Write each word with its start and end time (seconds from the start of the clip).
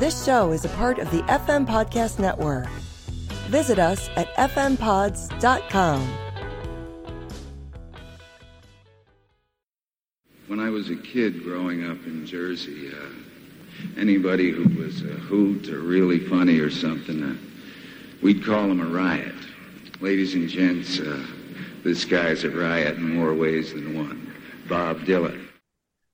This 0.00 0.24
show 0.24 0.52
is 0.52 0.64
a 0.64 0.70
part 0.70 0.98
of 0.98 1.10
the 1.10 1.20
FM 1.24 1.66
Podcast 1.66 2.18
Network. 2.18 2.66
Visit 3.50 3.78
us 3.78 4.08
at 4.16 4.34
fmpods.com. 4.34 6.08
When 10.46 10.58
I 10.58 10.70
was 10.70 10.88
a 10.88 10.96
kid 10.96 11.44
growing 11.44 11.84
up 11.84 11.98
in 12.06 12.24
Jersey, 12.24 12.88
uh, 12.88 14.00
anybody 14.00 14.50
who 14.50 14.82
was 14.82 15.02
a 15.02 15.08
hoot 15.08 15.68
or 15.68 15.80
really 15.80 16.18
funny 16.18 16.60
or 16.60 16.70
something, 16.70 17.22
uh, 17.22 17.36
we'd 18.22 18.42
call 18.42 18.68
them 18.68 18.80
a 18.80 18.86
riot. 18.86 19.34
Ladies 20.00 20.34
and 20.34 20.48
gents, 20.48 20.98
uh, 20.98 21.22
this 21.84 22.06
guy's 22.06 22.44
a 22.44 22.50
riot 22.50 22.96
in 22.96 23.16
more 23.16 23.34
ways 23.34 23.74
than 23.74 23.94
one. 23.98 24.32
Bob 24.66 25.00
Dylan. 25.00 25.46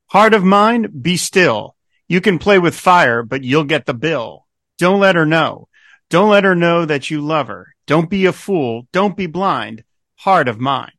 Heart 0.06 0.34
of 0.34 0.42
mine, 0.42 0.90
be 1.00 1.16
still. 1.16 1.75
You 2.08 2.20
can 2.20 2.38
play 2.38 2.58
with 2.58 2.74
fire, 2.74 3.22
but 3.22 3.42
you'll 3.42 3.64
get 3.64 3.86
the 3.86 3.94
bill. 3.94 4.46
Don't 4.78 5.00
let 5.00 5.16
her 5.16 5.26
know. 5.26 5.68
Don't 6.08 6.30
let 6.30 6.44
her 6.44 6.54
know 6.54 6.84
that 6.84 7.10
you 7.10 7.20
love 7.20 7.48
her. 7.48 7.74
Don't 7.86 8.08
be 8.08 8.26
a 8.26 8.32
fool. 8.32 8.86
Don't 8.92 9.16
be 9.16 9.26
blind. 9.26 9.82
Heart 10.16 10.46
of 10.46 10.60
mine. 10.60 10.92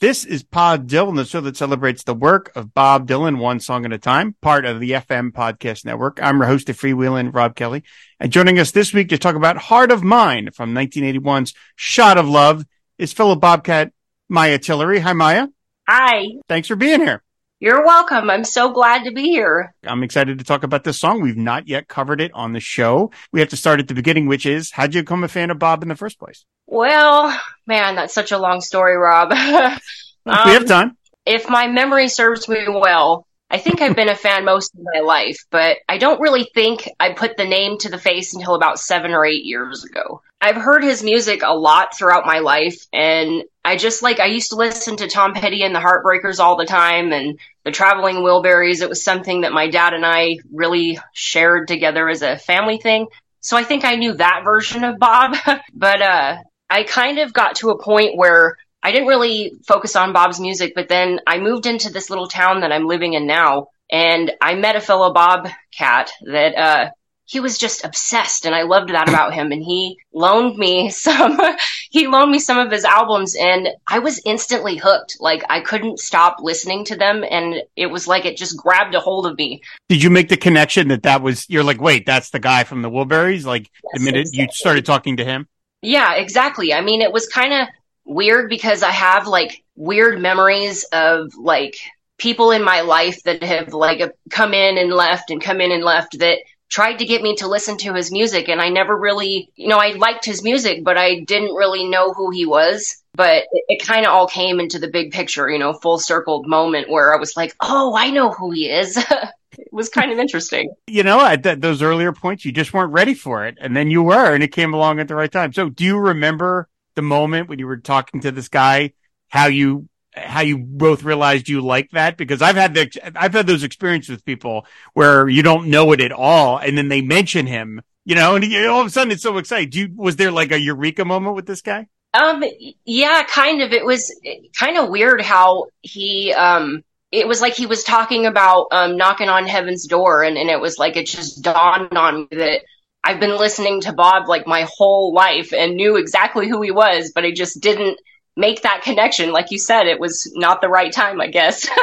This 0.00 0.26
is 0.26 0.42
Pod 0.42 0.86
Dylan, 0.86 1.16
the 1.16 1.24
show 1.24 1.40
that 1.40 1.56
celebrates 1.56 2.02
the 2.02 2.12
work 2.12 2.52
of 2.54 2.74
Bob 2.74 3.08
Dylan, 3.08 3.38
one 3.38 3.58
song 3.58 3.86
at 3.86 3.92
a 3.94 3.98
time, 3.98 4.36
part 4.42 4.66
of 4.66 4.80
the 4.80 4.90
FM 4.90 5.30
Podcast 5.30 5.86
Network. 5.86 6.18
I'm 6.22 6.36
your 6.36 6.46
host 6.46 6.68
of 6.68 6.78
Freewheeling, 6.78 7.34
Rob 7.34 7.56
Kelly. 7.56 7.84
And 8.20 8.30
joining 8.30 8.58
us 8.58 8.70
this 8.70 8.92
week 8.92 9.08
to 9.08 9.18
talk 9.18 9.36
about 9.36 9.56
Heart 9.56 9.92
of 9.92 10.02
Mine 10.02 10.50
from 10.52 10.74
1981's 10.74 11.54
Shot 11.76 12.18
of 12.18 12.28
Love 12.28 12.66
is 12.98 13.14
fellow 13.14 13.34
Bobcat 13.34 13.92
Maya 14.28 14.58
Tillery. 14.58 14.98
Hi, 14.98 15.14
Maya. 15.14 15.46
Hi. 15.88 16.26
Thanks 16.48 16.68
for 16.68 16.76
being 16.76 17.00
here. 17.00 17.23
You're 17.64 17.82
welcome. 17.82 18.28
I'm 18.28 18.44
so 18.44 18.70
glad 18.70 19.04
to 19.04 19.10
be 19.10 19.22
here. 19.22 19.74
I'm 19.84 20.02
excited 20.02 20.38
to 20.38 20.44
talk 20.44 20.64
about 20.64 20.84
this 20.84 21.00
song. 21.00 21.22
We've 21.22 21.34
not 21.34 21.66
yet 21.66 21.88
covered 21.88 22.20
it 22.20 22.30
on 22.34 22.52
the 22.52 22.60
show. 22.60 23.10
We 23.32 23.40
have 23.40 23.48
to 23.48 23.56
start 23.56 23.80
at 23.80 23.88
the 23.88 23.94
beginning, 23.94 24.26
which 24.26 24.44
is 24.44 24.70
how'd 24.70 24.94
you 24.94 25.00
become 25.00 25.24
a 25.24 25.28
fan 25.28 25.50
of 25.50 25.58
Bob 25.58 25.82
in 25.82 25.88
the 25.88 25.96
first 25.96 26.18
place? 26.18 26.44
Well, 26.66 27.34
man, 27.66 27.94
that's 27.94 28.12
such 28.12 28.32
a 28.32 28.38
long 28.38 28.60
story, 28.60 28.98
Rob. 28.98 29.32
um, 29.32 29.78
we 30.26 30.52
have 30.52 30.66
time. 30.66 30.98
If 31.24 31.48
my 31.48 31.66
memory 31.66 32.08
serves 32.08 32.50
me 32.50 32.66
well, 32.68 33.26
I 33.50 33.56
think 33.56 33.80
I've 33.80 33.96
been 33.96 34.10
a 34.10 34.14
fan 34.14 34.44
most 34.44 34.74
of 34.74 34.80
my 34.92 35.00
life, 35.00 35.38
but 35.50 35.78
I 35.88 35.96
don't 35.96 36.20
really 36.20 36.46
think 36.54 36.86
I 37.00 37.14
put 37.14 37.38
the 37.38 37.46
name 37.46 37.78
to 37.78 37.88
the 37.88 37.98
face 37.98 38.34
until 38.34 38.56
about 38.56 38.78
seven 38.78 39.12
or 39.12 39.24
eight 39.24 39.44
years 39.44 39.84
ago. 39.84 40.20
I've 40.38 40.56
heard 40.56 40.84
his 40.84 41.02
music 41.02 41.40
a 41.42 41.56
lot 41.56 41.96
throughout 41.96 42.26
my 42.26 42.40
life, 42.40 42.84
and 42.92 43.44
I 43.64 43.76
just 43.76 44.02
like, 44.02 44.20
I 44.20 44.26
used 44.26 44.50
to 44.50 44.56
listen 44.56 44.96
to 44.98 45.08
Tom 45.08 45.32
Petty 45.32 45.62
and 45.62 45.74
the 45.74 45.80
Heartbreakers 45.80 46.38
all 46.38 46.56
the 46.56 46.66
time, 46.66 47.12
and 47.12 47.38
the 47.64 47.70
Traveling 47.70 48.16
Wilburys. 48.16 48.82
It 48.82 48.88
was 48.88 49.02
something 49.02 49.42
that 49.42 49.52
my 49.52 49.68
dad 49.68 49.94
and 49.94 50.04
I 50.04 50.38
really 50.52 50.98
shared 51.12 51.68
together 51.68 52.08
as 52.08 52.22
a 52.22 52.38
family 52.38 52.78
thing. 52.78 53.06
So 53.40 53.56
I 53.56 53.64
think 53.64 53.84
I 53.84 53.96
knew 53.96 54.14
that 54.14 54.42
version 54.44 54.84
of 54.84 54.98
Bob, 54.98 55.36
but 55.74 56.02
uh, 56.02 56.36
I 56.70 56.82
kind 56.84 57.18
of 57.18 57.32
got 57.32 57.56
to 57.56 57.70
a 57.70 57.82
point 57.82 58.16
where 58.16 58.56
I 58.82 58.92
didn't 58.92 59.08
really 59.08 59.52
focus 59.66 59.96
on 59.96 60.12
Bob's 60.12 60.40
music, 60.40 60.72
but 60.74 60.88
then 60.88 61.20
I 61.26 61.38
moved 61.38 61.66
into 61.66 61.90
this 61.90 62.10
little 62.10 62.28
town 62.28 62.60
that 62.60 62.72
I'm 62.72 62.86
living 62.86 63.14
in 63.14 63.26
now, 63.26 63.68
and 63.90 64.32
I 64.40 64.54
met 64.54 64.76
a 64.76 64.80
fellow 64.80 65.12
Bob 65.12 65.48
cat 65.76 66.10
that 66.26 66.54
uh, 66.56 66.90
he 67.26 67.40
was 67.40 67.58
just 67.58 67.84
obsessed 67.84 68.44
and 68.44 68.54
I 68.54 68.62
loved 68.62 68.90
that 68.90 69.08
about 69.08 69.32
him 69.32 69.52
and 69.52 69.62
he 69.62 69.98
loaned 70.12 70.56
me 70.56 70.90
some 70.90 71.38
he 71.90 72.06
loaned 72.06 72.32
me 72.32 72.38
some 72.38 72.58
of 72.58 72.70
his 72.70 72.84
albums 72.84 73.34
and 73.34 73.68
I 73.88 73.98
was 73.98 74.20
instantly 74.24 74.76
hooked 74.76 75.16
like 75.20 75.42
I 75.48 75.60
couldn't 75.60 75.98
stop 75.98 76.36
listening 76.40 76.84
to 76.86 76.96
them 76.96 77.24
and 77.28 77.62
it 77.76 77.86
was 77.86 78.06
like 78.06 78.24
it 78.24 78.36
just 78.36 78.56
grabbed 78.56 78.94
a 78.94 79.00
hold 79.00 79.26
of 79.26 79.38
me 79.38 79.62
Did 79.88 80.02
you 80.02 80.10
make 80.10 80.28
the 80.28 80.36
connection 80.36 80.88
that 80.88 81.02
that 81.04 81.22
was 81.22 81.48
you're 81.48 81.64
like 81.64 81.80
wait 81.80 82.06
that's 82.06 82.30
the 82.30 82.40
guy 82.40 82.64
from 82.64 82.82
the 82.82 82.90
Wilburys 82.90 83.44
like 83.44 83.70
the 83.92 84.00
Yes, 84.00 84.04
minute 84.04 84.28
you 84.32 84.48
started 84.52 84.84
talking 84.84 85.16
to 85.16 85.24
him? 85.24 85.48
Yeah, 85.82 86.14
exactly. 86.14 86.72
I 86.72 86.80
mean, 86.80 87.02
it 87.02 87.12
was 87.12 87.26
kind 87.26 87.52
of 87.52 87.68
weird 88.04 88.48
because 88.48 88.82
I 88.82 88.90
have 88.90 89.26
like 89.26 89.62
weird 89.76 90.20
memories 90.20 90.84
of 90.92 91.34
like 91.34 91.76
people 92.16 92.50
in 92.52 92.62
my 92.62 92.80
life 92.82 93.22
that 93.24 93.42
have 93.42 93.74
like 93.74 94.00
come 94.30 94.54
in 94.54 94.78
and 94.78 94.92
left 94.92 95.30
and 95.30 95.42
come 95.42 95.60
in 95.60 95.72
and 95.72 95.84
left 95.84 96.18
that 96.20 96.38
tried 96.74 96.98
to 96.98 97.04
get 97.04 97.22
me 97.22 97.36
to 97.36 97.46
listen 97.46 97.76
to 97.76 97.94
his 97.94 98.10
music 98.10 98.48
and 98.48 98.60
I 98.60 98.68
never 98.68 98.98
really, 98.98 99.48
you 99.54 99.68
know, 99.68 99.76
I 99.76 99.92
liked 99.92 100.24
his 100.24 100.42
music, 100.42 100.82
but 100.82 100.98
I 100.98 101.20
didn't 101.20 101.54
really 101.54 101.88
know 101.88 102.12
who 102.12 102.30
he 102.30 102.46
was. 102.46 103.00
But 103.12 103.44
it, 103.52 103.64
it 103.68 103.86
kind 103.86 104.04
of 104.04 104.10
all 104.10 104.26
came 104.26 104.58
into 104.58 104.80
the 104.80 104.88
big 104.88 105.12
picture, 105.12 105.48
you 105.48 105.60
know, 105.60 105.72
full 105.72 106.00
circled 106.00 106.48
moment 106.48 106.90
where 106.90 107.14
I 107.14 107.16
was 107.16 107.36
like, 107.36 107.54
oh, 107.60 107.94
I 107.96 108.10
know 108.10 108.32
who 108.32 108.50
he 108.50 108.68
is. 108.68 108.96
it 109.52 109.68
was 109.70 109.88
kind 109.88 110.10
of 110.10 110.18
interesting. 110.18 110.74
You 110.88 111.04
know, 111.04 111.24
at 111.24 111.44
that, 111.44 111.60
those 111.60 111.80
earlier 111.80 112.12
points, 112.12 112.44
you 112.44 112.50
just 112.50 112.74
weren't 112.74 112.92
ready 112.92 113.14
for 113.14 113.46
it. 113.46 113.56
And 113.60 113.76
then 113.76 113.88
you 113.88 114.02
were, 114.02 114.34
and 114.34 114.42
it 114.42 114.50
came 114.50 114.74
along 114.74 114.98
at 114.98 115.06
the 115.06 115.14
right 115.14 115.30
time. 115.30 115.52
So 115.52 115.68
do 115.68 115.84
you 115.84 115.96
remember 115.96 116.68
the 116.96 117.02
moment 117.02 117.48
when 117.48 117.60
you 117.60 117.68
were 117.68 117.76
talking 117.76 118.20
to 118.22 118.32
this 118.32 118.48
guy, 118.48 118.94
how 119.28 119.46
you, 119.46 119.88
how 120.14 120.40
you 120.40 120.58
both 120.58 121.02
realized 121.02 121.48
you 121.48 121.60
like 121.60 121.90
that? 121.90 122.16
Because 122.16 122.40
I've 122.40 122.56
had 122.56 122.74
the, 122.74 122.90
I've 123.16 123.32
had 123.32 123.46
those 123.46 123.62
experiences 123.62 124.10
with 124.10 124.24
people 124.24 124.66
where 124.92 125.28
you 125.28 125.42
don't 125.42 125.68
know 125.68 125.92
it 125.92 126.00
at 126.00 126.12
all. 126.12 126.58
And 126.58 126.78
then 126.78 126.88
they 126.88 127.02
mention 127.02 127.46
him, 127.46 127.82
you 128.04 128.14
know, 128.14 128.36
and 128.36 128.44
all 128.66 128.80
of 128.80 128.86
a 128.86 128.90
sudden 128.90 129.12
it's 129.12 129.22
so 129.22 129.38
exciting. 129.38 129.70
Do 129.70 129.78
you, 129.80 129.88
was 129.94 130.16
there 130.16 130.30
like 130.30 130.52
a 130.52 130.60
eureka 130.60 131.04
moment 131.04 131.34
with 131.34 131.46
this 131.46 131.62
guy? 131.62 131.88
Um, 132.12 132.44
yeah, 132.84 133.24
kind 133.24 133.60
of. 133.60 133.72
It 133.72 133.84
was 133.84 134.14
kind 134.56 134.78
of 134.78 134.88
weird 134.88 135.20
how 135.20 135.66
he, 135.82 136.32
um, 136.32 136.84
it 137.10 137.26
was 137.26 137.40
like 137.40 137.54
he 137.54 137.66
was 137.66 137.82
talking 137.82 138.26
about, 138.26 138.68
um, 138.70 138.96
knocking 138.96 139.28
on 139.28 139.46
heaven's 139.46 139.86
door 139.86 140.22
and, 140.22 140.38
and 140.38 140.48
it 140.48 140.60
was 140.60 140.78
like, 140.78 140.96
it 140.96 141.06
just 141.06 141.42
dawned 141.42 141.96
on 141.96 142.20
me 142.20 142.28
that 142.38 142.62
I've 143.02 143.20
been 143.20 143.36
listening 143.36 143.82
to 143.82 143.92
Bob 143.92 144.28
like 144.28 144.46
my 144.46 144.66
whole 144.76 145.12
life 145.12 145.52
and 145.52 145.76
knew 145.76 145.96
exactly 145.96 146.48
who 146.48 146.62
he 146.62 146.70
was, 146.70 147.12
but 147.14 147.24
I 147.24 147.32
just 147.32 147.60
didn't 147.60 147.98
make 148.36 148.62
that 148.62 148.82
connection. 148.82 149.32
Like 149.32 149.50
you 149.50 149.58
said, 149.58 149.86
it 149.86 150.00
was 150.00 150.32
not 150.34 150.60
the 150.60 150.68
right 150.68 150.92
time, 150.92 151.20
I 151.20 151.28
guess. 151.28 151.68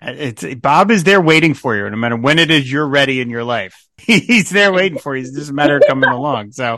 It's 0.00 0.44
Bob 0.54 0.90
is 0.90 1.04
there 1.04 1.20
waiting 1.20 1.54
for 1.54 1.76
you, 1.76 1.88
no 1.90 1.96
matter 1.96 2.16
when 2.16 2.38
it 2.38 2.50
is 2.50 2.70
you're 2.70 2.86
ready 2.86 3.20
in 3.20 3.30
your 3.30 3.42
life. 3.42 3.84
He's 3.98 4.50
there 4.50 4.72
waiting 4.72 4.98
for 4.98 5.16
you. 5.16 5.22
It's 5.22 5.32
just 5.32 5.50
a 5.50 5.52
matter 5.52 5.76
of 5.76 5.82
coming 5.88 6.08
along. 6.08 6.52
So, 6.52 6.74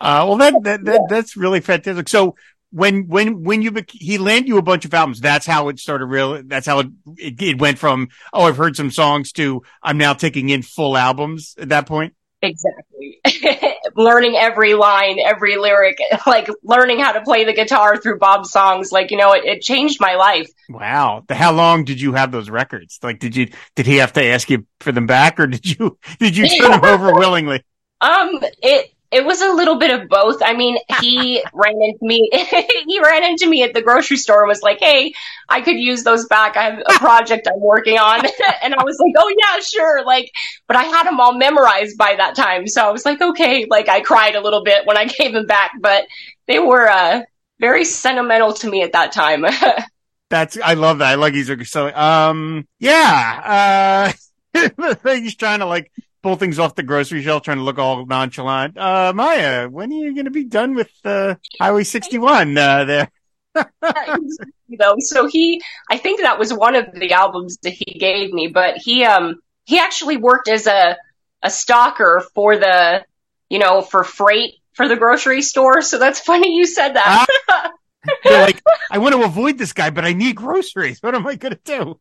uh, 0.00 0.24
well, 0.26 0.36
that, 0.38 0.54
that, 0.64 0.84
that, 0.84 1.00
that's 1.08 1.36
really 1.36 1.60
fantastic. 1.60 2.08
So 2.08 2.34
when, 2.72 3.06
when, 3.06 3.44
when 3.44 3.62
you, 3.62 3.72
he 3.92 4.18
landed 4.18 4.48
you 4.48 4.58
a 4.58 4.62
bunch 4.62 4.84
of 4.84 4.92
albums, 4.92 5.20
that's 5.20 5.46
how 5.46 5.68
it 5.68 5.78
started 5.78 6.06
real, 6.06 6.42
that's 6.44 6.66
how 6.66 6.80
it, 6.80 6.88
it, 7.16 7.40
it 7.40 7.60
went 7.60 7.78
from, 7.78 8.08
oh, 8.32 8.42
I've 8.42 8.56
heard 8.56 8.74
some 8.74 8.90
songs 8.90 9.30
to 9.32 9.62
I'm 9.80 9.96
now 9.96 10.12
taking 10.12 10.48
in 10.48 10.62
full 10.62 10.96
albums 10.96 11.54
at 11.56 11.68
that 11.68 11.86
point. 11.86 12.14
Exactly. 12.44 13.20
learning 13.96 14.36
every 14.36 14.74
line, 14.74 15.18
every 15.18 15.56
lyric, 15.56 15.98
like 16.26 16.48
learning 16.62 17.00
how 17.00 17.12
to 17.12 17.20
play 17.22 17.44
the 17.44 17.52
guitar 17.52 17.96
through 17.96 18.18
Bob's 18.18 18.50
songs. 18.50 18.92
Like, 18.92 19.10
you 19.10 19.16
know, 19.16 19.32
it, 19.32 19.44
it 19.44 19.62
changed 19.62 20.00
my 20.00 20.14
life. 20.14 20.50
Wow. 20.68 21.24
How 21.30 21.52
long 21.52 21.84
did 21.84 22.00
you 22.00 22.12
have 22.12 22.32
those 22.32 22.50
records? 22.50 22.98
Like, 23.02 23.18
did 23.18 23.36
you, 23.36 23.50
did 23.76 23.86
he 23.86 23.96
have 23.96 24.12
to 24.14 24.24
ask 24.24 24.48
you 24.50 24.66
for 24.80 24.92
them 24.92 25.06
back 25.06 25.40
or 25.40 25.46
did 25.46 25.66
you, 25.66 25.98
did 26.18 26.36
you 26.36 26.48
turn 26.48 26.70
them 26.72 26.84
over 26.84 27.14
willingly? 27.14 27.62
Um, 28.00 28.40
it 28.60 28.93
it 29.14 29.24
was 29.24 29.40
a 29.40 29.52
little 29.52 29.78
bit 29.78 29.98
of 29.98 30.08
both. 30.08 30.42
I 30.42 30.54
mean, 30.54 30.76
he 31.00 31.42
ran 31.54 31.80
into 31.80 32.04
me. 32.04 32.28
he 32.86 33.00
ran 33.00 33.22
into 33.22 33.48
me 33.48 33.62
at 33.62 33.72
the 33.72 33.80
grocery 33.80 34.16
store 34.16 34.42
and 34.42 34.48
was 34.48 34.62
like, 34.62 34.80
"Hey, 34.80 35.14
I 35.48 35.60
could 35.60 35.76
use 35.76 36.02
those 36.02 36.26
back. 36.26 36.56
I 36.56 36.64
have 36.64 36.78
a 36.80 36.92
project 36.98 37.48
I'm 37.48 37.60
working 37.60 37.98
on." 37.98 38.26
and 38.62 38.74
I 38.74 38.82
was 38.82 38.98
like, 38.98 39.14
"Oh 39.16 39.34
yeah, 39.38 39.60
sure." 39.60 40.04
Like, 40.04 40.30
but 40.66 40.76
I 40.76 40.84
had 40.84 41.06
them 41.06 41.20
all 41.20 41.32
memorized 41.32 41.96
by 41.96 42.16
that 42.16 42.34
time, 42.34 42.66
so 42.66 42.86
I 42.86 42.90
was 42.90 43.04
like, 43.04 43.20
"Okay." 43.20 43.66
Like, 43.70 43.88
I 43.88 44.00
cried 44.00 44.34
a 44.34 44.40
little 44.40 44.64
bit 44.64 44.86
when 44.86 44.96
I 44.96 45.06
gave 45.06 45.32
them 45.32 45.46
back, 45.46 45.70
but 45.80 46.06
they 46.46 46.58
were 46.58 46.88
uh 46.88 47.22
very 47.60 47.84
sentimental 47.84 48.52
to 48.52 48.68
me 48.68 48.82
at 48.82 48.92
that 48.92 49.12
time. 49.12 49.46
That's 50.30 50.58
I 50.62 50.74
love 50.74 50.98
that. 50.98 51.12
I 51.12 51.14
like 51.14 51.34
he's 51.34 51.70
so 51.70 51.94
um 51.94 52.66
yeah. 52.80 54.12
Uh 54.54 55.14
he's 55.14 55.36
trying 55.36 55.60
to 55.60 55.66
like 55.66 55.92
pull 56.24 56.36
things 56.36 56.58
off 56.58 56.74
the 56.74 56.82
grocery 56.82 57.22
shelf, 57.22 57.42
trying 57.42 57.58
to 57.58 57.62
look 57.62 57.78
all 57.78 58.06
nonchalant. 58.06 58.78
Uh 58.78 59.12
Maya, 59.14 59.68
when 59.68 59.92
are 59.92 59.94
you 59.94 60.16
gonna 60.16 60.30
be 60.30 60.44
done 60.44 60.74
with 60.74 60.90
uh 61.04 61.34
Highway 61.60 61.84
sixty 61.84 62.18
one 62.18 62.56
uh 62.56 62.84
there? 62.84 63.10
you 64.66 64.76
know 64.78 64.96
so 64.98 65.28
he 65.28 65.62
i 65.88 65.96
think 65.96 66.22
that 66.22 66.40
was 66.40 66.52
one 66.52 66.74
of 66.74 66.86
the 66.92 67.12
albums 67.12 67.56
that 67.62 67.72
he 67.72 67.84
gave 68.00 68.32
me 68.32 68.48
but 68.48 68.76
he 68.78 69.04
um 69.04 69.36
he 69.64 69.78
actually 69.78 70.16
worked 70.16 70.48
as 70.48 70.66
a 70.66 70.96
a 71.44 71.50
stalker 71.50 72.20
for 72.34 72.56
the 72.56 73.04
you 73.48 73.60
know 73.60 73.80
for 73.80 74.02
freight 74.02 74.54
for 74.72 74.88
the 74.88 74.96
grocery 74.96 75.40
store 75.40 75.82
so 75.82 76.00
that's 76.00 76.18
funny 76.30 76.56
you 76.56 76.66
said 76.66 76.94
that 76.94 77.26
They're 78.24 78.42
like, 78.44 78.60
I 78.90 78.98
want 78.98 79.14
to 79.14 79.22
avoid 79.22 79.56
this 79.56 79.72
guy, 79.72 79.88
but 79.88 80.04
I 80.04 80.12
need 80.12 80.36
groceries. 80.36 81.02
What 81.02 81.14
am 81.14 81.26
I 81.26 81.36
gonna 81.36 81.58
do? 81.64 81.98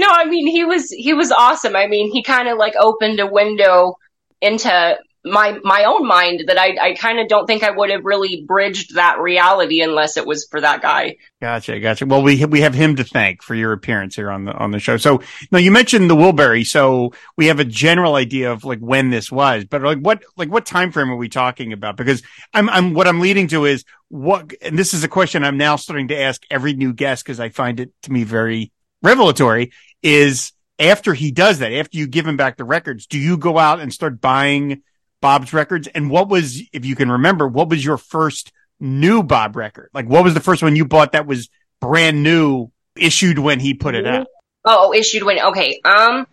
No 0.00 0.08
i 0.10 0.24
mean 0.24 0.46
he 0.46 0.64
was 0.64 0.90
he 0.90 1.14
was 1.14 1.30
awesome 1.30 1.76
i 1.76 1.86
mean 1.86 2.10
he 2.10 2.22
kind 2.22 2.48
of 2.48 2.58
like 2.58 2.74
opened 2.76 3.20
a 3.20 3.26
window 3.26 3.94
into 4.40 4.98
my 5.24 5.58
my 5.64 5.84
own 5.84 6.06
mind 6.06 6.44
that 6.46 6.58
I 6.58 6.76
I 6.80 6.94
kind 6.94 7.18
of 7.18 7.28
don't 7.28 7.46
think 7.46 7.62
I 7.62 7.70
would 7.70 7.90
have 7.90 8.04
really 8.04 8.42
bridged 8.46 8.94
that 8.94 9.18
reality 9.18 9.82
unless 9.82 10.16
it 10.16 10.26
was 10.26 10.46
for 10.50 10.60
that 10.60 10.80
guy. 10.80 11.16
Gotcha, 11.42 11.78
gotcha. 11.78 12.06
Well, 12.06 12.22
we 12.22 12.42
we 12.46 12.62
have 12.62 12.72
him 12.72 12.96
to 12.96 13.04
thank 13.04 13.42
for 13.42 13.54
your 13.54 13.72
appearance 13.72 14.16
here 14.16 14.30
on 14.30 14.46
the 14.46 14.52
on 14.54 14.70
the 14.70 14.78
show. 14.78 14.96
So 14.96 15.20
now 15.50 15.58
you 15.58 15.70
mentioned 15.70 16.08
the 16.08 16.16
Wilbury, 16.16 16.66
so 16.66 17.12
we 17.36 17.46
have 17.46 17.60
a 17.60 17.64
general 17.64 18.14
idea 18.14 18.50
of 18.50 18.64
like 18.64 18.78
when 18.78 19.10
this 19.10 19.30
was, 19.30 19.64
but 19.64 19.82
like 19.82 19.98
what 19.98 20.22
like 20.36 20.48
what 20.48 20.64
time 20.64 20.90
frame 20.90 21.10
are 21.10 21.16
we 21.16 21.28
talking 21.28 21.74
about? 21.74 21.96
Because 21.96 22.22
I'm 22.54 22.70
I'm 22.70 22.94
what 22.94 23.06
I'm 23.06 23.20
leading 23.20 23.48
to 23.48 23.66
is 23.66 23.84
what, 24.08 24.54
and 24.62 24.78
this 24.78 24.94
is 24.94 25.04
a 25.04 25.08
question 25.08 25.44
I'm 25.44 25.58
now 25.58 25.76
starting 25.76 26.08
to 26.08 26.18
ask 26.18 26.42
every 26.50 26.72
new 26.72 26.94
guest 26.94 27.24
because 27.24 27.40
I 27.40 27.50
find 27.50 27.78
it 27.78 27.92
to 28.02 28.12
me 28.12 28.24
very 28.24 28.72
revelatory. 29.02 29.72
Is 30.02 30.52
after 30.78 31.14
he 31.14 31.30
does 31.30 31.58
that, 31.58 31.72
after 31.72 31.98
you 31.98 32.06
give 32.06 32.26
him 32.26 32.36
back 32.36 32.56
the 32.56 32.64
records, 32.64 33.06
do 33.06 33.18
you 33.18 33.36
go 33.36 33.58
out 33.58 33.80
and 33.80 33.92
start 33.92 34.20
buying? 34.20 34.82
Bob's 35.20 35.52
records. 35.52 35.86
And 35.86 36.10
what 36.10 36.28
was, 36.28 36.62
if 36.72 36.84
you 36.86 36.96
can 36.96 37.12
remember, 37.12 37.46
what 37.46 37.68
was 37.68 37.84
your 37.84 37.98
first 37.98 38.52
new 38.78 39.22
Bob 39.22 39.56
record? 39.56 39.90
Like, 39.92 40.06
what 40.06 40.24
was 40.24 40.34
the 40.34 40.40
first 40.40 40.62
one 40.62 40.76
you 40.76 40.86
bought 40.86 41.12
that 41.12 41.26
was 41.26 41.50
brand 41.80 42.22
new, 42.22 42.70
issued 42.96 43.38
when 43.38 43.60
he 43.60 43.74
put 43.74 43.94
it 43.94 44.06
out? 44.06 44.26
Oh, 44.64 44.94
issued 44.94 45.22
when, 45.22 45.38
okay. 45.38 45.78
Um, 45.84 46.26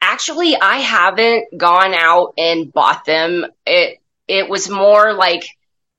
actually, 0.00 0.56
I 0.56 0.76
haven't 0.76 1.56
gone 1.56 1.94
out 1.94 2.34
and 2.36 2.72
bought 2.72 3.06
them. 3.06 3.46
It, 3.66 3.98
it 4.28 4.48
was 4.48 4.68
more 4.68 5.14
like, 5.14 5.46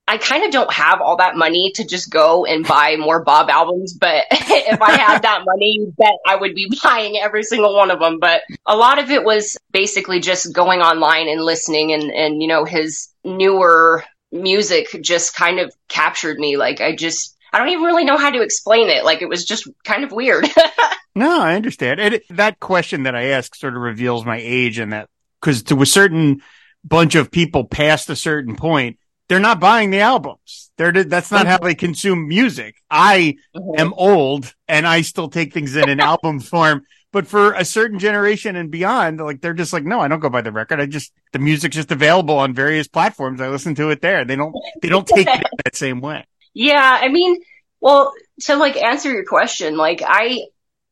I 0.08 0.18
kind 0.18 0.44
of 0.44 0.52
don't 0.52 0.72
have 0.72 1.00
all 1.00 1.16
that 1.16 1.36
money 1.36 1.72
to 1.74 1.84
just 1.84 2.10
go 2.10 2.44
and 2.44 2.66
buy 2.66 2.96
more 2.96 3.24
Bob 3.24 3.50
albums, 3.50 3.92
but 3.92 4.24
if 4.30 4.80
I 4.80 4.96
had 4.96 5.22
that 5.22 5.42
money, 5.44 5.84
bet 5.98 6.14
I 6.24 6.36
would 6.36 6.54
be 6.54 6.70
buying 6.82 7.16
every 7.16 7.42
single 7.42 7.74
one 7.74 7.90
of 7.90 7.98
them. 7.98 8.20
But 8.20 8.42
a 8.64 8.76
lot 8.76 9.00
of 9.00 9.10
it 9.10 9.24
was 9.24 9.56
basically 9.72 10.20
just 10.20 10.54
going 10.54 10.80
online 10.80 11.28
and 11.28 11.42
listening 11.42 11.92
and, 11.92 12.12
and, 12.12 12.40
you 12.40 12.46
know, 12.46 12.64
his 12.64 13.08
newer 13.24 14.04
music 14.30 14.88
just 15.00 15.34
kind 15.34 15.58
of 15.58 15.74
captured 15.88 16.38
me. 16.38 16.56
Like 16.56 16.80
I 16.80 16.94
just, 16.94 17.36
I 17.52 17.58
don't 17.58 17.70
even 17.70 17.84
really 17.84 18.04
know 18.04 18.16
how 18.16 18.30
to 18.30 18.42
explain 18.42 18.88
it. 18.88 19.04
Like 19.04 19.22
it 19.22 19.28
was 19.28 19.44
just 19.44 19.68
kind 19.84 20.04
of 20.04 20.12
weird. 20.12 20.46
no, 21.16 21.40
I 21.40 21.54
understand. 21.54 21.98
And 21.98 22.20
that 22.30 22.60
question 22.60 23.04
that 23.04 23.16
I 23.16 23.30
ask 23.30 23.56
sort 23.56 23.74
of 23.74 23.82
reveals 23.82 24.24
my 24.24 24.38
age 24.40 24.78
and 24.78 24.92
that 24.92 25.08
because 25.40 25.64
to 25.64 25.82
a 25.82 25.86
certain 25.86 26.42
bunch 26.84 27.16
of 27.16 27.32
people 27.32 27.64
past 27.64 28.08
a 28.08 28.16
certain 28.16 28.54
point, 28.54 28.98
they're 29.28 29.40
not 29.40 29.60
buying 29.60 29.90
the 29.90 30.00
albums. 30.00 30.70
They're, 30.76 30.92
that's 30.92 31.30
not 31.30 31.46
how 31.46 31.58
they 31.58 31.74
consume 31.74 32.28
music. 32.28 32.76
I 32.90 33.36
mm-hmm. 33.54 33.80
am 33.80 33.94
old 33.94 34.54
and 34.68 34.86
I 34.86 35.02
still 35.02 35.28
take 35.28 35.52
things 35.52 35.74
in 35.74 35.88
an 35.88 36.00
album 36.00 36.40
form. 36.40 36.84
But 37.12 37.26
for 37.26 37.54
a 37.54 37.64
certain 37.64 37.98
generation 37.98 38.56
and 38.56 38.70
beyond, 38.70 39.20
like 39.20 39.40
they're 39.40 39.54
just 39.54 39.72
like, 39.72 39.84
no, 39.84 40.00
I 40.00 40.08
don't 40.08 40.20
go 40.20 40.28
by 40.28 40.42
the 40.42 40.52
record. 40.52 40.80
I 40.80 40.86
just, 40.86 41.12
the 41.32 41.38
music's 41.38 41.76
just 41.76 41.90
available 41.90 42.36
on 42.36 42.52
various 42.52 42.88
platforms. 42.88 43.40
I 43.40 43.48
listen 43.48 43.74
to 43.76 43.90
it 43.90 44.02
there. 44.02 44.24
They 44.24 44.36
don't, 44.36 44.54
they 44.82 44.88
don't 44.88 45.06
take 45.06 45.26
it 45.26 45.46
that 45.64 45.76
same 45.76 46.00
way. 46.00 46.26
Yeah. 46.52 46.98
I 47.00 47.08
mean, 47.08 47.40
well, 47.80 48.12
to 48.42 48.56
like 48.56 48.76
answer 48.76 49.10
your 49.10 49.24
question, 49.24 49.76
like 49.78 50.02
I, 50.04 50.42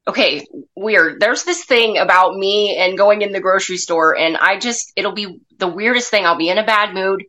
okay, 0.08 0.46
weird. 0.74 1.20
There's 1.20 1.44
this 1.44 1.64
thing 1.64 1.98
about 1.98 2.36
me 2.36 2.76
and 2.78 2.96
going 2.96 3.20
in 3.20 3.32
the 3.32 3.40
grocery 3.40 3.76
store 3.76 4.16
and 4.16 4.36
I 4.36 4.58
just, 4.58 4.92
it'll 4.96 5.12
be 5.12 5.40
the 5.58 5.68
weirdest 5.68 6.10
thing. 6.10 6.24
I'll 6.24 6.38
be 6.38 6.48
in 6.48 6.58
a 6.58 6.64
bad 6.64 6.94
mood 6.94 7.24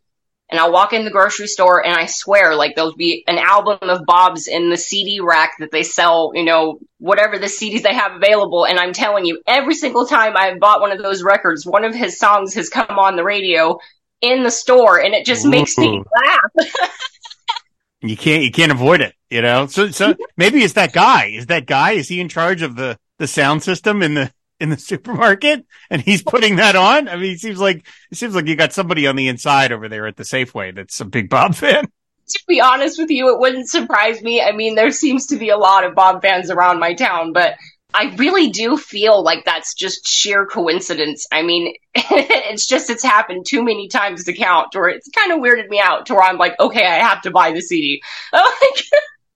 and 0.55 0.61
I'll 0.61 0.71
walk 0.71 0.93
in 0.93 1.03
the 1.03 1.11
grocery 1.11 1.47
store 1.47 1.85
and 1.85 1.93
I 1.93 2.05
swear 2.05 2.55
like 2.55 2.75
there'll 2.75 2.95
be 2.95 3.25
an 3.27 3.37
album 3.37 3.77
of 3.81 4.05
Bob's 4.05 4.47
in 4.47 4.69
the 4.69 4.77
CD 4.77 5.19
rack 5.19 5.57
that 5.59 5.69
they 5.69 5.83
sell, 5.83 6.31
you 6.33 6.45
know, 6.45 6.79
whatever 6.97 7.37
the 7.37 7.47
CDs 7.47 7.81
they 7.81 7.93
have 7.93 8.15
available. 8.15 8.65
And 8.65 8.79
I'm 8.79 8.93
telling 8.93 9.25
you, 9.25 9.41
every 9.45 9.75
single 9.75 10.05
time 10.05 10.37
I've 10.37 10.61
bought 10.61 10.79
one 10.79 10.93
of 10.93 10.99
those 10.99 11.23
records, 11.23 11.65
one 11.65 11.83
of 11.83 11.93
his 11.93 12.17
songs 12.17 12.53
has 12.53 12.69
come 12.69 12.97
on 12.97 13.17
the 13.17 13.23
radio 13.25 13.79
in 14.21 14.43
the 14.43 14.49
store 14.49 14.97
and 14.97 15.13
it 15.13 15.25
just 15.25 15.45
Ooh. 15.45 15.49
makes 15.49 15.77
me 15.77 16.01
laugh. 16.15 16.67
you 18.01 18.15
can't, 18.15 18.41
you 18.41 18.51
can't 18.51 18.71
avoid 18.71 19.01
it, 19.01 19.13
you 19.29 19.41
know? 19.41 19.67
So, 19.67 19.91
so 19.91 20.15
maybe 20.37 20.63
it's 20.63 20.75
that 20.75 20.93
guy. 20.93 21.25
Is 21.25 21.47
that 21.47 21.65
guy? 21.65 21.91
Is 21.91 22.07
he 22.07 22.21
in 22.21 22.29
charge 22.29 22.61
of 22.61 22.77
the, 22.77 22.97
the 23.19 23.27
sound 23.27 23.61
system 23.61 24.01
in 24.01 24.13
the, 24.13 24.31
in 24.59 24.69
the 24.69 24.77
supermarket 24.77 25.65
and 25.89 26.01
he's 26.01 26.23
putting 26.23 26.57
that 26.57 26.75
on. 26.75 27.07
I 27.07 27.15
mean, 27.15 27.33
it 27.33 27.39
seems 27.39 27.59
like, 27.59 27.85
it 28.11 28.17
seems 28.17 28.35
like 28.35 28.47
you 28.47 28.55
got 28.55 28.73
somebody 28.73 29.07
on 29.07 29.15
the 29.15 29.27
inside 29.27 29.71
over 29.71 29.89
there 29.89 30.07
at 30.07 30.17
the 30.17 30.23
Safeway 30.23 30.75
that's 30.75 30.99
a 31.01 31.05
big 31.05 31.29
Bob 31.29 31.55
fan. 31.55 31.85
To 32.27 32.39
be 32.47 32.59
honest 32.59 32.97
with 32.97 33.11
you, 33.11 33.29
it 33.29 33.39
wouldn't 33.39 33.69
surprise 33.69 34.21
me. 34.23 34.41
I 34.41 34.51
mean, 34.51 34.73
there 34.73 34.89
seems 34.89 35.27
to 35.27 35.37
be 35.37 35.49
a 35.49 35.57
lot 35.57 35.83
of 35.83 35.93
Bob 35.93 36.23
fans 36.23 36.49
around 36.49 36.79
my 36.79 36.95
town, 36.95 37.33
but 37.33 37.55
I 37.93 38.15
really 38.15 38.49
do 38.49 38.77
feel 38.77 39.23
like 39.23 39.45
that's 39.45 39.75
just 39.75 40.07
sheer 40.07 40.47
coincidence. 40.47 41.27
I 41.31 41.43
mean, 41.43 41.75
it's 41.93 42.65
just, 42.65 42.89
it's 42.89 43.03
happened 43.03 43.45
too 43.47 43.63
many 43.63 43.87
times 43.89 44.23
to 44.23 44.33
count 44.33 44.75
or 44.75 44.89
it's 44.89 45.07
kind 45.09 45.31
of 45.31 45.39
weirded 45.39 45.69
me 45.69 45.79
out 45.79 46.07
to 46.07 46.15
where 46.15 46.23
I'm 46.23 46.37
like, 46.37 46.59
okay, 46.59 46.85
I 46.85 46.95
have 46.95 47.21
to 47.21 47.31
buy 47.31 47.51
the 47.51 47.61
CD. 47.61 48.01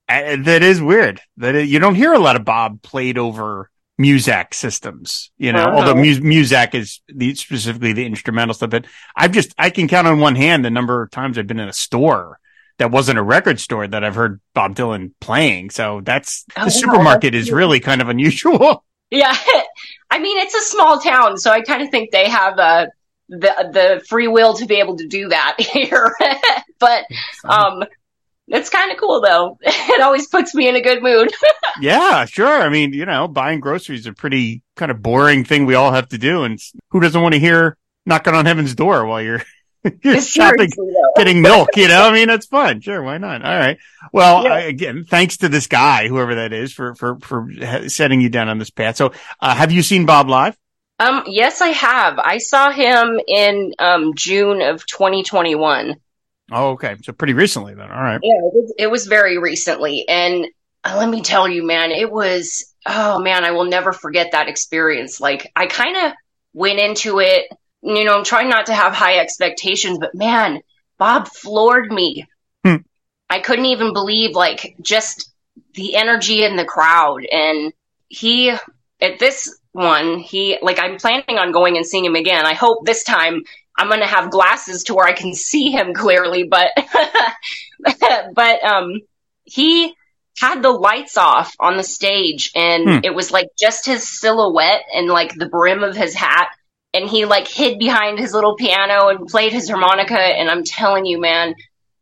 that 0.07 0.63
is 0.63 0.81
weird 0.81 1.21
that 1.37 1.55
it, 1.55 1.69
you 1.69 1.77
don't 1.77 1.95
hear 1.95 2.13
a 2.13 2.19
lot 2.19 2.35
of 2.35 2.43
Bob 2.43 2.81
played 2.81 3.17
over 3.19 3.69
Muzak 3.99 4.53
systems, 4.53 5.29
you 5.37 5.51
know, 5.51 5.65
although 5.65 5.93
Mu- 5.93 6.21
Muzak 6.21 6.73
is 6.73 7.01
the, 7.09 7.35
specifically 7.35 7.91
the 7.91 8.05
instrumental 8.05 8.53
stuff, 8.53 8.69
but 8.69 8.85
I've 9.15 9.33
just, 9.33 9.53
I 9.57 9.69
can 9.69 9.87
count 9.89 10.07
on 10.07 10.19
one 10.19 10.35
hand 10.35 10.63
the 10.63 10.69
number 10.69 11.01
of 11.03 11.11
times 11.11 11.37
I've 11.37 11.47
been 11.47 11.59
in 11.59 11.67
a 11.67 11.73
store 11.73 12.39
that 12.77 12.91
wasn't 12.91 13.19
a 13.19 13.23
record 13.23 13.59
store 13.59 13.87
that 13.87 14.03
I've 14.05 14.15
heard 14.15 14.39
Bob 14.53 14.75
Dylan 14.75 15.11
playing. 15.19 15.69
So 15.69 15.99
that's 16.01 16.45
oh, 16.55 16.65
the 16.65 16.71
supermarket 16.71 17.35
is 17.35 17.51
really 17.51 17.79
kind 17.79 18.01
of 18.01 18.09
unusual. 18.09 18.83
Yeah. 19.11 19.35
I 20.11 20.19
mean, 20.19 20.37
it's 20.37 20.53
a 20.53 20.61
small 20.61 20.99
town, 20.99 21.39
so 21.39 21.49
I 21.49 21.61
kind 21.61 21.81
of 21.81 21.89
think 21.89 22.11
they 22.11 22.29
have 22.29 22.59
uh, 22.59 22.85
the 23.27 23.69
the 23.73 24.05
free 24.07 24.27
will 24.27 24.53
to 24.55 24.67
be 24.67 24.75
able 24.75 24.97
to 24.97 25.07
do 25.07 25.29
that 25.29 25.55
here. 25.59 26.15
but 26.79 27.05
um 27.43 27.83
it's 28.49 28.69
kind 28.69 28.91
of 28.91 28.97
cool 28.97 29.21
though. 29.21 29.57
It 29.89 30.01
always 30.01 30.27
puts 30.27 30.55
me 30.55 30.69
in 30.69 30.75
a 30.75 30.81
good 30.81 31.03
mood. 31.03 31.31
yeah, 31.81 32.23
sure. 32.25 32.61
I 32.61 32.69
mean, 32.69 32.93
you 32.93 33.05
know, 33.05 33.27
buying 33.27 33.59
groceries 33.59 34.01
is 34.01 34.05
a 34.05 34.13
pretty 34.13 34.61
kind 34.77 34.91
of 34.91 35.01
boring 35.01 35.43
thing 35.43 35.65
we 35.65 35.75
all 35.75 35.91
have 35.91 36.07
to 36.09 36.17
do. 36.17 36.43
And 36.43 36.57
who 36.91 37.01
doesn't 37.01 37.21
want 37.21 37.33
to 37.33 37.39
hear 37.39 37.75
knocking 38.05 38.33
on 38.33 38.45
heaven's 38.45 38.75
door 38.75 39.05
while 39.05 39.21
you're, 39.21 39.41
you're 40.03 40.21
shopping, 40.21 40.69
getting 41.17 41.41
milk, 41.41 41.69
you 41.75 41.89
know? 41.89 42.07
I 42.07 42.13
mean, 42.13 42.27
that's 42.27 42.45
fun. 42.45 42.79
Sure. 42.79 43.03
Why 43.03 43.17
not? 43.17 43.43
All 43.43 43.53
right. 43.53 43.77
Well, 44.13 44.45
yeah. 44.45 44.53
I, 44.53 44.59
again, 44.61 45.03
thanks 45.03 45.37
to 45.37 45.49
this 45.49 45.67
guy, 45.67 46.07
whoever 46.07 46.35
that 46.35 46.53
is 46.53 46.71
for, 46.71 46.95
for, 46.95 47.19
for 47.19 47.49
setting 47.89 48.21
you 48.21 48.29
down 48.29 48.47
on 48.47 48.57
this 48.57 48.69
path. 48.69 48.95
So, 48.95 49.11
uh, 49.41 49.55
have 49.55 49.73
you 49.73 49.81
seen 49.81 50.05
Bob 50.05 50.29
live? 50.29 50.57
Um, 50.99 51.23
yes, 51.27 51.59
I 51.59 51.69
have. 51.69 52.19
I 52.19 52.37
saw 52.37 52.71
him 52.71 53.19
in, 53.27 53.73
um, 53.79 54.13
June 54.15 54.61
of 54.61 54.85
2021. 54.85 55.95
Oh, 56.51 56.71
okay. 56.71 56.95
So 57.03 57.13
pretty 57.13 57.33
recently 57.33 57.73
then. 57.73 57.91
All 57.91 58.01
right. 58.01 58.19
Yeah, 58.21 58.37
it 58.37 58.53
was, 58.53 58.73
it 58.77 58.91
was 58.91 59.07
very 59.07 59.37
recently. 59.37 60.05
And 60.07 60.47
uh, 60.83 60.95
let 60.97 61.09
me 61.09 61.21
tell 61.21 61.47
you, 61.47 61.65
man, 61.65 61.91
it 61.91 62.11
was, 62.11 62.73
oh 62.85 63.19
man, 63.19 63.43
I 63.43 63.51
will 63.51 63.65
never 63.65 63.93
forget 63.93 64.31
that 64.31 64.47
experience. 64.47 65.19
Like 65.19 65.51
I 65.55 65.67
kind 65.67 65.97
of 65.97 66.13
went 66.53 66.79
into 66.79 67.19
it, 67.19 67.45
you 67.81 68.03
know, 68.03 68.17
I'm 68.17 68.23
trying 68.23 68.49
not 68.49 68.67
to 68.67 68.73
have 68.73 68.93
high 68.93 69.19
expectations, 69.19 69.97
but 69.99 70.15
man, 70.15 70.61
Bob 70.97 71.27
floored 71.27 71.91
me. 71.91 72.27
Hmm. 72.65 72.77
I 73.29 73.39
couldn't 73.39 73.65
even 73.65 73.93
believe 73.93 74.35
like 74.35 74.75
just 74.81 75.31
the 75.75 75.95
energy 75.95 76.43
in 76.43 76.55
the 76.55 76.65
crowd. 76.65 77.25
And 77.31 77.71
he, 78.07 78.49
at 78.49 79.19
this 79.19 79.59
one, 79.71 80.19
he, 80.19 80.57
like, 80.61 80.79
I'm 80.79 80.97
planning 80.97 81.37
on 81.37 81.51
going 81.51 81.77
and 81.77 81.85
seeing 81.85 82.03
him 82.03 82.15
again. 82.15 82.45
I 82.45 82.53
hope 82.53 82.85
this 82.85 83.03
time 83.03 83.43
I'm 83.79 83.87
going 83.87 84.01
to 84.01 84.05
have 84.05 84.31
glasses 84.31 84.83
to 84.85 84.93
where 84.93 85.07
I 85.07 85.13
can 85.13 85.33
see 85.33 85.71
him 85.71 85.93
clearly, 85.93 86.43
but, 86.43 86.71
but, 88.35 88.63
um, 88.63 88.99
he 89.43 89.95
had 90.39 90.61
the 90.61 90.71
lights 90.71 91.17
off 91.17 91.53
on 91.59 91.77
the 91.77 91.83
stage 91.83 92.51
and 92.55 92.83
hmm. 92.83 92.99
it 93.03 93.13
was 93.13 93.31
like 93.31 93.47
just 93.57 93.85
his 93.85 94.07
silhouette 94.07 94.83
and 94.93 95.07
like 95.07 95.33
the 95.35 95.49
brim 95.49 95.83
of 95.83 95.95
his 95.95 96.13
hat. 96.13 96.49
And 96.93 97.07
he 97.07 97.25
like 97.25 97.47
hid 97.47 97.77
behind 97.77 98.17
his 98.17 98.33
little 98.33 98.55
piano 98.55 99.09
and 99.09 99.27
played 99.27 99.53
his 99.53 99.69
harmonica. 99.69 100.17
And 100.17 100.49
I'm 100.49 100.63
telling 100.63 101.05
you, 101.05 101.19
man, 101.19 101.53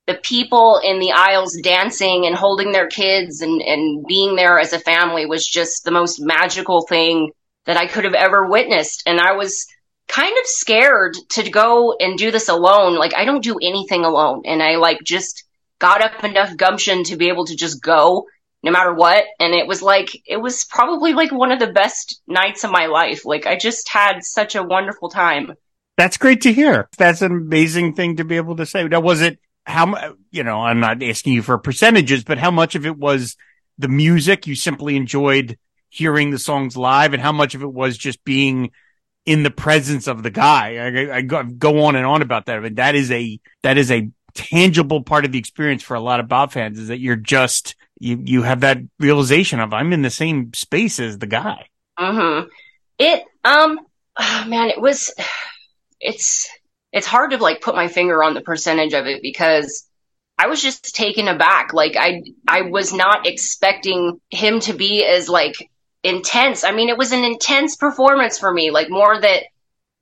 the 0.06 0.16
people 0.16 0.80
in 0.84 1.00
the 1.00 1.12
aisles 1.12 1.58
dancing 1.62 2.26
and 2.26 2.36
holding 2.36 2.72
their 2.72 2.88
kids 2.88 3.42
and, 3.42 3.62
and 3.62 4.06
being 4.08 4.36
there 4.36 4.60
as 4.60 4.72
a 4.72 4.80
family 4.80 5.26
was 5.26 5.46
just 5.46 5.84
the 5.84 5.92
most 5.92 6.20
magical 6.22 6.84
thing 6.84 7.32
that 7.66 7.76
I 7.76 7.88
could 7.88 8.06
have 8.06 8.14
ever 8.14 8.48
witnessed. 8.48 9.04
And 9.06 9.20
I 9.20 9.34
was, 9.34 9.68
kind 10.08 10.36
of 10.38 10.46
scared 10.46 11.16
to 11.30 11.50
go 11.50 11.96
and 12.00 12.18
do 12.18 12.32
this 12.32 12.50
alone. 12.50 12.96
Like 12.96 13.16
I 13.16 13.26
don't 13.26 13.44
do 13.44 13.58
anything 13.62 14.06
alone. 14.06 14.44
And 14.46 14.64
I 14.64 14.78
like 14.78 15.04
just 15.04 15.44
got 15.80 16.02
up 16.02 16.24
enough 16.24 16.56
gumption 16.58 17.04
to 17.06 17.18
be 17.18 17.30
able 17.30 17.46
to 17.46 17.56
just 17.56 17.82
go 17.82 18.26
no 18.64 18.72
matter 18.72 18.94
what. 18.94 19.26
And 19.40 19.54
it 19.54 19.68
was 19.68 19.82
like, 19.82 20.10
it 20.26 20.38
was 20.38 20.66
probably 20.66 21.14
like 21.14 21.32
one 21.32 21.52
of 21.52 21.60
the 21.60 21.72
best 21.72 22.22
nights 22.28 22.64
of 22.64 22.72
my 22.72 22.88
life. 22.88 23.26
Like 23.26 23.46
I 23.46 23.58
just 23.58 23.90
had 23.90 24.24
such 24.24 24.56
a 24.56 24.64
wonderful 24.64 25.10
time. 25.10 25.54
That's 25.98 26.18
great 26.18 26.42
to 26.42 26.54
hear. 26.54 26.90
That's 26.98 27.22
an 27.22 27.32
amazing 27.32 27.94
thing 27.94 28.18
to 28.18 28.24
be 28.24 28.36
able 28.38 28.56
to 28.58 28.66
say. 28.66 28.88
Now, 28.88 29.00
was 29.00 29.22
it 29.22 29.40
how, 29.66 30.16
you 30.32 30.44
know, 30.44 30.62
I'm 30.62 30.80
not 30.80 31.02
asking 31.04 31.34
you 31.34 31.42
for 31.42 31.58
percentages, 31.58 32.24
but 32.24 32.38
how 32.38 32.52
much 32.52 32.76
of 32.76 32.86
it 32.86 32.98
was 32.98 33.36
the 33.78 33.88
music 33.88 34.48
you 34.48 34.56
simply 34.56 34.96
enjoyed 34.96 35.58
hearing 35.90 36.32
the 36.32 36.40
songs 36.40 36.78
live 36.78 37.14
and 37.14 37.22
how 37.22 37.32
much 37.32 37.56
of 37.56 37.64
it 37.64 37.72
was 37.72 37.98
just 37.98 38.24
being 38.24 38.72
in 39.28 39.44
the 39.44 39.52
presence 39.52 40.08
of 40.08 40.24
the 40.24 40.32
guy. 40.32 40.78
I, 40.78 41.18
I 41.18 41.22
go, 41.22 41.84
on 41.84 41.98
and 41.98 42.06
on 42.06 42.22
about 42.22 42.46
that, 42.46 42.62
but 42.62 42.78
that 42.78 42.96
is 42.96 43.12
a, 43.12 43.40
that 43.62 43.78
is 43.78 43.92
a 43.92 44.10
tangible 44.34 45.04
part 45.04 45.26
of 45.26 45.34
the 45.34 45.38
experience 45.38 45.84
for 45.84 45.96
a 45.96 46.00
lot 46.00 46.22
of 46.22 46.30
Bob 46.30 46.54
fans 46.54 46.80
is 46.80 46.88
that 46.88 47.00
you're 47.00 47.18
just, 47.18 47.76
you, 48.00 48.22
you 48.24 48.42
have 48.44 48.62
that 48.62 48.78
realization 49.00 49.60
of 49.60 49.74
I'm 49.74 49.92
in 49.92 50.02
the 50.02 50.10
same 50.10 50.54
space 50.54 51.00
as 51.02 51.20
the 51.20 51.28
guy. 51.28 51.68
Mm-hmm. 52.00 52.48
It, 53.00 53.24
um, 53.44 53.82
oh 54.18 54.46
man, 54.48 54.70
it 54.70 54.80
was, 54.80 55.14
it's, 56.00 56.50
it's 56.94 57.06
hard 57.06 57.32
to 57.32 57.38
like 57.38 57.60
put 57.60 57.76
my 57.76 57.90
finger 57.90 58.24
on 58.24 58.34
the 58.34 58.42
percentage 58.42 58.94
of 58.94 59.08
it 59.08 59.22
because 59.22 59.86
I 60.38 60.48
was 60.48 60.62
just 60.62 60.96
taken 60.96 61.28
aback. 61.28 61.74
Like 61.74 61.98
I, 61.98 62.24
I 62.48 62.62
was 62.62 62.94
not 62.94 63.28
expecting 63.28 64.22
him 64.30 64.62
to 64.62 64.74
be 64.74 65.04
as 65.04 65.28
like 65.28 65.56
intense. 66.04 66.64
I 66.64 66.72
mean, 66.72 66.90
it 66.90 66.98
was 66.98 67.12
an 67.12 67.24
intense 67.24 67.76
performance 67.76 68.38
for 68.38 68.52
me, 68.52 68.72
like 68.72 68.90
more 68.90 69.20
that 69.20 69.44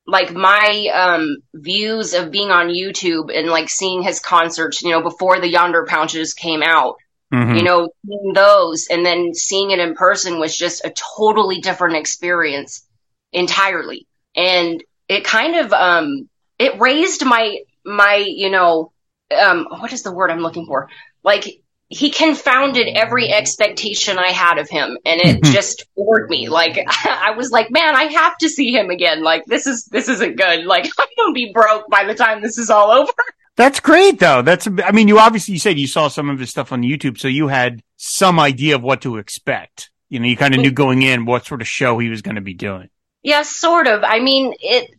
like 0.08 0.32
my 0.32 0.88
um 0.94 1.38
views 1.54 2.14
of 2.14 2.32
being 2.32 2.52
on 2.52 2.68
YouTube 2.68 3.36
and 3.36 3.50
like 3.50 3.70
seeing 3.70 4.04
his 4.04 4.20
concerts, 4.20 4.82
you 4.82 4.92
know, 4.92 5.02
before 5.02 5.40
the 5.40 5.50
Yonder 5.50 5.86
Pouches 5.86 6.34
came 6.34 6.62
out. 6.62 6.96
Mm-hmm. 7.34 7.56
You 7.56 7.64
know, 7.64 7.90
seeing 8.06 8.34
those 8.34 8.88
and 8.90 9.06
then 9.06 9.34
seeing 9.34 9.72
it 9.72 9.80
in 9.80 9.96
person 9.96 10.40
was 10.40 10.56
just 10.56 10.86
a 10.86 10.94
totally 11.18 11.60
different 11.60 11.96
experience 11.96 12.86
entirely. 13.34 14.08
And 14.36 14.84
it 15.08 15.24
kind 15.24 15.56
of 15.56 15.74
um 15.74 16.30
it 16.60 16.80
raised 16.80 17.26
my 17.26 17.60
my, 17.84 18.16
you 18.16 18.52
know, 18.52 18.92
um 19.36 19.66
what 19.70 19.92
is 19.92 20.04
the 20.04 20.14
word 20.14 20.30
I'm 20.30 20.40
looking 20.40 20.68
for? 20.68 20.90
Like 21.24 21.62
he 21.88 22.10
confounded 22.10 22.88
every 22.88 23.32
expectation 23.32 24.18
I 24.18 24.30
had 24.30 24.58
of 24.58 24.70
him 24.70 24.98
and 25.06 25.22
it 25.22 25.42
mm-hmm. 25.42 25.54
just 25.54 25.86
bored 25.96 26.30
me. 26.30 26.50
Like 26.50 26.84
I 27.06 27.32
was 27.32 27.52
like, 27.52 27.70
man, 27.70 27.96
I 27.96 28.06
have 28.06 28.38
to 28.40 28.50
see 28.50 28.72
him 28.72 28.90
again. 28.90 29.24
Like 29.24 29.46
this 29.46 29.68
is 29.68 29.86
this 29.86 30.10
isn't 30.10 30.38
good. 30.38 30.66
Like 30.66 30.86
I'm 31.00 31.08
gonna 31.18 31.34
be 31.34 31.52
broke 31.54 31.88
by 31.90 32.06
the 32.06 32.16
time 32.16 32.42
this 32.42 32.58
is 32.58 32.70
all 32.70 32.92
over. 32.92 33.14
That's 33.56 33.80
great 33.80 34.20
though. 34.20 34.42
That's 34.42 34.68
I 34.68 34.92
mean, 34.92 35.08
you 35.08 35.20
obviously 35.20 35.54
you 35.54 35.60
said 35.60 35.80
you 35.80 35.88
saw 35.88 36.08
some 36.08 36.30
of 36.30 36.40
his 36.40 36.50
stuff 36.50 36.72
on 36.72 36.82
YouTube, 36.82 37.18
so 37.18 37.28
you 37.28 37.48
had 37.48 37.82
some 37.96 38.40
idea 38.40 38.76
of 38.76 38.84
what 38.84 39.02
to 39.02 39.18
expect. 39.18 39.92
You 40.10 40.20
know, 40.20 40.28
you 40.28 40.38
kind 40.38 40.54
of 40.54 40.62
knew 40.62 40.72
going 40.72 41.02
in 41.02 41.26
what 41.26 41.46
sort 41.46 41.62
of 41.62 41.68
show 41.68 41.98
he 41.98 42.10
was 42.10 42.22
going 42.22 42.36
to 42.36 42.42
be 42.42 42.54
doing. 42.54 42.90
Yeah, 43.24 43.42
sort 43.44 43.88
of. 43.88 44.04
I 44.04 44.20
mean, 44.20 44.54
it 44.60 44.92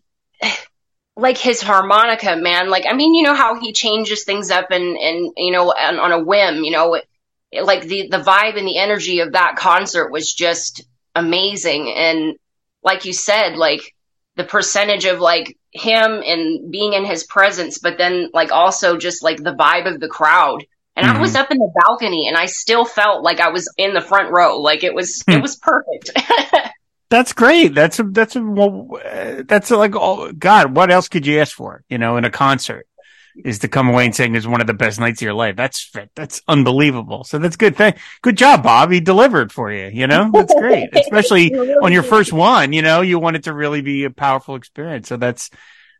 like 1.16 1.38
his 1.38 1.62
harmonica, 1.62 2.36
man. 2.36 2.68
Like, 2.68 2.84
I 2.88 2.92
mean, 2.92 3.14
you 3.14 3.22
know 3.22 3.34
how 3.34 3.58
he 3.58 3.72
changes 3.72 4.24
things 4.24 4.50
up 4.50 4.70
and, 4.70 4.96
and, 4.96 5.32
you 5.36 5.50
know, 5.50 5.72
on, 5.72 5.98
on 5.98 6.12
a 6.12 6.22
whim, 6.22 6.62
you 6.62 6.70
know, 6.70 6.94
it, 6.94 7.08
it, 7.50 7.64
like 7.64 7.82
the, 7.82 8.08
the 8.08 8.18
vibe 8.18 8.58
and 8.58 8.68
the 8.68 8.78
energy 8.78 9.20
of 9.20 9.32
that 9.32 9.56
concert 9.56 10.10
was 10.10 10.32
just 10.32 10.84
amazing. 11.14 11.90
And 11.90 12.36
like 12.82 13.06
you 13.06 13.14
said, 13.14 13.56
like 13.56 13.80
the 14.36 14.44
percentage 14.44 15.06
of 15.06 15.18
like 15.18 15.56
him 15.72 16.22
and 16.24 16.70
being 16.70 16.92
in 16.92 17.06
his 17.06 17.24
presence, 17.24 17.78
but 17.78 17.96
then 17.96 18.28
like 18.34 18.52
also 18.52 18.98
just 18.98 19.22
like 19.22 19.42
the 19.42 19.54
vibe 19.54 19.92
of 19.92 20.00
the 20.00 20.08
crowd. 20.08 20.64
And 20.96 21.06
mm-hmm. 21.06 21.16
I 21.16 21.20
was 21.20 21.34
up 21.34 21.50
in 21.50 21.58
the 21.58 21.72
balcony 21.86 22.28
and 22.28 22.36
I 22.36 22.44
still 22.44 22.84
felt 22.84 23.22
like 23.22 23.40
I 23.40 23.48
was 23.48 23.72
in 23.78 23.94
the 23.94 24.02
front 24.02 24.32
row. 24.32 24.58
Like 24.60 24.84
it 24.84 24.94
was, 24.94 25.24
it 25.26 25.36
hmm. 25.36 25.40
was 25.40 25.56
perfect. 25.56 26.10
That's 27.08 27.32
great. 27.32 27.74
That's 27.74 27.98
a, 28.00 28.02
that's 28.02 28.34
a, 28.34 28.42
well, 28.42 28.88
that's 29.46 29.70
a, 29.70 29.76
like, 29.76 29.94
oh 29.94 30.32
God, 30.32 30.74
what 30.74 30.90
else 30.90 31.08
could 31.08 31.26
you 31.26 31.38
ask 31.38 31.54
for? 31.54 31.84
You 31.88 31.98
know, 31.98 32.16
in 32.16 32.24
a 32.24 32.30
concert 32.30 32.86
is 33.44 33.60
to 33.60 33.68
come 33.68 33.88
away 33.88 34.06
and 34.06 34.14
saying 34.14 34.34
it's 34.34 34.46
one 34.46 34.60
of 34.60 34.66
the 34.66 34.74
best 34.74 34.98
nights 34.98 35.20
of 35.20 35.26
your 35.26 35.34
life. 35.34 35.56
That's, 35.56 35.92
that's 36.14 36.42
unbelievable. 36.48 37.22
So 37.24 37.38
that's 37.38 37.56
good. 37.56 37.76
Thank, 37.76 37.98
good 38.22 38.36
job, 38.36 38.62
Bob. 38.62 38.90
He 38.90 39.00
delivered 39.00 39.52
for 39.52 39.70
you. 39.70 39.88
You 39.92 40.06
know, 40.06 40.30
that's 40.32 40.54
great. 40.54 40.88
Especially 40.96 41.54
on 41.54 41.92
your 41.92 42.02
first 42.02 42.32
one, 42.32 42.72
you 42.72 42.82
know, 42.82 43.02
you 43.02 43.18
want 43.18 43.36
it 43.36 43.44
to 43.44 43.52
really 43.52 43.82
be 43.82 44.04
a 44.04 44.10
powerful 44.10 44.56
experience. 44.56 45.08
So 45.08 45.16
that's, 45.16 45.50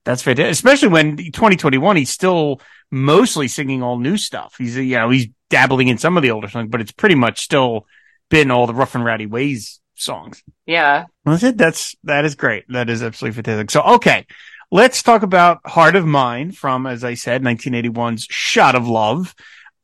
that's 0.04 0.22
fantastic. 0.22 0.52
Especially 0.52 0.88
when 0.88 1.16
2021, 1.16 1.96
he's 1.96 2.10
still 2.10 2.60
mostly 2.90 3.48
singing 3.48 3.82
all 3.82 3.98
new 3.98 4.16
stuff. 4.16 4.54
He's, 4.58 4.76
you 4.76 4.96
know, 4.96 5.10
he's 5.10 5.28
dabbling 5.50 5.88
in 5.88 5.98
some 5.98 6.16
of 6.16 6.22
the 6.22 6.30
older 6.30 6.48
songs, 6.48 6.68
but 6.70 6.80
it's 6.80 6.92
pretty 6.92 7.16
much 7.16 7.42
still 7.42 7.86
been 8.28 8.50
all 8.50 8.66
the 8.66 8.74
rough 8.74 8.94
and 8.94 9.04
rowdy 9.04 9.26
ways 9.26 9.80
songs. 9.96 10.42
Yeah. 10.66 11.06
That's 11.24 11.42
it. 11.42 11.56
That's, 11.58 11.96
that 12.04 12.24
is 12.24 12.34
great. 12.34 12.64
That 12.68 12.90
is 12.90 13.02
absolutely 13.02 13.42
fantastic. 13.42 13.70
So, 13.70 13.82
okay. 13.82 14.26
Let's 14.70 15.02
talk 15.02 15.22
about 15.22 15.60
Heart 15.64 15.94
of 15.94 16.06
Mine 16.06 16.50
from, 16.50 16.86
as 16.86 17.04
I 17.04 17.14
said, 17.14 17.42
1981's 17.42 18.26
Shot 18.28 18.74
of 18.74 18.88
Love. 18.88 19.34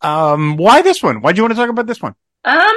Um, 0.00 0.57
why 0.57 0.83
this 0.83 1.02
one? 1.02 1.21
Why 1.23 1.33
do 1.33 1.37
you 1.37 1.42
want 1.45 1.52
to 1.52 1.61
talk 1.61 1.71
about 1.71 1.87
this 1.87 2.02
one? 2.02 2.14
Um, 2.45 2.75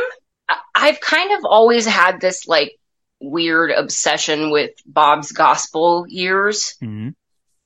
I've 0.75 0.99
kind 0.99 1.31
of 1.33 1.45
always 1.45 1.85
had 1.85 2.21
this 2.21 2.47
like 2.47 2.77
weird 3.19 3.71
obsession 3.71 4.51
with 4.51 4.71
Bob's 4.85 5.31
gospel 5.31 6.05
years. 6.07 6.75
Mm-hmm. 6.81 7.09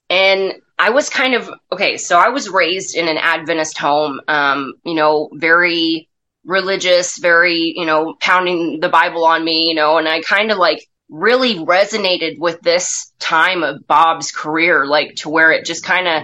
And 0.10 0.54
I 0.78 0.90
was 0.92 1.10
kind 1.10 1.36
of, 1.36 1.50
okay, 1.72 1.98
so 1.98 2.18
I 2.18 2.30
was 2.30 2.50
raised 2.50 2.96
in 2.96 3.08
an 3.08 3.18
Adventist 3.18 3.78
home, 3.78 4.22
um, 4.28 4.74
you 4.84 4.96
know, 4.96 5.30
very 5.34 6.09
religious, 6.50 7.18
very, 7.20 7.74
you 7.76 7.86
know, 7.86 8.16
pounding 8.20 8.80
the 8.80 8.90
Bible 8.90 9.24
on 9.24 9.46
me, 9.46 9.68
you 9.68 9.76
know, 9.76 10.00
and 10.00 10.08
I 10.08 10.22
kind 10.22 10.52
of 10.52 10.58
like 10.58 10.90
really 11.08 11.56
resonated 11.56 12.40
with 12.40 12.60
this 12.62 13.12
time 13.20 13.62
of 13.62 13.86
Bob's 13.86 14.32
career, 14.32 14.86
like 14.88 15.16
to 15.18 15.30
where 15.30 15.52
it 15.52 15.66
just 15.66 15.84
kind 15.84 16.08
of 16.08 16.24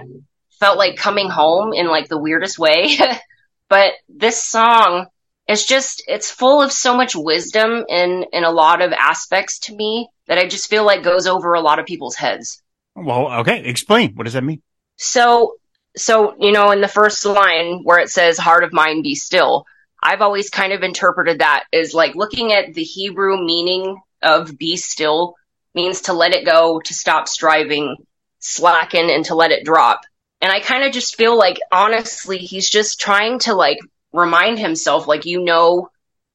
felt 0.58 0.78
like 0.78 0.96
coming 0.96 1.30
home 1.30 1.72
in 1.72 1.86
like 1.86 2.08
the 2.08 2.20
weirdest 2.20 2.58
way. 2.58 2.98
but 3.68 3.92
this 4.08 4.42
song 4.42 5.06
is 5.48 5.64
just, 5.64 6.02
it's 6.08 6.30
full 6.30 6.60
of 6.60 6.72
so 6.72 6.96
much 6.96 7.14
wisdom 7.14 7.84
in, 7.88 8.26
in 8.32 8.42
a 8.42 8.50
lot 8.50 8.82
of 8.82 8.92
aspects 8.92 9.60
to 9.60 9.76
me 9.76 10.08
that 10.26 10.38
I 10.38 10.48
just 10.48 10.68
feel 10.68 10.84
like 10.84 11.04
goes 11.04 11.28
over 11.28 11.54
a 11.54 11.60
lot 11.60 11.78
of 11.78 11.86
people's 11.86 12.16
heads. 12.16 12.60
Well, 12.96 13.32
okay. 13.40 13.62
Explain. 13.64 14.14
What 14.14 14.24
does 14.24 14.32
that 14.32 14.42
mean? 14.42 14.60
So, 14.96 15.54
so, 15.96 16.34
you 16.40 16.50
know, 16.50 16.72
in 16.72 16.80
the 16.80 16.88
first 16.88 17.24
line 17.24 17.82
where 17.84 18.00
it 18.00 18.10
says, 18.10 18.38
heart 18.38 18.64
of 18.64 18.72
mine, 18.72 19.02
be 19.02 19.14
still, 19.14 19.66
I've 20.02 20.22
always 20.22 20.50
kind 20.50 20.72
of 20.72 20.82
interpreted 20.82 21.40
that 21.40 21.64
as 21.72 21.94
like 21.94 22.14
looking 22.14 22.52
at 22.52 22.74
the 22.74 22.82
Hebrew 22.82 23.42
meaning 23.44 24.00
of 24.22 24.56
be 24.56 24.76
still 24.76 25.34
means 25.74 26.02
to 26.02 26.12
let 26.12 26.34
it 26.34 26.46
go, 26.46 26.80
to 26.80 26.94
stop 26.94 27.28
striving, 27.28 27.96
slacken, 28.38 29.10
and 29.10 29.24
to 29.26 29.34
let 29.34 29.52
it 29.52 29.64
drop. 29.64 30.00
And 30.40 30.52
I 30.52 30.60
kind 30.60 30.84
of 30.84 30.92
just 30.92 31.16
feel 31.16 31.36
like, 31.36 31.58
honestly, 31.72 32.38
he's 32.38 32.68
just 32.68 33.00
trying 33.00 33.38
to 33.40 33.54
like 33.54 33.78
remind 34.12 34.58
himself, 34.58 35.06
like, 35.06 35.24
you 35.24 35.42
know 35.42 35.88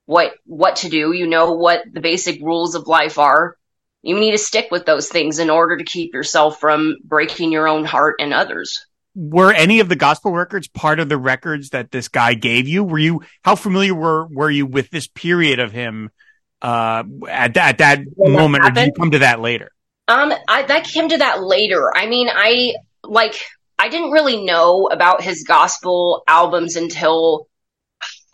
what, 0.05 0.33
what 0.45 0.77
to 0.77 0.89
do. 0.89 1.11
You 1.11 1.27
know 1.27 1.53
what 1.53 1.83
the 1.91 2.01
basic 2.01 2.41
rules 2.41 2.75
of 2.75 2.87
life 2.87 3.17
are. 3.17 3.55
You 4.01 4.19
need 4.19 4.31
to 4.31 4.37
stick 4.37 4.69
with 4.71 4.85
those 4.85 5.07
things 5.09 5.39
in 5.39 5.49
order 5.49 5.77
to 5.77 5.83
keep 5.83 6.13
yourself 6.13 6.59
from 6.59 6.97
breaking 7.03 7.51
your 7.51 7.67
own 7.67 7.85
heart 7.85 8.15
and 8.19 8.33
others 8.33 8.85
were 9.15 9.51
any 9.51 9.79
of 9.79 9.89
the 9.89 9.95
gospel 9.95 10.31
records 10.31 10.67
part 10.67 10.99
of 10.99 11.09
the 11.09 11.17
records 11.17 11.71
that 11.71 11.91
this 11.91 12.07
guy 12.07 12.33
gave 12.33 12.67
you? 12.67 12.83
Were 12.83 12.99
you 12.99 13.21
how 13.43 13.55
familiar 13.55 13.93
were 13.93 14.27
were 14.27 14.49
you 14.49 14.65
with 14.65 14.89
this 14.89 15.07
period 15.07 15.59
of 15.59 15.71
him 15.71 16.11
uh, 16.61 17.03
at, 17.27 17.55
at 17.57 17.77
that 17.79 18.01
when 18.15 18.33
moment, 18.33 18.63
that 18.63 18.71
or 18.71 18.75
did 18.75 18.87
you 18.87 18.93
come 18.93 19.11
to 19.11 19.19
that 19.19 19.39
later? 19.41 19.71
Um, 20.07 20.33
I 20.47 20.63
that 20.63 20.85
came 20.85 21.09
to 21.09 21.17
that 21.17 21.43
later. 21.43 21.91
I 21.95 22.07
mean, 22.07 22.29
I 22.31 22.75
like 23.03 23.35
I 23.77 23.89
didn't 23.89 24.11
really 24.11 24.43
know 24.43 24.87
about 24.91 25.23
his 25.23 25.43
gospel 25.43 26.23
albums 26.27 26.75
until 26.75 27.47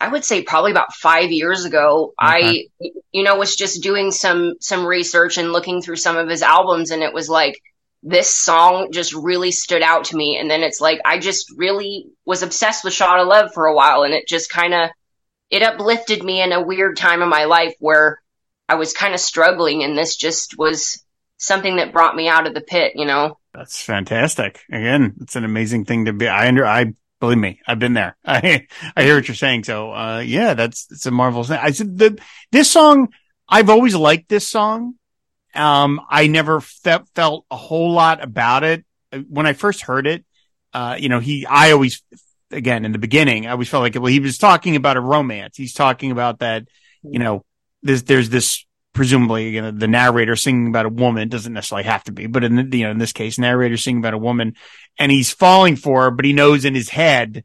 I 0.00 0.08
would 0.08 0.24
say 0.24 0.42
probably 0.42 0.70
about 0.70 0.92
five 0.92 1.32
years 1.32 1.64
ago. 1.64 2.14
Okay. 2.22 2.68
I, 2.80 2.90
you 3.10 3.24
know, 3.24 3.36
was 3.36 3.56
just 3.56 3.82
doing 3.82 4.10
some 4.10 4.54
some 4.60 4.86
research 4.86 5.38
and 5.38 5.52
looking 5.52 5.82
through 5.82 5.96
some 5.96 6.16
of 6.16 6.28
his 6.28 6.42
albums, 6.42 6.90
and 6.90 7.02
it 7.02 7.12
was 7.12 7.28
like 7.28 7.60
this 8.02 8.34
song 8.34 8.92
just 8.92 9.12
really 9.12 9.50
stood 9.50 9.82
out 9.82 10.04
to 10.04 10.16
me. 10.16 10.38
And 10.38 10.50
then 10.50 10.62
it's 10.62 10.80
like, 10.80 11.00
I 11.04 11.18
just 11.18 11.52
really 11.56 12.06
was 12.24 12.42
obsessed 12.42 12.84
with 12.84 12.92
Shot 12.92 13.20
of 13.20 13.26
Love 13.26 13.52
for 13.52 13.66
a 13.66 13.74
while. 13.74 14.02
And 14.02 14.14
it 14.14 14.28
just 14.28 14.50
kind 14.50 14.74
of, 14.74 14.90
it 15.50 15.62
uplifted 15.62 16.22
me 16.22 16.40
in 16.40 16.52
a 16.52 16.62
weird 16.62 16.96
time 16.96 17.22
of 17.22 17.28
my 17.28 17.44
life 17.44 17.74
where 17.80 18.20
I 18.68 18.76
was 18.76 18.92
kind 18.92 19.14
of 19.14 19.20
struggling. 19.20 19.82
And 19.82 19.96
this 19.96 20.16
just 20.16 20.56
was 20.56 21.02
something 21.38 21.76
that 21.76 21.92
brought 21.92 22.14
me 22.14 22.28
out 22.28 22.46
of 22.46 22.54
the 22.54 22.60
pit, 22.60 22.92
you 22.94 23.06
know? 23.06 23.38
That's 23.52 23.82
fantastic. 23.82 24.60
Again, 24.70 25.16
it's 25.20 25.36
an 25.36 25.44
amazing 25.44 25.84
thing 25.84 26.04
to 26.04 26.12
be. 26.12 26.28
I 26.28 26.48
under, 26.48 26.64
I 26.64 26.92
believe 27.18 27.38
me, 27.38 27.60
I've 27.66 27.78
been 27.78 27.94
there. 27.94 28.16
I, 28.24 28.68
I 28.96 29.02
hear 29.02 29.16
what 29.16 29.26
you're 29.26 29.34
saying. 29.34 29.64
So, 29.64 29.92
uh, 29.92 30.20
yeah, 30.20 30.54
that's, 30.54 30.86
it's 30.90 31.06
a 31.06 31.10
marvelous 31.10 31.48
thing. 31.48 31.58
I 31.60 31.72
said 31.72 31.98
the, 31.98 32.20
this 32.52 32.70
song, 32.70 33.08
I've 33.48 33.70
always 33.70 33.96
liked 33.96 34.28
this 34.28 34.46
song. 34.46 34.94
Um, 35.54 36.00
I 36.08 36.26
never 36.26 36.60
fe- 36.60 37.00
felt 37.14 37.44
a 37.50 37.56
whole 37.56 37.92
lot 37.92 38.22
about 38.22 38.64
it 38.64 38.84
when 39.28 39.46
I 39.46 39.52
first 39.52 39.82
heard 39.82 40.06
it. 40.06 40.24
Uh, 40.72 40.96
you 40.98 41.08
know, 41.08 41.20
he, 41.20 41.46
I 41.46 41.72
always, 41.72 42.02
again, 42.50 42.84
in 42.84 42.92
the 42.92 42.98
beginning, 42.98 43.46
I 43.46 43.52
always 43.52 43.68
felt 43.68 43.82
like, 43.82 43.94
well, 43.94 44.06
he 44.06 44.20
was 44.20 44.38
talking 44.38 44.76
about 44.76 44.96
a 44.96 45.00
romance. 45.00 45.56
He's 45.56 45.74
talking 45.74 46.10
about 46.10 46.40
that, 46.40 46.64
you 47.02 47.18
know, 47.18 47.44
there's, 47.82 48.02
there's 48.04 48.28
this 48.28 48.66
presumably, 48.92 49.50
you 49.50 49.62
know, 49.62 49.70
the 49.70 49.86
narrator 49.86 50.34
singing 50.34 50.68
about 50.68 50.86
a 50.86 50.90
woman 50.90 51.22
it 51.22 51.30
doesn't 51.30 51.52
necessarily 51.52 51.84
have 51.84 52.02
to 52.04 52.12
be, 52.12 52.26
but 52.26 52.42
in 52.42 52.56
the, 52.56 52.78
you 52.78 52.84
know, 52.84 52.90
in 52.90 52.98
this 52.98 53.12
case, 53.12 53.38
narrator 53.38 53.76
singing 53.76 54.00
about 54.00 54.14
a 54.14 54.18
woman 54.18 54.54
and 54.98 55.12
he's 55.12 55.30
falling 55.30 55.76
for 55.76 56.02
her, 56.02 56.10
but 56.10 56.24
he 56.24 56.32
knows 56.32 56.64
in 56.64 56.74
his 56.74 56.88
head, 56.88 57.44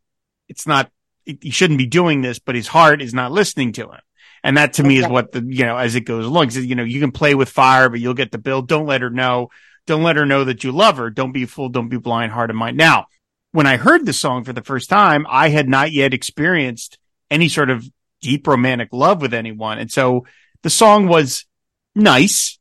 it's 0.50 0.65
not, 0.65 0.91
he 1.25 1.51
shouldn't 1.51 1.77
be 1.77 1.86
doing 1.86 2.22
this, 2.22 2.39
but 2.39 2.55
his 2.55 2.67
heart 2.67 3.01
is 3.01 3.13
not 3.13 3.31
listening 3.31 3.72
to 3.74 3.83
him. 3.83 4.00
And 4.43 4.57
that 4.57 4.73
to 4.73 4.83
me 4.83 4.97
is 4.97 5.07
what 5.07 5.31
the, 5.31 5.41
you 5.41 5.65
know, 5.65 5.77
as 5.77 5.95
it 5.95 6.01
goes 6.01 6.25
along, 6.25 6.51
you 6.51 6.75
know, 6.75 6.83
you 6.83 7.00
can 7.00 7.12
play 7.12 7.33
with 7.33 7.50
fire, 7.50 7.89
but 7.89 8.01
you'll 8.01 8.13
get 8.13 8.31
the 8.31 8.38
bill. 8.38 8.62
Don't 8.62 8.85
let 8.85 9.01
her 9.01 9.09
know. 9.09 9.50
Don't 9.88 10.03
let 10.03 10.17
her 10.17 10.25
know 10.25 10.43
that 10.43 10.63
you 10.63 10.71
love 10.71 10.97
her. 10.97 11.09
Don't 11.09 11.31
be 11.31 11.43
a 11.43 11.47
fool. 11.47 11.69
Don't 11.69 11.89
be 11.89 11.97
blind, 11.97 12.31
heart 12.31 12.50
and 12.50 12.59
mind. 12.59 12.75
Now, 12.77 13.07
when 13.51 13.67
I 13.67 13.77
heard 13.77 14.05
the 14.05 14.13
song 14.13 14.43
for 14.43 14.51
the 14.51 14.63
first 14.63 14.89
time, 14.89 15.25
I 15.29 15.50
had 15.50 15.69
not 15.69 15.91
yet 15.91 16.13
experienced 16.13 16.97
any 17.31 17.47
sort 17.47 17.69
of 17.69 17.89
deep 18.21 18.47
romantic 18.47 18.89
love 18.91 19.21
with 19.21 19.33
anyone. 19.33 19.79
And 19.79 19.91
so 19.91 20.25
the 20.62 20.69
song 20.69 21.07
was 21.07 21.45
nice 21.95 22.57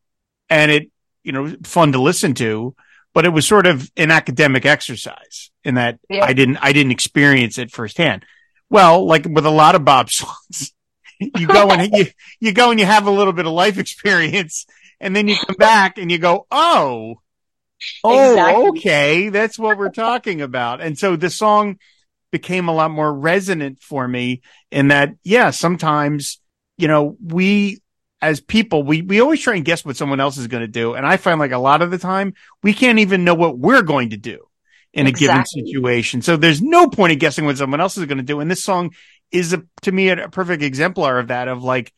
and 0.51 0.71
it, 0.71 0.91
you 1.25 1.33
know, 1.33 1.57
fun 1.65 1.93
to 1.93 2.01
listen 2.01 2.35
to, 2.35 2.75
but 3.15 3.25
it 3.25 3.31
was 3.31 3.47
sort 3.47 3.67
of 3.67 3.91
an 3.97 4.11
academic 4.11 4.67
exercise 4.67 5.51
in 5.65 5.77
that 5.77 5.99
Yeah. 6.09 6.25
I 6.25 6.33
didn't, 6.33 6.59
I 6.59 6.73
didn't 6.73 6.93
experience 6.93 7.59
it 7.59 7.71
firsthand. 7.71 8.25
Well, 8.69 9.07
like 9.07 9.25
with 9.29 9.47
a 9.47 9.51
lot 9.51 9.75
of 9.75 9.85
Bob 9.85 10.11
songs, 10.11 10.73
you 11.37 11.47
go 11.47 11.71
and 11.71 11.93
you, 11.95 12.07
you 12.41 12.53
go 12.53 12.71
and 12.71 12.81
you 12.81 12.87
have 12.87 13.07
a 13.07 13.11
little 13.11 13.33
bit 13.33 13.47
of 13.47 13.53
life 13.53 13.79
experience 13.79 14.67
and 15.01 15.15
then 15.15 15.29
you 15.29 15.37
come 15.37 15.57
back 15.57 15.99
and 15.99 16.11
you 16.11 16.19
go, 16.19 16.47
Oh, 16.51 17.17
Oh, 18.05 18.31
Exactly. 18.31 18.69
okay. 18.69 19.29
That's 19.29 19.59
what 19.59 19.77
we're 19.79 19.91
talking 19.91 20.41
about. 20.41 20.81
And 20.81 20.99
so 20.99 21.17
the 21.17 21.31
song 21.31 21.79
became 22.31 22.69
a 22.69 22.73
lot 22.73 22.91
more 22.91 23.13
resonant 23.13 23.83
for 23.83 24.07
me 24.07 24.43
in 24.71 24.89
that, 24.89 25.11
yeah, 25.25 25.51
sometimes, 25.51 26.41
you 26.79 26.89
know, 26.89 27.17
we 27.23 27.81
as 28.21 28.41
people, 28.41 28.85
we, 28.85 29.03
we 29.03 29.21
always 29.21 29.41
try 29.41 29.57
and 29.57 29.65
guess 29.65 29.85
what 29.85 29.97
someone 29.97 30.21
else 30.21 30.39
is 30.39 30.47
going 30.47 30.61
to 30.61 30.69
do. 30.69 30.95
And 30.95 31.05
I 31.05 31.17
find 31.17 31.41
like 31.41 31.51
a 31.51 31.59
lot 31.59 31.83
of 31.83 31.91
the 31.91 31.99
time 31.99 32.35
we 32.63 32.73
can't 32.73 33.01
even 33.01 33.25
know 33.25 33.35
what 33.35 33.59
we're 33.59 33.83
going 33.83 34.11
to 34.11 34.17
do 34.17 34.47
in 34.93 35.07
a 35.07 35.13
given 35.13 35.45
situation. 35.45 36.23
So 36.23 36.37
there's 36.37 36.63
no 36.63 36.87
point 36.89 37.13
in 37.13 37.19
guessing 37.19 37.47
what 37.47 37.57
someone 37.59 37.81
else 37.81 37.99
is 37.99 38.05
going 38.07 38.19
to 38.19 38.25
do. 38.25 38.39
And 38.41 38.51
this 38.51 38.63
song 38.63 38.93
is 39.33 39.53
a, 39.53 39.63
to 39.83 39.93
me, 39.93 40.09
a 40.11 40.29
perfect 40.29 40.63
exemplar 40.63 41.19
of 41.19 41.29
that 41.29 41.49
of 41.49 41.63
like, 41.63 41.93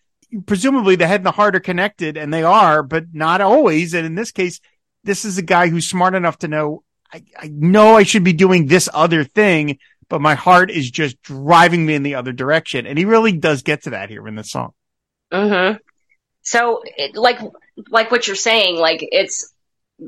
presumably 0.46 0.96
the 0.96 1.06
head 1.06 1.20
and 1.20 1.26
the 1.26 1.30
heart 1.32 1.56
are 1.56 1.60
connected 1.60 2.16
and 2.16 2.32
they 2.32 2.42
are, 2.42 2.82
but 2.82 3.06
not 3.12 3.40
always. 3.40 3.94
And 3.94 4.06
in 4.06 4.14
this 4.14 4.32
case, 4.32 4.60
this 5.04 5.24
is 5.24 5.38
a 5.38 5.42
guy 5.42 5.68
who's 5.68 5.88
smart 5.88 6.14
enough 6.14 6.38
to 6.38 6.48
know 6.48 6.82
I, 7.12 7.22
I 7.38 7.48
know 7.48 7.94
I 7.94 8.02
should 8.02 8.24
be 8.24 8.32
doing 8.32 8.66
this 8.66 8.88
other 8.92 9.22
thing, 9.22 9.78
but 10.08 10.20
my 10.20 10.34
heart 10.34 10.70
is 10.70 10.90
just 10.90 11.22
driving 11.22 11.86
me 11.86 11.94
in 11.94 12.02
the 12.02 12.16
other 12.16 12.32
direction. 12.32 12.86
And 12.86 12.98
he 12.98 13.04
really 13.04 13.32
does 13.32 13.62
get 13.62 13.84
to 13.84 13.90
that 13.90 14.10
here 14.10 14.26
in 14.26 14.34
the 14.34 14.42
song. 14.42 14.72
Mm-hmm. 15.32 15.76
So, 16.42 16.82
it, 16.84 17.14
like, 17.14 17.38
like 17.88 18.10
what 18.10 18.26
you're 18.26 18.36
saying, 18.36 18.76
like 18.76 19.06
it's 19.12 19.52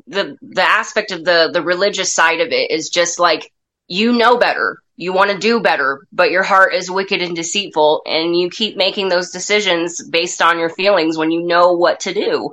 the 0.07 0.37
the 0.43 0.63
aspect 0.63 1.13
of 1.13 1.25
the 1.25 1.51
the 1.53 1.63
religious 1.63 2.13
side 2.13 2.41
of 2.41 2.49
it 2.49 2.71
is 2.71 2.91
just 2.91 3.21
like 3.21 3.53
you 3.89 4.13
know 4.13 4.39
better, 4.39 4.83
you 4.97 5.13
want 5.13 5.31
to 5.31 5.39
do 5.39 5.61
better, 5.61 6.07
but 6.13 6.31
your 6.31 6.43
heart 6.43 6.75
is 6.75 6.91
wicked 6.91 7.23
and 7.23 7.37
deceitful, 7.37 8.03
and 8.07 8.37
you 8.37 8.51
keep 8.51 8.77
making 8.77 9.09
those 9.09 9.31
decisions 9.31 10.03
based 10.09 10.41
on 10.41 10.59
your 10.59 10.71
feelings 10.71 11.19
when 11.19 11.31
you 11.31 11.43
know 11.43 11.73
what 11.73 12.01
to 12.01 12.15
do. 12.15 12.53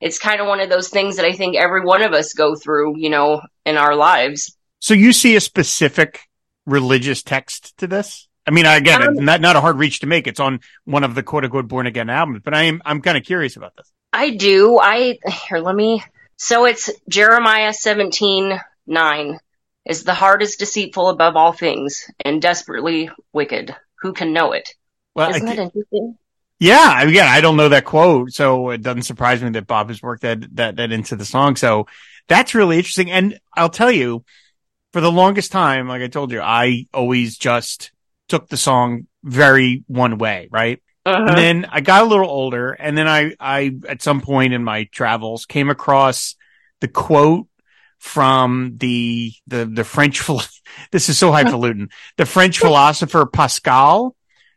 It's 0.00 0.18
kind 0.18 0.40
of 0.40 0.46
one 0.46 0.60
of 0.60 0.68
those 0.68 0.88
things 0.88 1.16
that 1.16 1.24
I 1.24 1.32
think 1.32 1.56
every 1.56 1.84
one 1.84 2.02
of 2.02 2.12
us 2.12 2.34
go 2.34 2.56
through, 2.56 2.98
you 2.98 3.10
know, 3.10 3.42
in 3.64 3.76
our 3.76 3.94
lives. 3.94 4.56
So 4.80 4.92
you 4.92 5.12
see 5.12 5.36
a 5.36 5.40
specific 5.40 6.20
religious 6.66 7.22
text 7.22 7.76
to 7.78 7.86
this? 7.86 8.28
I 8.46 8.50
mean, 8.50 8.66
again, 8.66 9.02
Um, 9.02 9.24
not, 9.24 9.40
not 9.40 9.56
a 9.56 9.60
hard 9.60 9.78
reach 9.78 10.00
to 10.00 10.06
make. 10.06 10.26
It's 10.26 10.40
on 10.40 10.60
one 10.84 11.04
of 11.04 11.14
the 11.14 11.22
quote 11.22 11.44
unquote 11.44 11.68
born 11.68 11.86
again 11.86 12.10
albums, 12.10 12.42
but 12.44 12.54
I 12.54 12.64
am, 12.64 12.82
I'm 12.84 13.00
kind 13.00 13.16
of 13.16 13.24
curious 13.24 13.56
about 13.56 13.76
this. 13.76 13.90
I 14.12 14.30
do. 14.30 14.78
I 14.78 15.18
here. 15.48 15.58
Let 15.58 15.74
me. 15.74 16.04
So 16.36 16.66
it's 16.66 16.90
Jeremiah 17.08 17.72
seventeen 17.72 18.60
nine. 18.86 19.38
Is 19.86 20.04
the 20.04 20.14
heart 20.14 20.42
is 20.42 20.56
deceitful 20.56 21.08
above 21.08 21.36
all 21.36 21.52
things 21.52 22.10
and 22.24 22.40
desperately 22.40 23.10
wicked. 23.32 23.74
Who 24.00 24.12
can 24.12 24.32
know 24.32 24.52
it? 24.52 24.68
Well, 25.14 25.28
I 25.28 25.34
Isn't 25.36 25.48
thi- 25.48 25.56
that 25.56 25.62
interesting? 25.62 26.18
Yeah, 26.60 27.02
again, 27.02 27.26
I 27.26 27.40
don't 27.40 27.56
know 27.56 27.68
that 27.68 27.84
quote, 27.84 28.32
so 28.32 28.70
it 28.70 28.80
doesn't 28.82 29.02
surprise 29.02 29.42
me 29.42 29.50
that 29.50 29.66
Bob 29.66 29.88
has 29.88 30.02
worked 30.02 30.22
that 30.22 30.56
that 30.56 30.76
that 30.76 30.92
into 30.92 31.16
the 31.16 31.24
song. 31.24 31.56
So 31.56 31.86
that's 32.28 32.54
really 32.54 32.78
interesting. 32.78 33.10
And 33.10 33.38
I'll 33.54 33.68
tell 33.68 33.90
you, 33.90 34.24
for 34.92 35.00
the 35.00 35.12
longest 35.12 35.52
time, 35.52 35.88
like 35.88 36.02
I 36.02 36.06
told 36.08 36.32
you, 36.32 36.40
I 36.40 36.86
always 36.94 37.36
just 37.36 37.92
took 38.28 38.48
the 38.48 38.56
song 38.56 39.06
very 39.22 39.84
one 39.88 40.16
way, 40.18 40.48
right? 40.50 40.80
And 41.04 41.14
Uh-huh. 41.28 41.34
then 41.36 41.66
I 41.70 41.80
got 41.80 42.02
a 42.02 42.06
little 42.06 42.28
older, 42.28 42.72
and 42.72 42.96
then 42.96 43.08
I 43.08 43.34
I 43.40 43.76
at 43.88 44.02
some 44.02 44.20
point 44.20 44.54
in 44.54 44.64
my 44.64 44.84
travels 44.84 45.44
came 45.46 45.68
across 45.70 46.36
the 46.80 46.88
quote 46.88 47.46
from 48.04 48.76
the 48.76 49.32
the 49.46 49.64
the 49.64 49.82
French 49.82 50.22
this 50.92 51.08
is 51.08 51.18
so 51.18 51.32
highfalutin. 51.32 51.88
The 52.18 52.26
French 52.26 52.58
philosopher 52.58 53.24
Pascal 53.24 54.14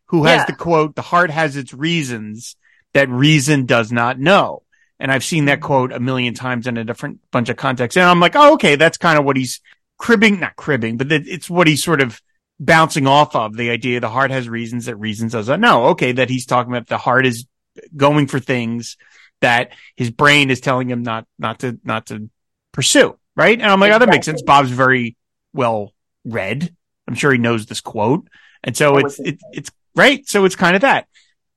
who 0.08 0.26
has 0.26 0.40
Yeah. 0.40 0.46
the 0.48 0.54
quote 0.54 0.96
the 0.96 1.02
heart 1.02 1.32
has 1.32 1.56
its 1.56 1.74
reasons 1.74 2.58
that 2.94 3.08
reason 3.10 3.66
does 3.66 3.90
not 3.90 4.20
know. 4.20 4.64
And 5.00 5.10
I've 5.12 5.24
seen 5.24 5.46
that 5.46 5.62
quote 5.62 5.94
a 5.94 6.00
million 6.00 6.34
times 6.34 6.68
in 6.68 6.76
a 6.76 6.84
different 6.84 7.20
bunch 7.32 7.48
of 7.48 7.56
contexts. 7.56 7.96
And 7.96 8.06
I'm 8.06 8.20
like 8.20 8.36
oh 8.36 8.56
okay 8.56 8.76
that's 8.76 8.98
kind 8.98 9.18
of 9.18 9.24
what 9.24 9.38
he's 9.38 9.62
cribbing 9.98 10.42
not 10.42 10.58
cribbing 10.58 10.98
but 10.98 11.10
it's 11.10 11.50
what 11.50 11.68
he's 11.68 11.82
sort 11.84 12.02
of 12.02 12.22
bouncing 12.60 13.08
off 13.08 13.34
of 13.34 13.56
the 13.56 13.70
idea 13.70 14.02
the 14.02 14.10
heart 14.10 14.30
has 14.30 14.50
reasons 14.50 14.86
that 14.88 14.98
reason 14.98 15.30
does 15.30 15.48
not 15.48 15.62
know. 15.62 15.86
Okay 15.88 16.12
that 16.12 16.30
he's 16.30 16.46
talking 16.46 16.74
about 16.74 16.88
the 16.88 16.98
heart 16.98 17.26
is 17.26 17.48
going 17.96 18.28
for 18.28 18.40
things 18.42 18.98
that 19.40 19.72
his 19.96 20.12
brain 20.12 20.50
is 20.52 20.60
telling 20.60 20.90
him 20.90 21.02
not 21.02 21.26
not 21.40 21.60
to 21.60 21.80
not 21.86 22.08
to 22.08 22.30
pursue 22.74 23.18
right? 23.38 23.58
And 23.62 23.72
i'm 23.72 23.80
like 23.80 23.94
oh 23.94 24.00
that 24.00 24.10
makes 24.10 24.26
sense. 24.26 24.42
Bob's 24.42 24.72
very 24.72 25.16
well 25.54 25.94
read. 26.26 26.76
I'm 27.08 27.16
sure 27.16 27.32
he 27.32 27.38
knows 27.38 27.66
this 27.66 27.80
quote. 27.80 28.28
And 28.64 28.76
so 28.76 28.98
it's 28.98 29.18
it's- 29.20 29.34
it, 29.34 29.40
it's 29.54 29.72
right? 29.96 30.28
So 30.28 30.44
it's 30.44 30.56
kind 30.58 30.76
of 30.76 30.82
that. 30.82 31.08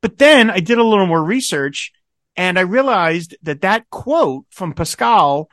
But 0.02 0.18
then 0.18 0.48
i 0.50 0.60
did 0.60 0.78
a 0.78 0.84
little 0.84 1.06
more 1.06 1.22
research 1.24 1.90
and 2.36 2.58
i 2.58 2.62
realized 2.62 3.36
that 3.42 3.62
that 3.62 3.90
quote 3.90 4.44
from 4.50 4.72
pascal 4.74 5.48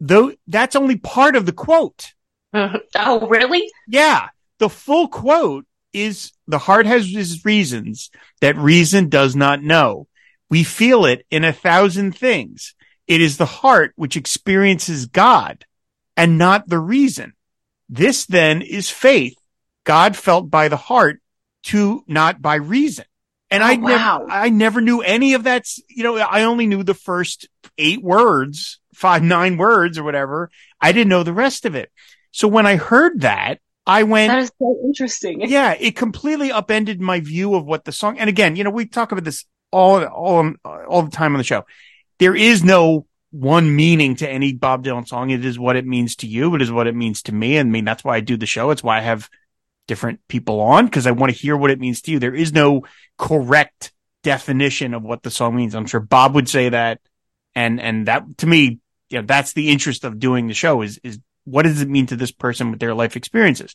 though 0.00 0.32
that's 0.48 0.76
only 0.76 0.96
part 0.96 1.36
of 1.36 1.46
the 1.46 1.52
quote. 1.52 2.12
Oh, 2.54 3.26
really? 3.28 3.70
yeah. 3.86 4.28
The 4.58 4.70
full 4.70 5.08
quote 5.08 5.66
is 5.92 6.32
the 6.46 6.58
heart 6.58 6.86
has 6.86 7.06
its 7.14 7.44
reasons 7.44 8.10
that 8.40 8.56
reason 8.56 9.08
does 9.10 9.36
not 9.36 9.62
know. 9.62 10.06
We 10.48 10.62
feel 10.64 11.04
it 11.04 11.26
in 11.30 11.44
a 11.44 11.52
thousand 11.52 12.16
things. 12.16 12.74
It 13.06 13.20
is 13.20 13.36
the 13.36 13.46
heart 13.46 13.92
which 13.96 14.16
experiences 14.16 15.06
God 15.06 15.64
and 16.16 16.38
not 16.38 16.68
the 16.68 16.78
reason. 16.78 17.34
This 17.88 18.26
then 18.26 18.62
is 18.62 18.90
faith. 18.90 19.36
God 19.84 20.16
felt 20.16 20.50
by 20.50 20.68
the 20.68 20.76
heart 20.76 21.20
to 21.64 22.02
not 22.06 22.42
by 22.42 22.56
reason. 22.56 23.04
And 23.50 23.62
Oh, 23.62 23.66
I 23.66 23.76
wow. 23.76 24.18
never, 24.18 24.30
I 24.30 24.48
never 24.48 24.80
knew 24.80 25.02
any 25.02 25.34
of 25.34 25.44
that. 25.44 25.66
You 25.88 26.02
know, 26.02 26.16
I 26.16 26.42
only 26.42 26.66
knew 26.66 26.82
the 26.82 26.94
first 26.94 27.48
eight 27.78 28.02
words, 28.02 28.80
five, 28.94 29.22
nine 29.22 29.56
words 29.56 29.98
or 29.98 30.02
whatever. 30.02 30.50
I 30.80 30.90
didn't 30.92 31.10
know 31.10 31.22
the 31.22 31.32
rest 31.32 31.64
of 31.64 31.74
it. 31.76 31.92
So 32.32 32.48
when 32.48 32.66
I 32.66 32.76
heard 32.76 33.20
that, 33.20 33.60
I 33.86 34.02
went, 34.02 34.32
That 34.32 34.40
is 34.40 34.50
so 34.58 34.76
interesting. 34.84 35.40
yeah, 35.48 35.76
it 35.78 35.94
completely 35.94 36.50
upended 36.50 37.00
my 37.00 37.20
view 37.20 37.54
of 37.54 37.64
what 37.64 37.84
the 37.84 37.92
song. 37.92 38.18
And 38.18 38.28
again, 38.28 38.56
you 38.56 38.64
know, 38.64 38.70
we 38.70 38.86
talk 38.86 39.12
about 39.12 39.22
this 39.22 39.44
all, 39.70 40.02
all, 40.04 40.52
all 40.64 41.02
the 41.02 41.10
time 41.10 41.34
on 41.34 41.38
the 41.38 41.44
show. 41.44 41.64
There 42.18 42.34
is 42.34 42.64
no 42.64 43.06
one 43.30 43.74
meaning 43.74 44.16
to 44.16 44.28
any 44.28 44.52
Bob 44.52 44.84
Dylan 44.84 45.06
song. 45.06 45.30
It 45.30 45.44
is 45.44 45.58
what 45.58 45.76
it 45.76 45.86
means 45.86 46.16
to 46.16 46.26
you. 46.26 46.54
It 46.54 46.62
is 46.62 46.72
what 46.72 46.86
it 46.86 46.94
means 46.94 47.22
to 47.22 47.32
me. 47.32 47.56
And 47.56 47.68
I 47.68 47.70
mean, 47.70 47.84
that's 47.84 48.04
why 48.04 48.16
I 48.16 48.20
do 48.20 48.36
the 48.36 48.46
show. 48.46 48.70
It's 48.70 48.82
why 48.82 48.98
I 48.98 49.02
have 49.02 49.28
different 49.86 50.20
people 50.28 50.60
on 50.60 50.86
because 50.86 51.06
I 51.06 51.12
want 51.12 51.32
to 51.32 51.38
hear 51.38 51.56
what 51.56 51.70
it 51.70 51.80
means 51.80 52.02
to 52.02 52.10
you. 52.10 52.18
There 52.18 52.34
is 52.34 52.52
no 52.52 52.84
correct 53.18 53.92
definition 54.22 54.94
of 54.94 55.02
what 55.02 55.22
the 55.22 55.30
song 55.30 55.54
means. 55.56 55.74
I'm 55.74 55.86
sure 55.86 56.00
Bob 56.00 56.34
would 56.34 56.48
say 56.48 56.70
that. 56.70 57.00
And, 57.54 57.80
and 57.80 58.06
that 58.08 58.24
to 58.38 58.46
me, 58.46 58.80
you 59.08 59.18
know, 59.18 59.26
that's 59.26 59.52
the 59.52 59.70
interest 59.70 60.04
of 60.04 60.18
doing 60.18 60.48
the 60.48 60.54
show 60.54 60.82
is, 60.82 60.98
is 61.02 61.18
what 61.44 61.62
does 61.62 61.80
it 61.80 61.88
mean 61.88 62.06
to 62.06 62.16
this 62.16 62.32
person 62.32 62.70
with 62.70 62.80
their 62.80 62.94
life 62.94 63.16
experiences? 63.16 63.74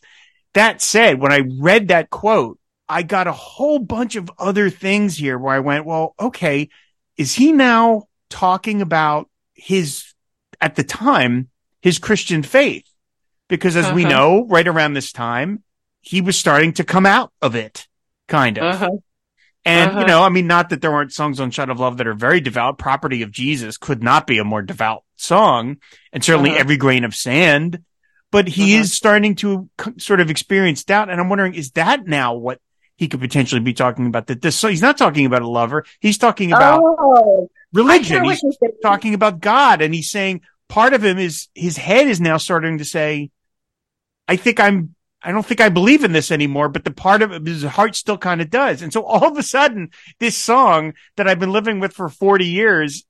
That 0.54 0.82
said, 0.82 1.20
when 1.20 1.32
I 1.32 1.44
read 1.60 1.88
that 1.88 2.10
quote, 2.10 2.60
I 2.90 3.04
got 3.04 3.28
a 3.28 3.32
whole 3.32 3.80
bunch 3.80 4.18
of 4.18 4.30
other 4.38 4.70
things 4.70 5.18
here 5.18 5.38
where 5.38 5.56
I 5.56 5.60
went, 5.60 5.86
well, 5.86 6.14
okay, 6.20 6.70
is 7.16 7.34
he 7.34 7.54
now 7.54 8.04
talking 8.32 8.82
about 8.82 9.30
his, 9.54 10.14
at 10.60 10.76
the 10.76 10.84
time, 10.84 11.50
his 11.82 12.00
Christian 12.00 12.42
faith? 12.42 12.86
Because 13.48 13.76
as 13.76 13.92
we 13.94 14.06
Uh-huh. 14.06 14.14
know, 14.14 14.46
right 14.48 14.68
around 14.68 14.94
this 14.94 15.12
time, 15.12 15.62
he 16.00 16.22
was 16.22 16.38
starting 16.38 16.74
to 16.74 16.84
come 16.84 17.06
out 17.06 17.32
of 17.42 17.54
it, 17.54 17.88
kind 18.28 18.58
of. 18.58 18.76
Uh-huh. 18.76 18.90
And, 19.66 19.92
Uh-huh. 19.92 20.00
you 20.00 20.06
know, 20.08 20.24
I 20.24 20.30
mean, 20.30 20.48
not 20.48 20.70
that 20.70 20.82
there 20.82 20.94
aren't 20.94 21.14
songs 21.14 21.40
on 21.40 21.52
Shot 21.52 21.70
of 21.70 21.80
Love 21.80 21.98
that 21.98 22.08
are 22.08 22.16
very 22.16 22.42
devout. 22.42 22.80
Property 22.80 23.22
of 23.22 23.32
Jesus 23.32 23.78
could 23.78 24.02
not 24.02 24.26
be 24.26 24.40
a 24.40 24.44
more 24.44 24.64
devout 24.64 25.04
song. 25.18 25.78
And 26.12 26.24
certainly 26.24 26.52
Uh-huh. 26.52 26.60
Every 26.62 26.78
Grain 26.78 27.04
of 27.04 27.14
Sand. 27.14 27.84
But 28.32 28.48
he 28.48 28.74
Uh-huh. 28.74 28.82
is 28.82 28.94
starting 28.94 29.36
to 29.36 29.70
c- 29.80 29.92
sort 30.00 30.22
of 30.22 30.30
experience 30.32 30.84
doubt. 30.86 31.10
And 31.10 31.20
I'm 31.20 31.28
wondering, 31.30 31.54
is 31.54 31.72
that 31.72 32.08
now 32.08 32.34
what 32.34 32.60
he 32.96 33.08
could 33.10 33.20
potentially 33.20 33.60
be 33.62 33.74
talking 33.74 34.08
about? 34.08 34.28
That 34.28 34.42
this, 34.42 34.56
so 34.58 34.70
he's 34.70 34.82
not 34.82 34.98
talking 34.98 35.26
about 35.26 35.42
a 35.42 35.48
lover. 35.50 35.86
He's 36.00 36.18
talking 36.18 36.54
about 36.54 36.80
oh, 36.82 37.50
religion. 37.74 38.24
He's 38.24 38.44
talking 38.82 39.14
about 39.14 39.40
God. 39.40 39.82
And 39.82 39.94
he's 39.94 40.10
saying 40.10 40.42
part 40.68 40.94
of 40.94 41.04
him 41.04 41.18
is 41.18 41.50
his 41.54 41.78
head 41.78 42.08
is 42.08 42.22
now 42.22 42.38
starting 42.38 42.78
to 42.78 42.86
say, 42.86 43.32
I 44.28 44.36
think 44.36 44.60
I'm 44.60 44.96
I 45.24 45.32
don't 45.32 45.46
think 45.46 45.62
I 45.62 45.70
believe 45.70 46.04
in 46.04 46.14
this 46.14 46.32
anymore, 46.32 46.68
but 46.68 46.84
the 46.84 46.92
part 46.92 47.22
of 47.22 47.46
his 47.46 47.64
heart 47.64 47.96
still 47.96 48.18
kind 48.18 48.42
of 48.42 48.50
does. 48.50 48.82
And 48.82 48.92
so 48.92 49.04
all 49.04 49.28
of 49.28 49.38
a 49.38 49.44
sudden, 49.44 49.92
this 50.20 50.36
song 50.36 50.94
that 51.16 51.28
I've 51.28 51.40
been 51.40 51.52
living 51.52 51.80
with 51.80 51.94
for 51.94 52.10
40 52.10 52.46
years 52.46 53.06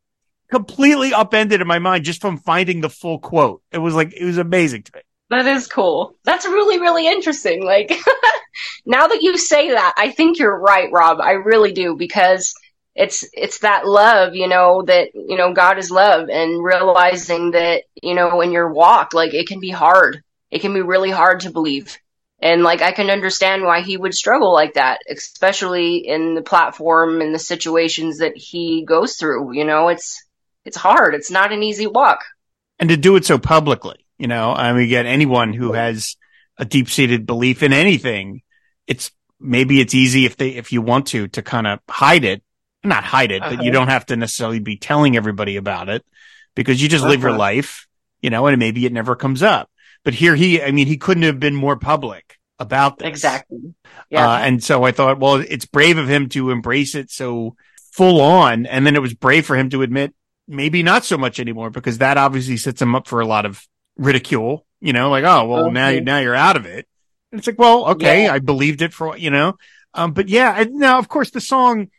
completely 0.49 1.13
upended 1.13 1.61
in 1.61 1.67
my 1.67 1.79
mind 1.79 2.03
just 2.03 2.19
from 2.19 2.37
finding 2.37 2.81
the 2.81 2.89
full 2.89 3.19
quote. 3.19 3.61
It 3.71 3.77
was 3.77 3.95
like, 3.95 4.13
it 4.13 4.25
was 4.25 4.37
amazing 4.37 4.83
to 4.83 4.91
me. 4.95 5.01
That 5.29 5.45
is 5.47 5.67
cool. 5.67 6.17
That's 6.25 6.45
really, 6.45 6.81
really 6.81 7.07
interesting. 7.07 7.63
Like, 7.63 7.89
now 8.85 9.07
that 9.07 9.21
you 9.21 9.37
say 9.37 9.71
that, 9.71 9.93
I 9.95 10.11
think 10.11 10.37
you're 10.37 10.59
right, 10.59 10.91
Rob. 10.91 11.21
I 11.21 11.31
really 11.31 11.71
do 11.71 11.95
because 11.95 12.53
it's, 12.95 13.25
it's 13.33 13.59
that 13.59 13.87
love, 13.87 14.35
you 14.35 14.47
know, 14.47 14.83
that, 14.83 15.09
you 15.13 15.37
know, 15.37 15.53
God 15.53 15.77
is 15.77 15.91
love 15.91 16.29
and 16.29 16.63
realizing 16.63 17.51
that, 17.51 17.83
you 18.01 18.15
know, 18.15 18.41
in 18.41 18.51
your 18.51 18.71
walk, 18.71 19.13
like 19.13 19.33
it 19.33 19.47
can 19.47 19.59
be 19.59 19.69
hard. 19.69 20.23
It 20.49 20.59
can 20.59 20.73
be 20.73 20.81
really 20.81 21.11
hard 21.11 21.41
to 21.41 21.51
believe. 21.51 21.97
And 22.41 22.63
like, 22.63 22.81
I 22.81 22.91
can 22.91 23.09
understand 23.09 23.63
why 23.63 23.81
he 23.81 23.95
would 23.95 24.13
struggle 24.13 24.51
like 24.51 24.73
that, 24.73 24.99
especially 25.09 25.97
in 25.97 26.33
the 26.33 26.41
platform 26.41 27.21
and 27.21 27.33
the 27.33 27.39
situations 27.39 28.17
that 28.17 28.35
he 28.35 28.83
goes 28.83 29.15
through. 29.15 29.53
You 29.53 29.63
know, 29.63 29.87
it's, 29.87 30.25
it's 30.65 30.77
hard. 30.77 31.15
It's 31.15 31.31
not 31.31 31.53
an 31.53 31.63
easy 31.63 31.87
walk. 31.87 32.19
And 32.79 32.89
to 32.89 32.97
do 32.97 33.15
it 33.15 33.25
so 33.25 33.37
publicly, 33.37 34.05
you 34.17 34.27
know, 34.27 34.51
I 34.51 34.73
mean, 34.73 34.83
again, 34.83 35.05
anyone 35.05 35.53
who 35.53 35.73
has 35.73 36.17
a 36.57 36.65
deep 36.65 36.89
seated 36.89 37.25
belief 37.25 37.63
in 37.63 37.73
anything, 37.73 38.41
it's 38.87 39.11
maybe 39.39 39.79
it's 39.79 39.93
easy 39.93 40.25
if 40.25 40.35
they, 40.35 40.49
if 40.49 40.71
you 40.71 40.81
want 40.81 41.07
to, 41.07 41.27
to 41.29 41.41
kind 41.41 41.67
of 41.67 41.79
hide 41.87 42.25
it, 42.25 42.43
not 42.83 43.03
hide 43.03 43.31
it, 43.31 43.41
uh-huh. 43.41 43.55
but 43.55 43.65
you 43.65 43.71
don't 43.71 43.87
have 43.87 44.05
to 44.07 44.15
necessarily 44.15 44.59
be 44.59 44.77
telling 44.77 45.15
everybody 45.15 45.57
about 45.57 45.89
it 45.89 46.05
because 46.55 46.81
you 46.81 46.89
just 46.89 47.03
uh-huh. 47.03 47.11
live 47.11 47.21
your 47.21 47.37
life, 47.37 47.87
you 48.21 48.29
know, 48.29 48.47
and 48.47 48.59
maybe 48.59 48.85
it 48.85 48.93
never 48.93 49.15
comes 49.15 49.43
up. 49.43 49.69
But 50.03 50.13
here 50.13 50.35
he, 50.35 50.61
I 50.61 50.71
mean, 50.71 50.87
he 50.87 50.97
couldn't 50.97 51.23
have 51.23 51.39
been 51.39 51.55
more 51.55 51.77
public 51.77 52.37
about 52.59 52.99
this. 52.99 53.07
Exactly. 53.07 53.75
Yeah. 54.09 54.29
Uh, 54.29 54.37
and 54.39 54.63
so 54.63 54.83
I 54.83 54.91
thought, 54.91 55.19
well, 55.19 55.35
it's 55.35 55.65
brave 55.65 55.97
of 55.97 56.07
him 56.07 56.29
to 56.29 56.51
embrace 56.51 56.95
it 56.95 57.11
so 57.11 57.55
full 57.91 58.21
on. 58.21 58.65
And 58.65 58.85
then 58.85 58.95
it 58.95 59.01
was 59.01 59.13
brave 59.13 59.45
for 59.45 59.55
him 59.55 59.69
to 59.71 59.81
admit 59.83 60.13
maybe 60.47 60.83
not 60.83 61.05
so 61.05 61.17
much 61.17 61.39
anymore 61.39 61.69
because 61.69 61.99
that 61.99 62.17
obviously 62.17 62.57
sets 62.57 62.81
him 62.81 62.95
up 62.95 63.07
for 63.07 63.19
a 63.19 63.25
lot 63.25 63.45
of 63.45 63.65
ridicule, 63.95 64.65
you 64.79 64.93
know, 64.93 65.09
like, 65.09 65.23
oh, 65.23 65.45
well, 65.45 65.65
okay. 65.65 65.99
now, 65.99 66.15
now 66.15 66.19
you're 66.19 66.35
out 66.35 66.55
of 66.57 66.65
it. 66.65 66.87
And 67.31 67.39
it's 67.39 67.47
like, 67.47 67.59
well, 67.59 67.89
okay, 67.91 68.23
yeah. 68.23 68.33
I 68.33 68.39
believed 68.39 68.81
it 68.81 68.93
for, 68.93 69.15
you 69.17 69.29
know, 69.29 69.57
um, 69.93 70.13
but 70.13 70.29
yeah, 70.29 70.63
now, 70.69 70.99
of 70.99 71.07
course, 71.07 71.31
the 71.31 71.41
song, 71.41 71.89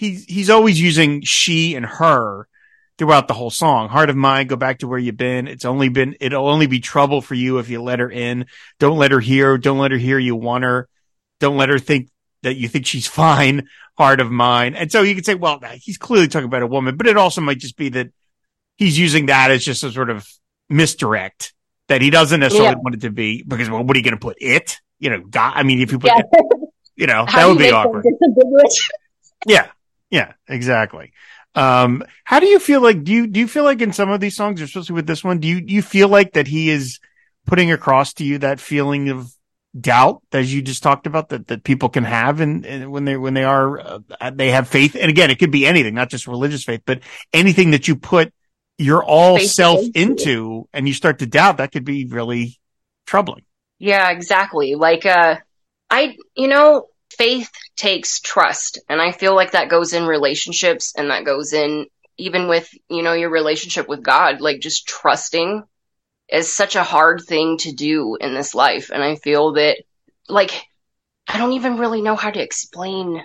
he's, 0.00 0.24
he's 0.24 0.48
always 0.48 0.80
using 0.80 1.20
she 1.20 1.74
and 1.74 1.84
her 1.84 2.48
throughout 2.96 3.28
the 3.28 3.34
whole 3.34 3.50
song. 3.50 3.90
Heart 3.90 4.08
of 4.08 4.16
mine, 4.16 4.46
go 4.46 4.56
back 4.56 4.78
to 4.78 4.88
where 4.88 4.98
you've 4.98 5.18
been. 5.18 5.46
It's 5.46 5.66
only 5.66 5.90
been, 5.90 6.16
it'll 6.20 6.48
only 6.48 6.66
be 6.66 6.80
trouble 6.80 7.20
for 7.20 7.34
you 7.34 7.58
if 7.58 7.68
you 7.68 7.82
let 7.82 8.00
her 8.00 8.10
in. 8.10 8.46
Don't 8.78 8.96
let 8.96 9.10
her 9.10 9.20
hear. 9.20 9.58
Don't 9.58 9.78
let 9.78 9.90
her 9.90 9.98
hear 9.98 10.18
you 10.18 10.34
want 10.34 10.64
her. 10.64 10.88
Don't 11.38 11.58
let 11.58 11.68
her 11.68 11.78
think 11.78 12.08
that 12.42 12.56
you 12.56 12.66
think 12.66 12.86
she's 12.86 13.06
fine. 13.22 13.68
Heart 13.98 14.20
of 14.20 14.30
mine. 14.30 14.74
And 14.74 14.90
so 14.90 15.02
you 15.02 15.14
could 15.14 15.26
say, 15.26 15.34
well, 15.34 15.60
he's 15.74 15.98
clearly 15.98 16.28
talking 16.28 16.46
about 16.46 16.62
a 16.62 16.66
woman, 16.66 16.96
but 16.96 17.06
it 17.06 17.18
also 17.18 17.42
might 17.42 17.58
just 17.58 17.76
be 17.76 17.90
that 17.90 18.08
he's 18.78 18.98
using 18.98 19.26
that 19.26 19.50
as 19.50 19.62
just 19.62 19.84
a 19.84 19.92
sort 19.92 20.08
of 20.08 20.26
misdirect 20.70 21.52
that 21.88 22.00
he 22.00 22.08
doesn't 22.08 22.40
necessarily 22.40 22.70
yeah. 22.70 22.82
want 22.82 22.94
it 22.94 23.02
to 23.02 23.10
be 23.10 23.42
because, 23.42 23.68
well, 23.68 23.84
what 23.84 23.94
are 23.94 23.98
you 23.98 24.04
going 24.04 24.16
to 24.16 24.20
put 24.20 24.38
it? 24.40 24.78
You 24.98 25.10
know, 25.10 25.20
God, 25.20 25.52
I 25.56 25.62
mean, 25.62 25.82
if 25.82 25.92
you 25.92 25.98
put, 25.98 26.08
yeah. 26.08 26.20
it, 26.20 26.70
you 26.96 27.06
know, 27.06 27.26
that 27.34 27.46
would 27.46 27.58
be 27.58 27.70
awkward. 27.70 28.06
yeah. 29.46 29.68
Yeah, 30.10 30.32
exactly. 30.48 31.12
Um, 31.54 32.04
how 32.24 32.40
do 32.40 32.46
you 32.46 32.58
feel 32.58 32.80
like, 32.80 33.02
do 33.04 33.12
you, 33.12 33.26
do 33.26 33.40
you 33.40 33.48
feel 33.48 33.64
like 33.64 33.80
in 33.80 33.92
some 33.92 34.10
of 34.10 34.20
these 34.20 34.36
songs, 34.36 34.60
especially 34.60 34.94
with 34.94 35.06
this 35.06 35.24
one, 35.24 35.40
do 35.40 35.48
you, 35.48 35.60
do 35.60 35.72
you 35.72 35.82
feel 35.82 36.08
like 36.08 36.32
that 36.34 36.46
he 36.46 36.70
is 36.70 37.00
putting 37.46 37.72
across 37.72 38.14
to 38.14 38.24
you 38.24 38.38
that 38.38 38.60
feeling 38.60 39.08
of 39.08 39.32
doubt 39.78 40.22
as 40.32 40.52
you 40.52 40.62
just 40.62 40.82
talked 40.82 41.06
about 41.06 41.28
that 41.28 41.46
that 41.46 41.62
people 41.62 41.88
can 41.88 42.02
have 42.04 42.40
and, 42.40 42.90
when 42.90 43.04
they 43.04 43.16
when 43.16 43.34
they 43.34 43.44
are 43.44 43.78
uh, 43.80 44.30
they 44.32 44.50
have 44.50 44.68
faith? 44.68 44.96
And 44.96 45.10
again 45.10 45.30
it 45.30 45.38
could 45.38 45.50
be 45.50 45.66
anything 45.66 45.94
not 45.94 46.10
just 46.10 46.26
religious 46.26 46.64
faith 46.64 46.82
but 46.84 47.00
anything 47.32 47.70
that 47.72 47.86
you 47.86 47.96
put 47.96 48.32
your 48.78 49.04
all 49.04 49.36
faith 49.36 49.50
self 49.50 49.80
into 49.94 50.68
and 50.72 50.88
you 50.88 50.94
start 50.94 51.20
to 51.20 51.26
doubt 51.26 51.58
that 51.58 51.72
could 51.72 51.84
be 51.84 52.06
really 52.06 52.58
troubling. 53.06 53.44
Yeah 53.78 54.10
exactly. 54.10 54.74
Like 54.74 55.06
uh 55.06 55.36
i 55.88 56.16
you 56.34 56.48
know 56.48 56.86
faith 57.16 57.50
takes 57.76 58.20
trust 58.20 58.78
and 58.88 59.00
i 59.00 59.12
feel 59.12 59.34
like 59.34 59.52
that 59.52 59.68
goes 59.68 59.92
in 59.92 60.06
relationships 60.06 60.94
and 60.96 61.10
that 61.10 61.24
goes 61.24 61.52
in 61.52 61.86
even 62.16 62.48
with 62.48 62.70
you 62.88 63.02
know 63.02 63.12
your 63.12 63.30
relationship 63.30 63.88
with 63.88 64.02
god 64.02 64.40
like 64.40 64.60
just 64.60 64.86
trusting 64.86 65.64
is 66.30 66.52
such 66.52 66.76
a 66.76 66.82
hard 66.82 67.22
thing 67.26 67.58
to 67.58 67.72
do 67.72 68.16
in 68.20 68.34
this 68.34 68.54
life. 68.54 68.90
And 68.92 69.02
I 69.02 69.16
feel 69.16 69.54
that, 69.54 69.76
like, 70.28 70.52
I 71.26 71.38
don't 71.38 71.52
even 71.52 71.76
really 71.76 72.02
know 72.02 72.16
how 72.16 72.30
to 72.30 72.42
explain. 72.42 73.22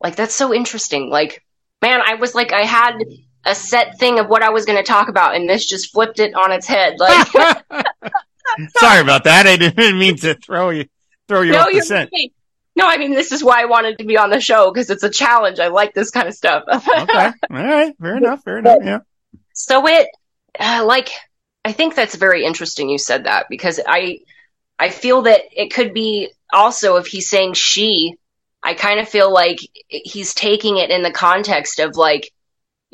Like, 0.00 0.16
that's 0.16 0.34
so 0.34 0.52
interesting. 0.52 1.10
Like, 1.10 1.44
man, 1.80 2.00
I 2.04 2.16
was 2.16 2.34
like, 2.34 2.52
I 2.52 2.64
had 2.64 2.98
a 3.44 3.54
set 3.54 3.98
thing 3.98 4.18
of 4.18 4.28
what 4.28 4.42
I 4.42 4.50
was 4.50 4.64
going 4.66 4.78
to 4.78 4.84
talk 4.84 5.08
about, 5.08 5.34
and 5.34 5.48
this 5.48 5.66
just 5.66 5.92
flipped 5.92 6.18
it 6.18 6.34
on 6.34 6.52
its 6.52 6.66
head. 6.66 6.94
Like, 6.98 7.26
sorry 8.76 9.00
about 9.00 9.24
that. 9.24 9.46
I 9.46 9.56
didn't 9.56 9.98
mean 9.98 10.16
to 10.18 10.34
throw 10.34 10.70
you, 10.70 10.86
throw 11.28 11.42
you 11.42 11.52
no, 11.52 11.60
off 11.60 11.72
the 11.72 11.80
scent. 11.80 12.10
No, 12.76 12.86
I 12.86 12.96
mean, 12.96 13.12
this 13.12 13.30
is 13.30 13.44
why 13.44 13.62
I 13.62 13.66
wanted 13.66 13.98
to 13.98 14.04
be 14.04 14.16
on 14.16 14.30
the 14.30 14.40
show 14.40 14.72
because 14.72 14.90
it's 14.90 15.04
a 15.04 15.10
challenge. 15.10 15.60
I 15.60 15.68
like 15.68 15.94
this 15.94 16.10
kind 16.10 16.26
of 16.26 16.34
stuff. 16.34 16.64
okay. 16.72 16.84
All 17.16 17.32
right. 17.50 17.94
Fair 18.00 18.16
enough. 18.16 18.42
Fair 18.42 18.58
enough. 18.58 18.78
Yeah. 18.82 18.98
So 19.52 19.86
it, 19.86 20.08
uh, 20.58 20.84
like, 20.84 21.10
I 21.64 21.72
think 21.72 21.94
that's 21.94 22.16
very 22.16 22.44
interesting 22.44 22.88
you 22.88 22.98
said 22.98 23.24
that 23.24 23.46
because 23.48 23.80
I 23.86 24.20
I 24.78 24.90
feel 24.90 25.22
that 25.22 25.40
it 25.52 25.72
could 25.72 25.94
be 25.94 26.30
also 26.52 26.96
if 26.96 27.06
he's 27.06 27.30
saying 27.30 27.54
she, 27.54 28.16
I 28.62 28.74
kind 28.74 28.98
of 28.98 29.08
feel 29.08 29.32
like 29.32 29.60
he's 29.88 30.34
taking 30.34 30.76
it 30.78 30.90
in 30.90 31.02
the 31.02 31.12
context 31.12 31.78
of 31.78 31.96
like 31.96 32.32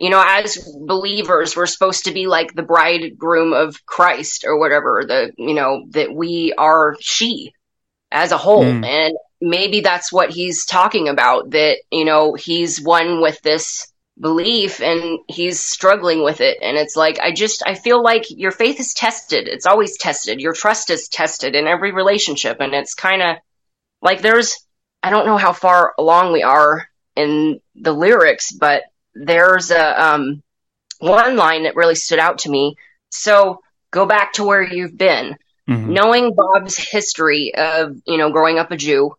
you 0.01 0.09
know, 0.09 0.25
as 0.27 0.57
believers, 0.81 1.55
we're 1.55 1.67
supposed 1.67 2.05
to 2.05 2.13
be 2.13 2.27
like 2.27 2.55
the 2.55 2.63
bridegroom 2.63 3.53
of 3.53 3.85
Christ 3.85 4.47
or 4.47 4.59
whatever, 4.59 5.05
the, 5.07 5.31
you 5.37 5.53
know, 5.53 5.85
that 5.91 6.11
we 6.11 6.55
are 6.57 6.97
she 7.01 7.53
as 8.11 8.33
a 8.33 8.39
whole. 8.39 8.65
Mm. 8.65 8.87
And 8.87 9.15
maybe 9.41 9.81
that's 9.81 10.13
what 10.13 10.31
he's 10.31 10.65
talking 10.65 11.09
about, 11.09 11.51
that, 11.51 11.79
you 11.91 12.05
know, 12.05 12.35
he's 12.35 12.81
one 12.81 13.21
with 13.21 13.41
this 13.43 13.91
belief 14.21 14.81
and 14.81 15.21
he's 15.29 15.61
struggling 15.61 16.23
with 16.23 16.41
it. 16.41 16.59
And 16.61 16.77
it's 16.77 16.95
like 16.95 17.19
i 17.21 17.33
just 17.33 17.63
i 17.67 17.75
feel 17.75 18.03
like 18.03 18.25
your 18.29 18.51
faith 18.51 18.79
is 18.79 18.93
tested. 18.93 19.49
It's 19.49 19.67
always 19.67 19.97
tested. 19.97 20.41
Your 20.41 20.53
trust 20.53 20.91
is 20.91 21.09
tested 21.09 21.55
in 21.55 21.67
every 21.67 21.93
relationship. 21.93 22.59
And 22.61 22.75
it's 22.75 22.95
kind 22.95 23.23
of 23.23 23.37
like 24.03 24.21
there's 24.21 24.55
i 25.03 25.11
don't 25.11 25.27
know 25.27 25.39
how 25.39 25.53
far 25.53 25.95
along 25.99 26.33
we 26.33 26.43
are 26.43 26.87
in 27.17 27.61
the 27.75 27.93
lyrics 27.93 28.53
but 28.53 28.83
there's 29.15 29.71
a 29.71 30.05
um 30.05 30.43
one 30.99 31.37
line 31.37 31.63
that 31.63 31.77
really 31.77 31.95
stood 31.95 32.19
out 32.19 32.41
to 32.41 32.51
me. 32.51 32.77
So 33.09 33.61
go 33.91 34.05
back 34.05 34.35
to 34.35 34.45
where 34.45 34.63
you've 34.63 34.97
been. 34.97 35.37
Mm-hmm. 35.69 35.93
knowing 35.93 36.35
bob's 36.35 36.77
history 36.77 37.55
of 37.55 37.95
you 38.05 38.19
know 38.19 38.33
growing 38.33 38.59
up 38.59 38.73
a 38.73 38.77
jew 38.77 39.15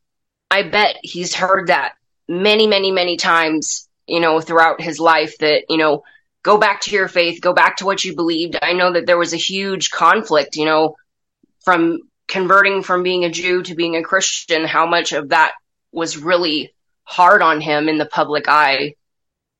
i 0.52 0.62
bet 0.62 0.98
he's 1.02 1.34
heard 1.34 1.68
that 1.68 1.94
many 2.28 2.68
many 2.68 2.92
many 2.92 3.18
times 3.18 3.88
you 4.12 4.20
know, 4.20 4.42
throughout 4.42 4.82
his 4.82 5.00
life 5.00 5.38
that, 5.38 5.64
you 5.70 5.78
know, 5.78 6.04
go 6.44 6.58
back 6.58 6.82
to 6.82 6.92
your 6.92 7.08
faith, 7.08 7.40
go 7.42 7.54
back 7.54 7.78
to 7.78 7.86
what 7.86 8.04
you 8.04 8.14
believed. 8.14 8.58
I 8.62 8.74
know 8.74 8.92
that 8.92 9.06
there 9.06 9.18
was 9.18 9.34
a 9.34 9.38
huge 9.38 9.90
conflict, 9.90 10.58
you 10.58 10.66
know, 10.66 10.96
from 11.64 12.00
converting 12.28 12.84
from 12.84 13.04
being 13.04 13.24
a 13.24 13.30
Jew 13.30 13.64
to 13.64 13.74
being 13.74 13.96
a 13.96 14.04
Christian, 14.04 14.66
how 14.66 14.86
much 14.86 15.14
of 15.14 15.30
that 15.30 15.54
was 15.94 16.18
really 16.18 16.74
hard 17.04 17.42
on 17.42 17.62
him 17.62 17.88
in 17.88 17.98
the 17.98 18.06
public 18.06 18.50
eye. 18.50 18.96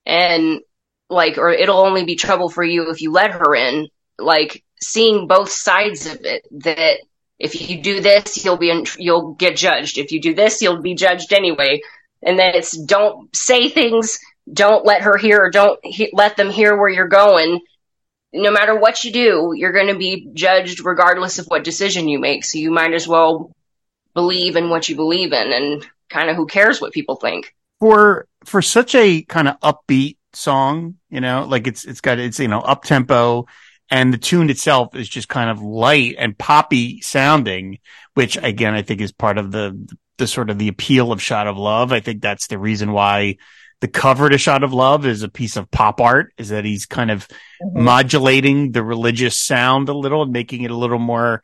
And 0.06 0.60
like, 1.10 1.38
or 1.38 1.52
it'll 1.52 1.80
only 1.80 2.04
be 2.04 2.16
trouble 2.16 2.50
for 2.50 2.64
you 2.64 2.90
if 2.90 3.02
you 3.02 3.12
let 3.12 3.32
her 3.32 3.56
in. 3.56 3.88
Like, 4.20 4.64
seeing 4.82 5.28
both 5.28 5.50
sides 5.50 6.08
of 6.08 6.26
it 6.26 6.46
that 6.64 7.00
if 7.42 7.70
you 7.70 7.82
do 7.82 8.02
this, 8.02 8.44
you'll 8.44 8.58
be, 8.58 8.70
in, 8.70 8.86
you'll 8.98 9.34
get 9.34 9.58
judged. 9.58 9.98
If 9.98 10.12
you 10.12 10.22
do 10.22 10.34
this, 10.34 10.62
you'll 10.62 10.82
be 10.82 10.96
judged 10.96 11.34
anyway. 11.34 11.82
And 12.24 12.38
then 12.38 12.56
it's 12.56 12.78
don't 12.78 13.36
say 13.36 13.70
things 13.70 14.20
don't 14.52 14.86
let 14.86 15.04
her 15.04 15.18
hear 15.18 15.44
or 15.44 15.50
don't 15.50 15.80
he- 15.84 16.12
let 16.14 16.38
them 16.38 16.50
hear 16.50 16.76
where 16.78 16.90
you're 16.90 17.08
going 17.08 17.60
no 18.34 18.52
matter 18.52 18.78
what 18.78 19.04
you 19.04 19.12
do 19.12 19.54
you're 19.56 19.72
going 19.72 19.88
to 19.88 19.98
be 19.98 20.30
judged 20.34 20.84
regardless 20.84 21.40
of 21.40 21.46
what 21.48 21.64
decision 21.64 22.08
you 22.08 22.20
make 22.20 22.44
so 22.44 22.58
you 22.58 22.72
might 22.72 22.94
as 22.94 23.08
well 23.08 23.52
believe 24.14 24.56
in 24.56 24.70
what 24.70 24.88
you 24.90 24.96
believe 24.96 25.34
in 25.34 25.52
and 25.52 25.88
kind 26.10 26.30
of 26.30 26.36
who 26.36 26.46
cares 26.46 26.82
what 26.82 26.94
people 26.94 27.16
think 27.16 27.54
for 27.80 28.28
for 28.46 28.62
such 28.62 28.96
a 28.96 29.22
kind 29.24 29.48
of 29.48 29.60
upbeat 29.60 30.18
song 30.34 30.96
you 31.10 31.22
know 31.22 31.46
like 31.48 31.68
it's 31.68 31.86
it's 31.86 32.02
got 32.02 32.20
it's 32.20 32.40
you 32.40 32.48
know 32.48 32.62
up 32.62 32.84
tempo 32.84 33.46
and 33.92 34.14
the 34.14 34.18
tune 34.18 34.50
itself 34.50 34.96
is 34.96 35.08
just 35.08 35.28
kind 35.28 35.50
of 35.50 35.62
light 35.62 36.16
and 36.18 36.38
poppy 36.38 37.02
sounding 37.02 37.78
which 38.16 38.38
again 38.38 38.74
i 38.74 38.82
think 38.82 39.02
is 39.02 39.12
part 39.12 39.38
of 39.38 39.52
the 39.52 39.78
the 40.18 40.28
sort 40.28 40.50
of 40.50 40.58
the 40.58 40.70
appeal 40.70 41.12
of 41.12 41.22
shot 41.22 41.46
of 41.46 41.58
love 41.58 41.92
i 41.92 42.00
think 42.00 42.22
that's 42.22 42.48
the 42.48 42.58
reason 42.58 42.92
why 42.92 43.38
the 43.82 43.88
cover 43.88 44.30
to 44.30 44.38
Shot 44.38 44.64
of 44.64 44.74
Love 44.74 45.08
is 45.08 45.24
a 45.24 45.28
piece 45.28 45.58
of 45.58 45.72
pop 45.72 46.00
art, 46.00 46.34
is 46.38 46.50
that 46.50 46.66
he's 46.66 46.86
kind 46.86 47.10
of 47.10 47.28
mm-hmm. 47.28 47.84
modulating 47.84 48.72
the 48.74 48.84
religious 48.84 49.40
sound 49.40 49.90
a 49.90 49.94
little 49.94 50.22
and 50.22 50.32
making 50.32 50.62
it 50.62 50.70
a 50.70 50.78
little 50.78 51.00
more 51.00 51.42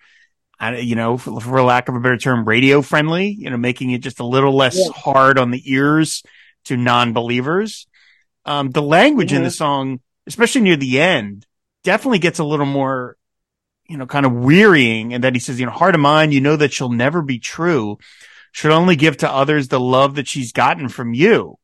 you 0.79 0.95
know, 0.95 1.17
for, 1.17 1.39
for, 1.39 1.61
lack 1.61 1.87
of 1.87 1.95
a 1.95 1.99
better 1.99 2.17
term, 2.17 2.45
radio 2.45 2.81
friendly, 2.81 3.27
you 3.27 3.49
know, 3.49 3.57
making 3.57 3.91
it 3.91 3.99
just 3.99 4.19
a 4.19 4.25
little 4.25 4.55
less 4.55 4.77
yeah. 4.77 4.91
hard 4.91 5.37
on 5.37 5.51
the 5.51 5.61
ears 5.71 6.23
to 6.65 6.77
non-believers. 6.77 7.87
Um, 8.45 8.71
the 8.71 8.81
language 8.81 9.29
mm-hmm. 9.29 9.37
in 9.37 9.43
the 9.43 9.51
song, 9.51 9.99
especially 10.25 10.61
near 10.61 10.75
the 10.75 10.99
end, 10.99 11.45
definitely 11.87 12.19
gets 12.19 12.39
a 12.39 12.43
little 12.43 12.65
more, 12.65 13.15
you 13.87 13.95
know, 13.95 14.05
kind 14.05 14.25
of 14.25 14.33
wearying. 14.33 15.13
And 15.13 15.23
that 15.23 15.33
he 15.33 15.39
says, 15.39 15.57
you 15.57 15.65
know, 15.65 15.71
heart 15.71 15.95
of 15.95 16.01
mine, 16.01 16.33
you 16.33 16.41
know 16.41 16.57
that 16.57 16.73
she'll 16.73 16.91
never 16.91 17.21
be 17.21 17.39
true. 17.39 17.97
Should 18.51 18.71
only 18.71 18.97
give 18.97 19.15
to 19.17 19.31
others 19.31 19.69
the 19.69 19.79
love 19.79 20.15
that 20.15 20.27
she's 20.27 20.51
gotten 20.51 20.89
from 20.89 21.13
you. 21.13 21.57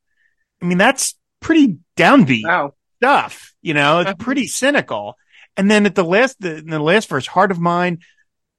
I 0.61 0.65
mean, 0.65 0.77
that's 0.77 1.15
pretty 1.41 1.75
downbeat 1.97 2.45
wow. 2.45 2.73
stuff. 3.01 3.53
You 3.61 3.73
know, 3.73 3.99
it's 3.99 4.13
pretty 4.17 4.47
cynical. 4.47 5.15
And 5.57 5.69
then 5.69 5.85
at 5.85 5.93
the 5.93 6.05
last, 6.05 6.39
the, 6.39 6.55
in 6.55 6.69
the 6.69 6.79
last 6.79 7.09
verse, 7.09 7.27
heart 7.27 7.51
of 7.51 7.59
mine, 7.59 7.99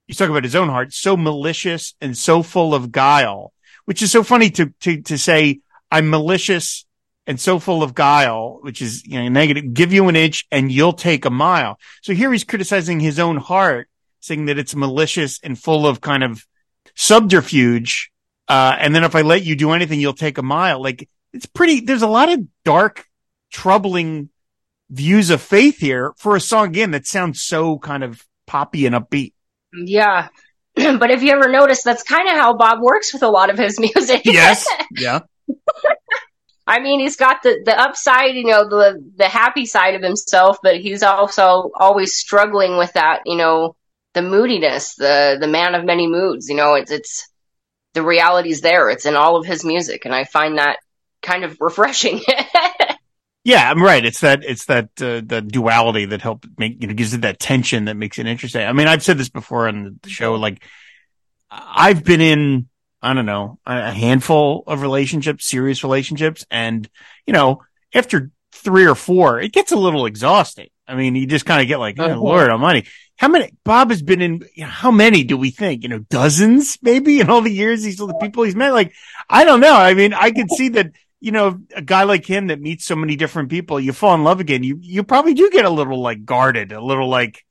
he's 0.07 0.19
talking 0.19 0.33
about 0.33 0.45
his 0.45 0.55
own 0.55 0.69
heart, 0.69 0.93
so 0.93 1.17
malicious 1.17 1.95
and 2.03 2.15
so 2.15 2.43
full 2.43 2.75
of 2.75 2.93
guile, 2.93 3.55
which 3.87 4.03
is 4.03 4.13
so 4.13 4.23
funny 4.23 4.51
to, 4.51 4.75
to, 4.81 5.01
to 5.01 5.17
say, 5.17 5.61
I'm 5.91 6.11
malicious 6.11 6.85
and 7.27 7.41
so 7.41 7.59
full 7.59 7.83
of 7.83 7.95
guile, 7.95 8.59
which 8.63 8.83
is, 8.83 9.07
you 9.07 9.21
know, 9.21 9.29
negative, 9.29 9.73
give 9.73 9.93
you 9.93 10.09
an 10.09 10.17
inch 10.17 10.47
and 10.51 10.71
you'll 10.71 10.93
take 10.93 11.25
a 11.25 11.31
mile. 11.31 11.79
So 12.03 12.13
here 12.13 12.31
he's 12.33 12.45
criticizing 12.45 13.01
his 13.01 13.19
own 13.19 13.37
heart, 13.37 13.89
saying 14.21 14.47
that 14.47 14.59
it's 14.59 14.75
malicious 14.75 15.41
and 15.43 15.59
full 15.59 15.87
of 15.87 16.01
kind 16.01 16.23
of 16.23 16.47
subterfuge. 16.95 18.11
Uh, 18.47 18.77
and 18.79 18.95
then 18.95 19.05
if 19.05 19.15
I 19.15 19.23
let 19.23 19.45
you 19.45 19.57
do 19.57 19.73
anything, 19.73 20.01
you'll 20.01 20.13
take 20.13 20.39
a 20.39 20.43
mile. 20.43 20.83
Like 20.83 21.09
it's 21.33 21.47
pretty, 21.47 21.81
there's 21.81 22.03
a 22.03 22.09
lot 22.09 22.31
of 22.31 22.41
dark, 22.65 23.07
troubling 23.51 24.29
views 24.91 25.31
of 25.31 25.41
faith 25.41 25.79
here 25.79 26.13
for 26.19 26.37
a 26.37 26.41
song 26.41 26.67
again 26.69 26.91
that 26.91 27.07
sounds 27.07 27.43
so 27.43 27.79
kind 27.79 28.05
of 28.05 28.23
poppy 28.47 28.87
and 28.87 28.95
upbeat. 28.95 29.33
Yeah. 29.73 30.29
but 30.75 31.11
if 31.11 31.23
you 31.23 31.33
ever 31.33 31.49
notice, 31.49 31.83
that's 31.83 32.03
kind 32.03 32.29
of 32.29 32.35
how 32.35 32.55
Bob 32.55 32.81
works 32.83 33.13
with 33.13 33.23
a 33.23 33.29
lot 33.29 33.49
of 33.49 33.59
his 33.59 33.81
music. 33.81 34.23
yes. 34.25 34.67
Yeah. 34.97 35.21
I 36.67 36.81
mean, 36.81 37.01
he's 37.01 37.17
got 37.17 37.43
the, 37.43 37.63
the 37.65 37.79
upside, 37.79 38.35
you 38.35 38.45
know, 38.45 38.69
the, 38.69 39.03
the 39.17 39.29
happy 39.29 39.67
side 39.67 39.95
of 39.95 40.03
himself, 40.03 40.59
but 40.63 40.81
he's 40.81 41.03
also 41.03 41.71
always 41.75 42.15
struggling 42.15 42.79
with 42.79 42.93
that, 42.95 43.23
you 43.27 43.37
know, 43.37 43.77
the 44.15 44.23
moodiness, 44.23 44.95
the, 44.95 45.37
the 45.41 45.49
man 45.49 45.75
of 45.75 45.85
many 45.85 46.07
moods, 46.07 46.49
you 46.49 46.57
know, 46.57 46.75
it's, 46.75 46.91
it's, 46.91 47.29
the 47.93 48.03
reality's 48.03 48.61
there. 48.61 48.91
It's 48.91 49.07
in 49.07 49.15
all 49.15 49.37
of 49.37 49.47
his 49.47 49.65
music. 49.65 50.05
And 50.05 50.15
I 50.15 50.25
find 50.25 50.59
that 50.59 50.79
kind 51.23 51.45
of 51.45 51.57
refreshing. 51.61 52.21
Yeah, 53.45 53.71
I'm 53.71 53.83
right. 53.83 54.03
It's 54.03 54.21
that 54.21 54.43
it's 54.43 54.65
that 54.67 54.87
uh, 55.03 55.21
the 55.21 55.45
duality 55.47 56.07
that 56.07 56.23
helps 56.23 56.49
make 56.57 56.81
you 56.81 56.89
know 56.89 56.95
gives 56.95 57.13
it 57.13 57.21
that 57.21 57.39
tension 57.39 57.85
that 57.85 57.95
makes 57.95 58.19
it 58.19 58.27
interesting. 58.27 58.67
I 58.67 58.73
mean, 58.73 58.89
I've 58.89 59.03
said 59.03 59.19
this 59.19 59.29
before 59.29 59.69
on 59.69 60.01
the 60.03 60.09
show. 60.09 60.37
Like, 60.37 60.65
I've 61.51 62.03
been 62.03 62.23
in 62.23 62.69
I 63.05 63.15
don't 63.15 63.27
know 63.27 63.59
a 63.67 63.91
handful 63.91 64.65
of 64.67 64.83
relationships, 64.83 65.47
serious 65.47 65.83
relationships, 65.83 66.45
and 66.51 66.89
you 67.27 67.33
know 67.33 67.63
after 67.95 68.31
three 68.53 68.87
or 68.87 68.95
four, 68.95 69.41
it 69.41 69.53
gets 69.53 69.73
a 69.73 69.77
little 69.77 70.07
exhausting. 70.07 70.69
I 70.87 70.95
mean, 70.95 71.15
you 71.15 71.27
just 71.27 71.47
kind 71.47 71.63
of 71.63 71.69
get 71.69 71.79
like, 71.79 71.99
oh, 71.99 72.07
Lord 72.21 72.51
Almighty, 72.51 72.87
how 73.17 73.29
many? 73.29 73.53
Bob 73.65 73.91
has 73.91 74.03
been 74.03 74.21
in. 74.21 74.43
You 74.55 74.65
know, 74.65 74.71
how 74.71 74.91
many 74.91 75.25
do 75.25 75.37
we 75.37 75.51
think? 75.51 75.83
You 75.83 75.89
know, 75.89 75.99
dozens 75.99 76.79
maybe 76.83 77.21
in 77.21 77.31
all 77.31 77.43
the 77.43 77.53
years 77.53 77.85
he's 77.85 78.01
all 78.01 78.07
the 78.07 78.15
people 78.15 78.43
he's 78.43 78.57
met. 78.57 78.73
Like, 78.73 78.93
I 79.29 79.45
don't 79.45 79.61
know. 79.61 79.75
I 79.75 79.95
mean, 79.95 80.13
I 80.13 80.31
could 80.31 80.51
see 80.51 80.71
that 80.71 80.93
you 81.21 81.33
know, 81.33 81.59
a 81.75 81.81
guy 81.81 82.03
like 82.03 82.27
him 82.27 82.49
that 82.49 82.61
meets 82.61 82.85
so 82.85 82.95
many 82.95 83.17
different 83.17 83.49
people, 83.49 83.81
you 83.81 83.95
fall 83.95 84.15
in 84.15 84.25
love 84.25 84.41
again. 84.41 84.63
You, 84.63 84.79
you 84.83 85.03
probably 85.03 85.33
do 85.33 85.49
get 85.49 85.65
a 85.65 85.71
little 85.71 86.03
like 86.03 86.25
guarded, 86.25 86.71
a 86.71 86.83
little 86.83 87.09
like. 87.09 87.44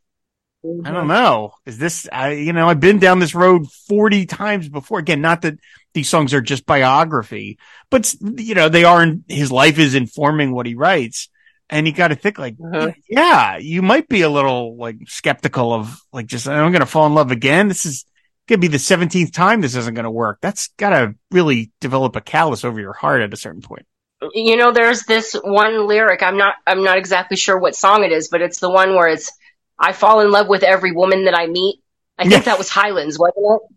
I 0.64 0.68
don't 0.68 0.84
mm-hmm. 0.84 1.08
know. 1.08 1.54
Is 1.66 1.78
this, 1.78 2.08
I, 2.12 2.32
you 2.32 2.54
know, 2.54 2.70
I've 2.70 2.80
been 2.80 3.00
down 3.00 3.20
this 3.20 3.36
road 3.36 3.70
40 3.90 4.26
times 4.26 4.70
before. 4.70 5.00
Again, 5.00 5.22
not 5.22 5.42
that 5.42 5.60
these 5.94 6.08
songs 6.08 6.34
are 6.34 6.42
just 6.42 6.66
biography, 6.66 7.60
but 7.90 8.14
you 8.22 8.56
know, 8.56 8.70
they 8.70 8.86
are, 8.86 9.04
in, 9.04 9.26
his 9.28 9.52
life 9.52 9.78
is 9.78 9.94
informing 9.94 10.54
what 10.54 10.66
he 10.66 10.76
writes. 10.76 11.30
And 11.70 11.86
you 11.86 11.94
got 11.94 12.10
to 12.10 12.16
think 12.16 12.40
like, 12.40 12.58
mm-hmm. 12.58 12.98
yeah, 13.10 13.58
you 13.58 13.82
might 13.82 14.08
be 14.08 14.22
a 14.22 14.30
little 14.30 14.78
like 14.78 14.98
skeptical 15.08 15.74
of 15.74 16.00
like, 16.14 16.28
just, 16.28 16.48
I'm 16.48 16.72
going 16.72 16.80
to 16.82 16.86
fall 16.86 17.08
in 17.08 17.14
love 17.14 17.32
again. 17.32 17.68
This 17.68 17.86
is, 17.86 18.06
going 18.48 18.60
to 18.60 18.68
be 18.68 18.72
the 18.72 18.78
17th 18.78 19.32
time 19.32 19.62
this 19.62 19.76
isn't 19.76 19.94
going 19.94 20.04
to 20.04 20.12
work. 20.12 20.40
That's 20.42 20.68
got 20.78 20.90
to 20.90 21.16
really 21.32 21.72
develop 21.80 22.16
a 22.16 22.22
callus 22.22 22.66
over 22.66 22.80
your 22.80 22.94
heart 22.94 23.22
at 23.22 23.34
a 23.34 23.38
certain 23.38 23.62
point. 23.62 23.86
You 24.34 24.58
know, 24.58 24.72
there's 24.72 25.04
this 25.04 25.34
one 25.34 25.88
lyric. 25.88 26.22
I'm 26.24 26.38
not, 26.38 26.56
I'm 26.68 26.84
not 26.84 26.98
exactly 26.98 27.38
sure 27.38 27.58
what 27.58 27.76
song 27.76 28.04
it 28.04 28.12
is, 28.12 28.28
but 28.30 28.42
it's 28.42 28.60
the 28.60 28.70
one 28.70 28.96
where 28.96 29.08
it's, 29.08 29.32
I 29.80 29.94
fall 29.94 30.22
in 30.22 30.32
love 30.32 30.48
with 30.48 30.64
every 30.64 30.92
woman 30.92 31.26
that 31.26 31.36
I 31.36 31.48
meet. 31.48 31.80
I 32.18 32.28
think 32.28 32.46
that 32.46 32.58
was 32.58 32.70
Highlands, 32.70 33.18
wasn't 33.18 33.46
it? 33.46 33.76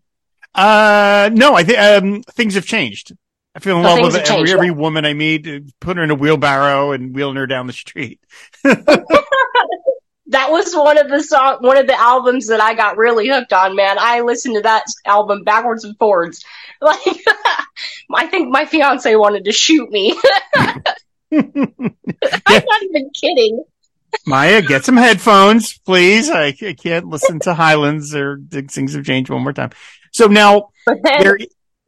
Uh, 0.53 1.29
no, 1.33 1.55
I 1.55 1.63
think, 1.63 1.79
um, 1.79 2.23
things 2.23 2.55
have 2.55 2.65
changed. 2.65 3.13
I 3.55 3.59
feel 3.59 3.79
in 3.79 3.85
oh, 3.85 3.95
love 3.95 4.01
with 4.01 4.15
every, 4.15 4.27
changed, 4.27 4.53
every 4.53 4.67
yeah. 4.67 4.73
woman 4.73 5.05
I 5.05 5.13
meet, 5.13 5.47
put 5.79 5.97
her 5.97 6.03
in 6.03 6.11
a 6.11 6.15
wheelbarrow 6.15 6.91
and 6.91 7.15
wheeling 7.15 7.37
her 7.37 7.47
down 7.47 7.67
the 7.67 7.73
street. 7.73 8.19
that 8.63 10.51
was 10.51 10.73
one 10.75 10.97
of 10.97 11.09
the 11.09 11.23
song, 11.23 11.57
one 11.61 11.77
of 11.77 11.87
the 11.87 11.99
albums 11.99 12.47
that 12.47 12.61
I 12.61 12.73
got 12.73 12.97
really 12.97 13.27
hooked 13.27 13.53
on, 13.53 13.75
man. 13.75 13.97
I 13.99 14.21
listened 14.21 14.55
to 14.55 14.61
that 14.61 14.85
album 15.05 15.43
backwards 15.43 15.83
and 15.83 15.97
forwards. 15.97 16.43
Like, 16.79 16.99
I 18.13 18.27
think 18.27 18.49
my 18.49 18.65
fiance 18.65 19.15
wanted 19.15 19.45
to 19.45 19.51
shoot 19.51 19.89
me. 19.89 20.15
I'm 20.55 20.83
not 22.45 22.83
even 22.83 23.09
kidding. 23.19 23.63
Maya, 24.25 24.61
get 24.61 24.85
some 24.85 24.97
headphones, 24.97 25.77
please. 25.79 26.29
I, 26.29 26.47
I, 26.47 26.73
can't 26.73 27.07
listen 27.07 27.39
to 27.41 27.53
Highlands 27.53 28.15
or 28.15 28.39
Things 28.49 28.93
Have 28.93 29.05
Changed 29.05 29.29
one 29.29 29.43
more 29.43 29.53
time. 29.53 29.71
So 30.11 30.27
now, 30.27 30.69
there, 30.85 31.37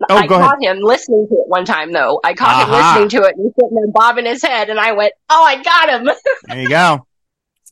oh, 0.09 0.15
I 0.15 0.27
caught 0.27 0.61
ahead. 0.61 0.77
him 0.77 0.83
listening 0.83 1.27
to 1.29 1.35
it 1.35 1.47
one 1.47 1.65
time, 1.65 1.91
though. 1.91 2.19
I 2.23 2.33
caught 2.33 2.63
uh-huh. 2.63 2.65
him 2.65 3.05
listening 3.05 3.21
to 3.21 3.27
it 3.27 3.35
and 3.35 3.45
he's 3.45 3.53
sitting 3.55 3.75
there 3.75 3.91
bobbing 3.91 4.25
his 4.25 4.41
head, 4.41 4.69
and 4.69 4.79
I 4.79 4.93
went, 4.93 5.13
"Oh, 5.29 5.43
I 5.43 5.61
got 5.61 5.89
him!" 5.89 6.09
there 6.43 6.61
you 6.61 6.69
go. 6.69 7.05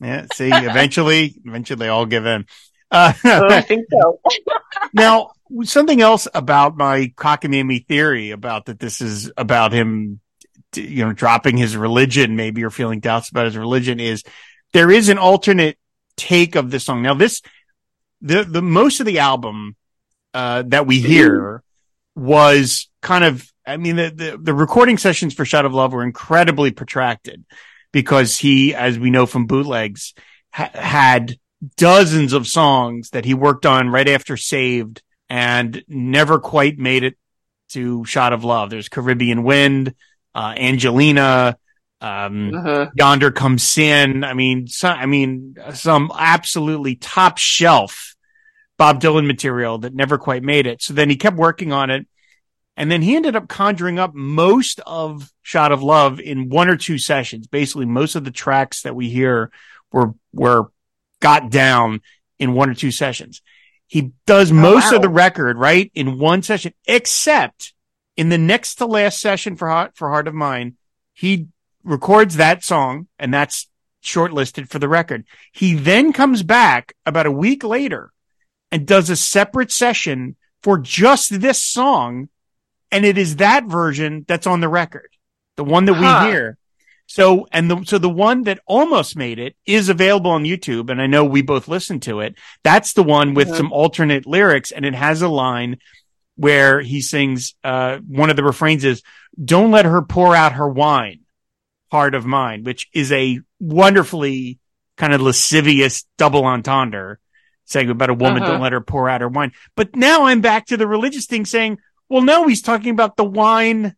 Yeah. 0.00 0.26
See, 0.34 0.50
eventually, 0.52 1.34
eventually 1.44 1.78
they 1.78 1.88
all 1.88 2.06
give 2.06 2.26
in. 2.26 2.46
Uh, 2.90 3.12
I 3.24 3.60
think 3.60 3.86
so. 3.90 4.20
now, 4.92 5.32
something 5.64 6.00
else 6.00 6.28
about 6.32 6.76
my 6.76 7.12
cockamamie 7.16 7.86
theory 7.86 8.30
about 8.30 8.66
that 8.66 8.78
this 8.78 9.00
is 9.00 9.30
about 9.36 9.72
him, 9.72 10.20
you 10.74 11.04
know, 11.04 11.12
dropping 11.12 11.56
his 11.56 11.76
religion, 11.76 12.36
maybe, 12.36 12.64
or 12.64 12.70
feeling 12.70 13.00
doubts 13.00 13.30
about 13.30 13.46
his 13.46 13.56
religion 13.56 14.00
is 14.00 14.22
there 14.72 14.90
is 14.90 15.08
an 15.08 15.18
alternate 15.18 15.78
take 16.16 16.54
of 16.54 16.70
this 16.70 16.84
song. 16.84 17.02
Now, 17.02 17.14
this, 17.14 17.42
the, 18.20 18.44
the 18.44 18.62
most 18.62 19.00
of 19.00 19.06
the 19.06 19.20
album, 19.20 19.76
uh, 20.34 20.62
that 20.66 20.86
we 20.86 21.00
hear 21.00 21.62
was 22.14 22.88
kind 23.00 23.24
of, 23.24 23.50
I 23.66 23.76
mean, 23.76 23.96
the, 23.96 24.10
the, 24.10 24.38
the 24.40 24.54
recording 24.54 24.98
sessions 24.98 25.34
for 25.34 25.44
Shot 25.44 25.64
of 25.64 25.72
Love 25.72 25.92
were 25.92 26.04
incredibly 26.04 26.70
protracted 26.70 27.44
because 27.92 28.38
he, 28.38 28.74
as 28.74 28.98
we 28.98 29.10
know 29.10 29.26
from 29.26 29.46
bootlegs, 29.46 30.14
ha- 30.52 30.70
had 30.74 31.38
dozens 31.76 32.32
of 32.32 32.46
songs 32.46 33.10
that 33.10 33.24
he 33.24 33.34
worked 33.34 33.66
on 33.66 33.88
right 33.88 34.08
after 34.08 34.36
Saved 34.36 35.02
and 35.28 35.82
never 35.88 36.38
quite 36.38 36.78
made 36.78 37.04
it 37.04 37.16
to 37.70 38.04
Shot 38.04 38.32
of 38.32 38.44
Love. 38.44 38.70
There's 38.70 38.88
Caribbean 38.88 39.42
Wind, 39.42 39.94
uh, 40.34 40.54
Angelina, 40.56 41.58
um, 42.00 42.54
uh-huh. 42.54 42.90
Yonder 42.94 43.30
Comes 43.30 43.62
Sin. 43.62 44.24
I 44.24 44.34
mean, 44.34 44.66
some, 44.66 44.96
I 44.96 45.06
mean, 45.06 45.56
some 45.74 46.10
absolutely 46.16 46.96
top 46.96 47.38
shelf 47.38 48.16
Bob 48.76 49.00
Dylan 49.00 49.26
material 49.26 49.78
that 49.78 49.94
never 49.94 50.18
quite 50.18 50.42
made 50.42 50.66
it. 50.66 50.80
So 50.82 50.94
then 50.94 51.10
he 51.10 51.16
kept 51.16 51.36
working 51.36 51.72
on 51.72 51.90
it 51.90 52.06
and 52.78 52.92
then 52.92 53.02
he 53.02 53.16
ended 53.16 53.34
up 53.34 53.48
conjuring 53.48 53.98
up 53.98 54.14
most 54.14 54.80
of 54.86 55.32
Shot 55.42 55.72
of 55.72 55.82
Love 55.82 56.20
in 56.20 56.48
one 56.48 56.68
or 56.68 56.76
two 56.76 56.96
sessions. 56.96 57.48
Basically, 57.48 57.86
most 57.86 58.14
of 58.14 58.24
the 58.24 58.30
tracks 58.30 58.82
that 58.82 58.94
we 58.94 59.08
hear 59.10 59.50
were, 59.90 60.14
were 60.32 60.70
got 61.20 61.50
down 61.50 62.02
in 62.38 62.54
one 62.54 62.70
or 62.70 62.74
two 62.74 62.92
sessions. 62.92 63.42
He 63.88 64.12
does 64.26 64.52
oh, 64.52 64.54
most 64.54 64.92
wow. 64.92 64.96
of 64.96 65.02
the 65.02 65.08
record, 65.08 65.58
right? 65.58 65.90
In 65.92 66.20
one 66.20 66.42
session, 66.42 66.72
except 66.86 67.74
in 68.18 68.30
the 68.30 68.36
next 68.36 68.74
to 68.74 68.86
last 68.86 69.20
session 69.20 69.56
for 69.56 69.68
Heart, 69.68 69.92
for 69.94 70.10
Heart 70.10 70.26
of 70.26 70.34
Mine, 70.34 70.76
he 71.14 71.46
records 71.84 72.36
that 72.36 72.64
song 72.64 73.06
and 73.16 73.32
that's 73.32 73.68
shortlisted 74.02 74.68
for 74.68 74.80
the 74.80 74.88
record. 74.88 75.24
He 75.52 75.74
then 75.74 76.12
comes 76.12 76.42
back 76.42 76.94
about 77.06 77.26
a 77.26 77.32
week 77.32 77.62
later 77.62 78.12
and 78.72 78.84
does 78.84 79.08
a 79.08 79.14
separate 79.14 79.70
session 79.70 80.34
for 80.64 80.78
just 80.78 81.40
this 81.40 81.62
song 81.62 82.28
and 82.90 83.04
it 83.04 83.18
is 83.18 83.36
that 83.36 83.66
version 83.66 84.24
that's 84.26 84.48
on 84.48 84.60
the 84.60 84.68
record, 84.68 85.10
the 85.56 85.64
one 85.64 85.84
that 85.84 85.94
huh. 85.94 86.22
we 86.24 86.30
hear. 86.30 86.58
So, 87.06 87.46
and 87.52 87.70
the, 87.70 87.84
so 87.84 87.98
the 87.98 88.10
one 88.10 88.42
that 88.42 88.58
almost 88.66 89.16
made 89.16 89.38
it 89.38 89.54
is 89.64 89.88
available 89.88 90.32
on 90.32 90.42
YouTube. 90.42 90.90
And 90.90 91.00
I 91.00 91.06
know 91.06 91.24
we 91.24 91.40
both 91.40 91.68
listened 91.68 92.02
to 92.02 92.20
it. 92.20 92.34
That's 92.64 92.94
the 92.94 93.04
one 93.04 93.34
with 93.34 93.48
uh-huh. 93.48 93.56
some 93.56 93.72
alternate 93.72 94.26
lyrics 94.26 94.72
and 94.72 94.84
it 94.84 94.94
has 94.94 95.22
a 95.22 95.28
line 95.28 95.78
where 96.38 96.80
he 96.80 97.00
sings, 97.00 97.54
uh, 97.64 97.98
one 98.06 98.30
of 98.30 98.36
the 98.36 98.44
refrains 98.44 98.84
is, 98.84 99.02
don't 99.42 99.72
let 99.72 99.84
her 99.84 100.02
pour 100.02 100.36
out 100.36 100.52
her 100.52 100.68
wine, 100.68 101.20
heart 101.90 102.14
of 102.14 102.24
mine, 102.24 102.62
which 102.62 102.88
is 102.92 103.10
a 103.10 103.40
wonderfully 103.58 104.60
kind 104.96 105.12
of 105.12 105.20
lascivious 105.20 106.04
double 106.16 106.44
entendre 106.44 107.18
saying 107.64 107.90
about 107.90 108.08
a 108.10 108.14
woman, 108.14 108.42
Uh-huh. 108.42 108.52
don't 108.52 108.60
let 108.60 108.72
her 108.72 108.80
pour 108.80 109.08
out 109.08 109.20
her 109.20 109.28
wine. 109.28 109.52
But 109.74 109.96
now 109.96 110.26
I'm 110.26 110.40
back 110.40 110.66
to 110.66 110.76
the 110.76 110.86
religious 110.86 111.26
thing 111.26 111.44
saying, 111.44 111.78
well, 112.08 112.22
no, 112.22 112.46
he's 112.46 112.62
talking 112.62 112.90
about 112.92 113.16
the 113.16 113.24
wine 113.24 113.96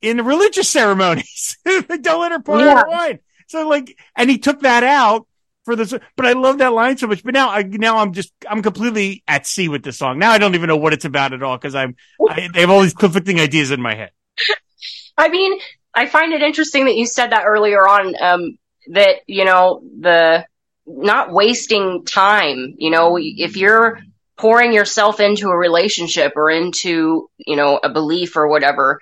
in 0.00 0.16
the 0.16 0.22
religious 0.22 0.68
ceremonies. 0.68 1.58
don't 1.64 2.20
let 2.20 2.32
her 2.32 2.40
pour 2.40 2.60
out 2.60 2.86
her 2.86 2.88
wine. 2.88 3.18
So 3.48 3.68
like, 3.68 3.98
and 4.16 4.30
he 4.30 4.38
took 4.38 4.60
that 4.60 4.84
out 4.84 5.26
for 5.64 5.76
this, 5.76 5.94
but 6.16 6.26
I 6.26 6.32
love 6.32 6.58
that 6.58 6.72
line 6.72 6.96
so 6.96 7.06
much. 7.06 7.22
But 7.24 7.34
now 7.34 7.50
I, 7.50 7.62
now 7.62 7.98
I'm 7.98 8.12
just, 8.12 8.32
I'm 8.48 8.62
completely 8.62 9.22
at 9.26 9.46
sea 9.46 9.68
with 9.68 9.82
the 9.82 9.92
song. 9.92 10.18
Now 10.18 10.30
I 10.30 10.38
don't 10.38 10.54
even 10.54 10.68
know 10.68 10.76
what 10.76 10.92
it's 10.92 11.04
about 11.04 11.32
at 11.32 11.42
all 11.42 11.56
because 11.56 11.74
I'm, 11.74 11.96
I, 12.28 12.48
they 12.52 12.60
have 12.60 12.70
all 12.70 12.82
these 12.82 12.94
conflicting 12.94 13.40
ideas 13.40 13.70
in 13.70 13.80
my 13.80 13.94
head. 13.94 14.10
I 15.16 15.28
mean, 15.28 15.58
I 15.94 16.06
find 16.06 16.32
it 16.32 16.42
interesting 16.42 16.86
that 16.86 16.96
you 16.96 17.06
said 17.06 17.30
that 17.30 17.44
earlier 17.44 17.86
on. 17.86 18.14
Um, 18.20 18.58
that 18.88 19.20
you 19.26 19.44
know 19.44 19.82
the 20.00 20.46
not 20.86 21.32
wasting 21.32 22.04
time. 22.04 22.74
You 22.78 22.90
know, 22.90 23.18
if 23.18 23.56
you're 23.56 24.00
pouring 24.36 24.72
yourself 24.72 25.20
into 25.20 25.48
a 25.48 25.56
relationship 25.56 26.32
or 26.36 26.50
into 26.50 27.30
you 27.38 27.56
know 27.56 27.78
a 27.82 27.88
belief 27.88 28.36
or 28.36 28.48
whatever, 28.48 29.00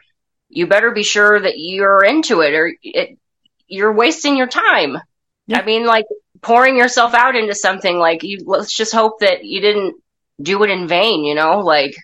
you 0.48 0.66
better 0.66 0.90
be 0.90 1.02
sure 1.02 1.38
that 1.40 1.54
you're 1.56 2.04
into 2.04 2.40
it, 2.40 2.54
or 2.54 2.72
it, 2.82 3.18
you're 3.66 3.92
wasting 3.92 4.36
your 4.36 4.48
time. 4.48 4.98
Yeah. 5.46 5.60
I 5.60 5.64
mean, 5.64 5.86
like 5.86 6.06
pouring 6.40 6.76
yourself 6.76 7.14
out 7.14 7.36
into 7.36 7.54
something. 7.54 7.98
Like 7.98 8.22
you, 8.22 8.38
let's 8.46 8.74
just 8.74 8.92
hope 8.92 9.20
that 9.20 9.44
you 9.44 9.60
didn't 9.60 9.96
do 10.40 10.62
it 10.62 10.70
in 10.70 10.88
vain. 10.88 11.24
You 11.24 11.34
know, 11.34 11.60
like 11.60 11.94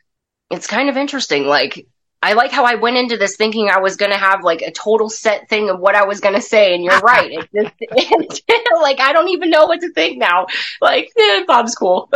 it's 0.51 0.67
kind 0.67 0.89
of 0.89 0.97
interesting. 0.97 1.47
Like 1.47 1.87
I 2.21 2.33
like 2.33 2.51
how 2.51 2.65
I 2.65 2.75
went 2.75 2.97
into 2.97 3.17
this 3.17 3.37
thinking 3.37 3.71
I 3.71 3.79
was 3.79 3.97
going 3.97 4.11
to 4.11 4.19
have 4.19 4.43
like 4.43 4.61
a 4.63 4.73
total 4.73 5.09
set 5.09 5.49
thing 5.49 5.71
of 5.71 5.79
what 5.79 5.95
I 5.95 6.05
was 6.05 6.19
going 6.21 6.35
to 6.35 6.41
say, 6.41 6.75
and 6.75 6.83
you're 6.83 6.99
right. 7.01 7.31
It 7.31 7.49
just, 7.55 7.75
it, 7.81 8.69
like 8.83 9.01
I 9.01 9.13
don't 9.13 9.29
even 9.29 9.51
know 9.51 9.67
what 9.67 9.81
to 9.81 9.93
think 9.93 10.19
now. 10.19 10.47
Like 10.81 11.11
eh, 11.17 11.45
Bob's 11.47 11.75
cool. 11.77 12.11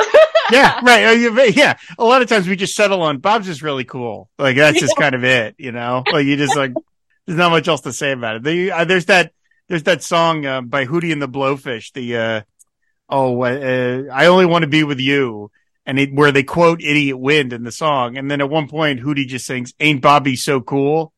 yeah, 0.51 0.81
right. 0.85 1.27
Uh, 1.27 1.43
Yeah. 1.45 1.79
A 1.99 2.05
lot 2.05 2.23
of 2.23 2.29
times 2.29 2.49
we 2.49 2.57
just 2.57 2.75
settle 2.75 3.03
on 3.03 3.19
Bob's 3.19 3.47
just 3.47 3.63
really 3.63 3.85
cool. 3.85 4.29
Like 4.39 4.57
that's 4.57 4.81
just 4.81 4.97
kind 4.97 5.15
of 5.15 5.23
it, 5.25 5.55
you 5.59 5.71
know, 5.73 6.03
like 6.13 6.27
you 6.27 6.37
just 6.37 6.57
like, 6.57 6.73
there's 7.27 7.39
not 7.39 7.51
much 7.51 7.69
else 7.69 7.83
to 7.83 7.93
say 7.93 8.11
about 8.13 8.45
it. 8.45 8.71
Uh, 8.71 8.85
there's 8.85 9.07
that, 9.07 9.33
there's 9.73 9.85
that 9.85 10.03
song, 10.03 10.45
uh, 10.45 10.61
by 10.61 10.85
Hootie 10.85 11.13
and 11.13 11.23
the 11.23 11.27
Blowfish, 11.27 11.95
the, 11.95 12.17
uh, 12.19 12.41
oh, 13.09 13.43
uh, 13.43 14.03
I 14.13 14.27
only 14.27 14.45
want 14.45 14.65
to 14.65 14.69
be 14.69 14.85
with 14.85 15.01
you. 15.01 15.51
And 15.87 15.99
it, 15.99 16.13
where 16.13 16.31
they 16.31 16.43
quote 16.43 16.83
idiot 16.83 17.19
wind 17.19 17.55
in 17.55 17.65
the 17.65 17.73
song. 17.73 18.19
And 18.19 18.31
then 18.31 18.43
at 18.43 18.51
one 18.51 18.69
point, 18.69 19.01
Hootie 19.01 19.27
just 19.27 19.47
sings, 19.47 19.73
ain't 19.81 20.03
Bobby 20.03 20.37
so 20.37 20.61
cool? 20.61 21.15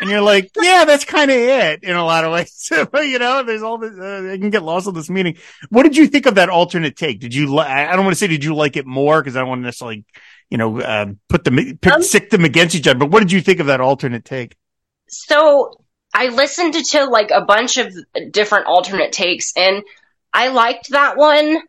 And 0.00 0.10
you're 0.10 0.20
like, 0.20 0.50
yeah, 0.60 0.84
that's 0.84 1.04
kind 1.04 1.30
of 1.30 1.36
it 1.36 1.84
in 1.84 1.94
a 1.94 2.04
lot 2.04 2.24
of 2.24 2.32
ways. 2.32 2.72
You 2.92 3.20
know, 3.20 3.44
there's 3.44 3.62
all 3.62 3.78
this, 3.78 3.96
uh, 3.96 4.30
I 4.32 4.36
can 4.36 4.50
get 4.50 4.64
lost 4.64 4.88
in 4.88 4.94
this 4.94 5.08
meaning. 5.08 5.36
What 5.70 5.84
did 5.84 5.96
you 5.96 6.08
think 6.08 6.26
of 6.26 6.34
that 6.34 6.48
alternate 6.48 6.96
take? 6.96 7.20
Did 7.20 7.32
you, 7.32 7.54
li- 7.54 7.60
I 7.60 7.94
don't 7.94 8.04
want 8.04 8.16
to 8.16 8.18
say, 8.18 8.26
did 8.26 8.42
you 8.42 8.56
like 8.56 8.76
it 8.76 8.84
more? 8.84 9.22
Cause 9.22 9.36
I 9.36 9.40
don't 9.42 9.48
want 9.48 9.60
to 9.60 9.66
necessarily, 9.66 10.04
you 10.50 10.58
know, 10.58 10.80
uh, 10.80 11.06
put 11.28 11.44
them, 11.44 11.54
pit, 11.54 11.92
Um, 11.92 12.02
sick 12.02 12.30
them 12.30 12.44
against 12.44 12.74
each 12.74 12.88
other. 12.88 12.98
But 12.98 13.12
what 13.12 13.20
did 13.20 13.30
you 13.30 13.40
think 13.40 13.60
of 13.60 13.66
that 13.68 13.80
alternate 13.80 14.24
take? 14.24 14.56
so 15.06 15.81
I 16.14 16.28
listened 16.28 16.74
to, 16.74 17.04
like 17.06 17.30
a 17.30 17.44
bunch 17.44 17.78
of 17.78 17.94
different 18.30 18.66
alternate 18.66 19.12
takes, 19.12 19.52
and 19.56 19.82
I 20.32 20.48
liked 20.48 20.90
that 20.90 21.16
one. 21.16 21.62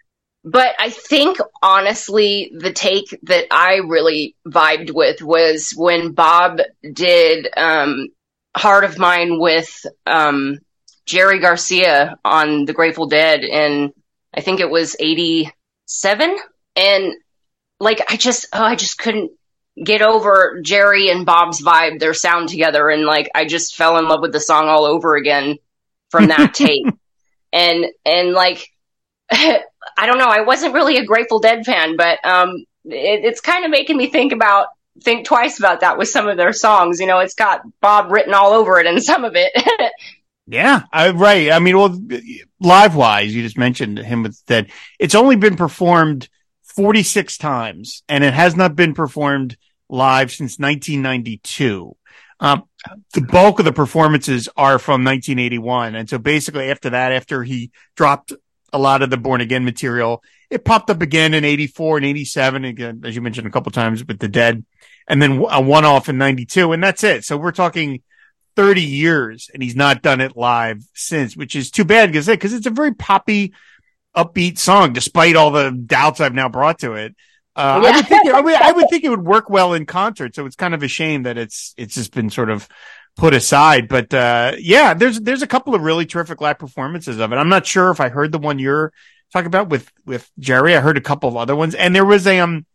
But 0.46 0.76
I 0.78 0.90
think 0.90 1.38
honestly, 1.62 2.52
the 2.54 2.74
take 2.74 3.18
that 3.24 3.46
I 3.50 3.76
really 3.76 4.36
vibed 4.46 4.92
with 4.92 5.22
was 5.22 5.72
when 5.72 6.12
Bob 6.12 6.60
did 6.92 7.48
um, 7.56 8.10
"Heart 8.56 8.84
of 8.84 9.00
Mine" 9.00 9.40
with 9.40 9.86
um, 10.06 10.60
Jerry 11.06 11.40
Garcia 11.40 12.18
on 12.26 12.66
the 12.66 12.74
Grateful 12.74 13.08
Dead, 13.08 13.46
and 13.46 13.94
I 14.34 14.42
think 14.42 14.60
it 14.60 14.70
was 14.70 14.98
'87. 15.00 16.38
And 16.76 17.14
like, 17.80 18.02
I 18.10 18.18
just, 18.18 18.48
oh, 18.52 18.64
I 18.64 18.76
just 18.76 18.98
couldn't 18.98 19.32
get 19.82 20.02
over 20.02 20.60
Jerry 20.62 21.10
and 21.10 21.26
Bob's 21.26 21.62
vibe, 21.62 22.00
their 22.00 22.14
sound 22.14 22.50
together, 22.50 22.90
and 22.90 23.06
like, 23.06 23.30
I 23.34 23.46
just 23.46 23.76
fell 23.76 23.98
in 23.98 24.08
love 24.08 24.22
with 24.22 24.32
the 24.32 24.40
song 24.40 24.68
all 24.68 24.86
over 24.86 25.16
again 25.16 25.58
from 26.10 26.28
that 26.28 26.54
tape. 26.54 26.88
And 27.52 27.86
and 28.06 28.34
like, 28.34 28.70
I 29.32 29.62
don't 30.06 30.18
know, 30.18 30.30
I 30.30 30.42
wasn't 30.42 30.74
really 30.74 30.98
a 30.98 31.06
Grateful 31.06 31.40
Dead 31.40 31.66
fan, 31.66 31.98
but 31.98 32.24
um, 32.26 32.66
it, 32.86 33.26
it's 33.26 33.42
kind 33.42 33.66
of 33.66 33.72
making 33.72 33.98
me 33.98 34.08
think 34.08 34.32
about 34.32 34.68
think 35.02 35.26
twice 35.26 35.58
about 35.58 35.80
that 35.80 35.98
with 35.98 36.10
some 36.10 36.28
of 36.28 36.38
their 36.38 36.54
songs. 36.54 37.00
You 37.00 37.08
know, 37.08 37.20
it's 37.20 37.36
got 37.36 37.62
Bob 37.82 38.12
written 38.12 38.34
all 38.34 38.54
over 38.54 38.80
it, 38.80 38.86
and 38.86 39.02
some 39.04 39.24
of 39.26 39.34
it. 39.36 39.52
Yeah, 40.46 40.84
I, 40.92 41.12
right. 41.12 41.52
I 41.52 41.60
mean, 41.60 41.78
well, 41.78 41.98
live 42.60 42.96
wise, 42.96 43.34
you 43.34 43.44
just 43.44 43.58
mentioned 43.58 43.98
him 43.98 44.24
with 44.24 44.46
that. 44.48 44.68
It's 45.00 45.16
only 45.16 45.38
been 45.38 45.56
performed 45.56 46.28
46 46.76 47.38
times 47.38 48.04
and 48.10 48.24
it 48.24 48.34
has 48.34 48.56
not 48.56 48.76
been 48.76 48.94
performed 48.94 49.58
live 49.90 50.32
since 50.32 50.58
1992. 50.58 51.96
Um, 52.40 52.64
the 53.14 53.22
bulk 53.22 53.60
of 53.60 53.66
the 53.66 53.74
performances 53.74 54.50
are 54.58 54.80
from 54.80 55.04
1981. 55.04 55.96
And 55.96 56.10
so 56.10 56.18
basically 56.18 56.70
after 56.70 56.90
that, 56.90 57.12
after 57.12 57.44
he 57.44 57.72
dropped 57.96 58.34
a 58.74 58.78
lot 58.78 59.02
of 59.02 59.10
the 59.10 59.18
born 59.18 59.40
again 59.40 59.64
material, 59.64 60.24
it 60.50 60.66
popped 60.66 60.90
up 60.90 61.02
again 61.02 61.34
in 61.34 61.46
84 61.46 61.98
and 61.98 62.06
87. 62.06 62.66
Again, 62.66 63.02
as 63.06 63.16
you 63.16 63.22
mentioned 63.22 63.48
a 63.48 63.52
couple 63.52 63.72
times 63.72 64.06
with 64.06 64.20
the 64.20 64.28
dead 64.28 64.66
and 65.08 65.22
then 65.22 65.44
a 65.50 65.62
one 65.62 65.86
off 65.86 66.10
in 66.10 66.18
92. 66.18 66.72
And 66.72 66.84
that's 66.84 67.04
it. 67.04 67.24
So 67.24 67.38
we're 67.38 67.52
talking 67.52 68.02
30 68.56 68.82
years 68.82 69.50
and 69.54 69.64
he's 69.64 69.76
not 69.76 70.02
done 70.02 70.22
it 70.22 70.36
live 70.36 70.84
since, 70.94 71.38
which 71.38 71.56
is 71.56 71.72
too 71.72 71.86
bad 71.86 72.12
because 72.12 72.28
it's 72.28 72.68
a 72.68 72.72
very 72.72 72.94
poppy, 72.94 73.54
upbeat 74.16 74.58
song, 74.58 74.94
despite 74.94 75.36
all 75.36 75.52
the 75.52 75.72
doubts 75.72 76.20
I've 76.20 76.34
now 76.34 76.50
brought 76.50 76.80
to 76.80 76.94
it. 76.94 77.16
Uh, 77.56 77.82
I 77.84 77.96
would 77.96 78.08
think, 78.08 78.28
I 78.30 78.42
would, 78.42 78.56
I 78.56 78.72
would 78.72 78.86
think 78.90 79.04
it 79.04 79.10
would 79.10 79.24
work 79.24 79.50
well 79.50 79.74
in 79.74 79.86
concert. 79.86 80.36
So 80.36 80.46
it's 80.46 80.56
kind 80.56 80.74
of 80.74 80.82
a 80.82 80.88
shame 80.88 81.24
that 81.24 81.38
it's, 81.38 81.74
it's 81.78 81.96
just 81.96 82.14
been 82.14 82.30
sort 82.30 82.50
of 82.50 82.68
put 83.16 83.34
aside. 83.34 83.88
But, 83.88 84.14
uh, 84.14 84.54
yeah, 84.58 84.94
there's, 84.96 85.20
there's 85.20 85.44
a 85.44 85.48
couple 85.48 85.76
of 85.76 85.82
really 85.82 86.06
terrific 86.06 86.42
live 86.42 86.58
performances 86.58 87.20
of 87.20 87.32
it. 87.32 87.36
I'm 87.36 87.50
not 87.50 87.68
sure 87.68 87.92
if 87.92 88.00
I 88.00 88.10
heard 88.10 88.32
the 88.32 88.40
one 88.40 88.58
you're 88.58 88.92
talking 89.32 89.48
about 89.48 89.70
with, 89.70 89.92
with 90.06 90.30
Jerry. 90.40 90.76
I 90.76 90.80
heard 90.80 90.98
a 90.98 91.02
couple 91.02 91.30
of 91.30 91.38
other 91.38 91.56
ones 91.56 91.76
and 91.76 91.96
there 91.96 92.06
was 92.06 92.26
a, 92.26 92.40
um, 92.40 92.66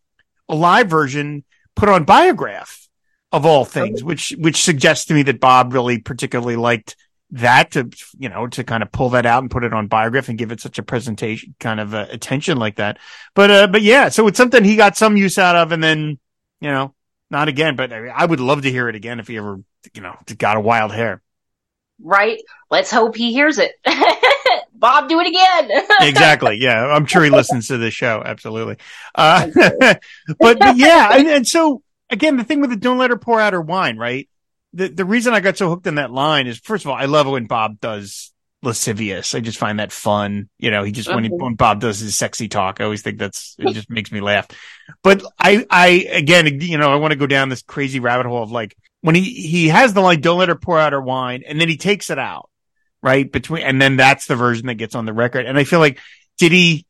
a 0.49 0.55
live 0.55 0.89
version 0.89 1.45
put 1.75 1.89
on 1.89 2.05
Biograph 2.05 2.89
of 3.33 3.45
all 3.45 3.65
things, 3.65 4.03
which, 4.03 4.33
which 4.39 4.63
suggests 4.63 5.07
to 5.07 5.15
me 5.15 5.23
that 5.25 5.41
Bob 5.41 5.73
really 5.73 5.99
particularly 5.99 6.57
liked 6.57 6.97
that 7.31 7.73
to, 7.73 7.91
you 8.19 8.29
know, 8.29 8.47
to 8.47 8.65
kind 8.65 8.83
of 8.83 8.91
pull 8.91 9.11
that 9.11 9.27
out 9.27 9.43
and 9.43 9.51
put 9.51 9.65
it 9.65 9.75
on 9.75 9.87
Biograph 9.87 10.29
and 10.29 10.39
give 10.39 10.53
it 10.53 10.61
such 10.61 10.79
a 10.79 10.83
presentation 10.83 11.55
kind 11.61 11.79
of 11.81 11.95
uh, 11.95 12.07
attention 12.11 12.59
like 12.59 12.77
that. 12.77 12.99
But, 13.35 13.51
uh, 13.51 13.67
but 13.67 13.83
yeah, 13.83 14.09
so 14.09 14.27
it's 14.27 14.39
something 14.39 14.65
he 14.65 14.77
got 14.77 14.97
some 14.97 15.17
use 15.17 15.39
out 15.39 15.57
of 15.57 15.73
and 15.73 15.83
then, 15.83 16.19
you 16.61 16.71
know, 16.71 16.95
not 17.31 17.49
again, 17.49 17.77
but 17.77 17.93
I, 17.93 18.01
mean, 18.01 18.13
I 18.15 18.25
would 18.25 18.41
love 18.41 18.63
to 18.63 18.71
hear 18.71 18.89
it 18.89 18.95
again 18.95 19.21
if 19.21 19.29
he 19.29 19.37
ever, 19.37 19.61
you 19.95 20.01
know, 20.01 20.17
got 20.39 20.57
a 20.57 20.61
wild 20.61 20.93
hair. 20.93 21.23
right? 22.03 22.41
Let's 22.71 22.91
hope 22.91 23.17
he 23.17 23.33
hears 23.33 23.59
it. 23.59 23.73
Bob, 24.73 25.09
do 25.09 25.21
it 25.21 25.27
again. 25.27 25.85
exactly. 26.01 26.57
Yeah. 26.57 26.87
I'm 26.87 27.07
sure 27.07 27.25
he 27.25 27.31
listens 27.31 27.69
to 27.69 27.79
this 27.79 27.95
show. 27.95 28.23
Absolutely. 28.25 28.77
Uh, 29.15 29.49
but, 29.55 30.01
but 30.39 30.77
yeah. 30.77 31.11
And, 31.13 31.29
and 31.29 31.47
so 31.47 31.83
again, 32.11 32.37
the 32.37 32.45
thing 32.45 32.61
with 32.61 32.71
the 32.71 32.77
don't 32.77 32.99
let 32.99 33.11
her 33.11 33.19
pour 33.19 33.41
out 33.41 33.53
her 33.53 33.61
wine, 33.61 33.97
right? 33.97 34.29
The, 34.75 34.89
the 34.89 35.05
reason 35.05 35.33
I 35.33 35.41
got 35.41 35.57
so 35.57 35.69
hooked 35.69 35.87
on 35.87 35.95
that 35.95 36.11
line 36.11 36.47
is 36.47 36.59
first 36.59 36.85
of 36.85 36.91
all, 36.91 36.97
I 36.97 37.07
love 37.07 37.27
when 37.27 37.47
Bob 37.47 37.81
does 37.81 38.33
lascivious. 38.63 39.35
I 39.35 39.41
just 39.41 39.59
find 39.59 39.79
that 39.79 39.93
fun. 39.93 40.49
You 40.59 40.71
know, 40.71 40.83
he 40.83 40.93
just, 40.93 41.09
when 41.09 41.25
he, 41.25 41.31
when 41.31 41.55
Bob 41.55 41.81
does 41.81 42.01
his 42.01 42.17
sexy 42.17 42.49
talk, 42.49 42.81
I 42.81 42.85
always 42.85 43.03
think 43.03 43.19
that's, 43.19 43.57
it 43.59 43.73
just 43.73 43.89
makes 43.89 44.13
me 44.13 44.21
laugh. 44.21 44.49
But 45.03 45.23
I, 45.39 45.65
I, 45.71 46.07
again, 46.11 46.61
you 46.61 46.77
know, 46.77 46.93
I 46.93 46.97
want 46.97 47.13
to 47.13 47.19
go 47.19 47.27
down 47.27 47.49
this 47.49 47.63
crazy 47.63 48.01
rabbit 48.01 48.27
hole 48.27 48.43
of 48.43 48.51
like, 48.51 48.77
when 49.01 49.15
he, 49.15 49.23
he 49.23 49.69
has 49.69 49.95
the 49.95 50.01
line, 50.01 50.21
don't 50.21 50.41
let 50.41 50.49
her 50.49 50.57
pour 50.57 50.79
out 50.79 50.93
her 50.93 51.01
wine, 51.01 51.45
and 51.47 51.61
then 51.61 51.69
he 51.69 51.77
takes 51.77 52.11
it 52.11 52.19
out, 52.19 52.51
right? 53.01 53.31
Between, 53.31 53.63
and 53.63 53.81
then 53.81 53.97
that's 53.97 54.27
the 54.27 54.35
version 54.37 54.67
that 54.67 54.75
gets 54.75 54.97
on 54.97 55.07
the 55.07 55.13
record. 55.13 55.47
And 55.47 55.57
I 55.57 55.63
feel 55.65 55.79
like, 55.79 56.01
did 56.37 56.51
he, 56.51 56.85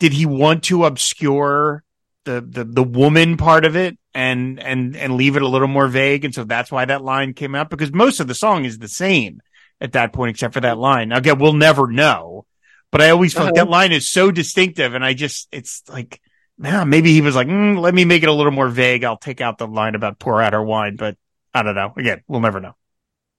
did 0.00 0.12
he 0.12 0.26
want 0.26 0.64
to 0.64 0.84
obscure 0.84 1.84
the, 2.24 2.40
the, 2.40 2.64
the 2.64 2.82
woman 2.82 3.36
part 3.36 3.64
of 3.64 3.76
it 3.76 3.98
and, 4.14 4.60
and, 4.60 4.96
and 4.96 5.16
leave 5.16 5.36
it 5.36 5.42
a 5.42 5.48
little 5.48 5.68
more 5.68 5.88
vague? 5.88 6.24
And 6.24 6.34
so 6.34 6.44
that's 6.44 6.70
why 6.72 6.84
that 6.84 7.02
line 7.02 7.34
came 7.34 7.54
out 7.54 7.70
because 7.70 7.92
most 7.92 8.20
of 8.20 8.28
the 8.28 8.34
song 8.34 8.64
is 8.64 8.78
the 8.78 8.88
same 8.88 9.40
at 9.80 9.92
that 9.92 10.12
point, 10.12 10.30
except 10.30 10.54
for 10.54 10.60
that 10.60 10.78
line. 10.78 11.08
Now, 11.08 11.18
again, 11.18 11.38
we'll 11.38 11.52
never 11.54 11.86
know, 11.86 12.46
but 12.90 13.00
I 13.02 13.10
always 13.10 13.34
felt 13.34 13.52
Uh-huh. 13.52 13.64
that 13.64 13.68
line 13.70 13.92
is 13.92 14.10
so 14.10 14.30
distinctive. 14.30 14.94
And 14.94 15.04
I 15.04 15.14
just, 15.14 15.48
it's 15.52 15.82
like, 15.88 16.20
nah, 16.58 16.84
maybe 16.84 17.12
he 17.12 17.20
was 17.20 17.34
like, 17.34 17.48
mm, 17.48 17.78
let 17.80 17.94
me 17.94 18.04
make 18.04 18.22
it 18.22 18.28
a 18.28 18.32
little 18.32 18.52
more 18.52 18.68
vague. 18.68 19.04
I'll 19.04 19.16
take 19.16 19.40
out 19.40 19.58
the 19.58 19.66
line 19.66 19.94
about 19.94 20.18
pour 20.18 20.40
out 20.40 20.52
her 20.52 20.62
wine, 20.62 20.96
but 20.96 21.16
I 21.54 21.62
don't 21.62 21.74
know. 21.74 21.92
Again, 21.96 22.22
we'll 22.28 22.40
never 22.40 22.60
know. 22.60 22.74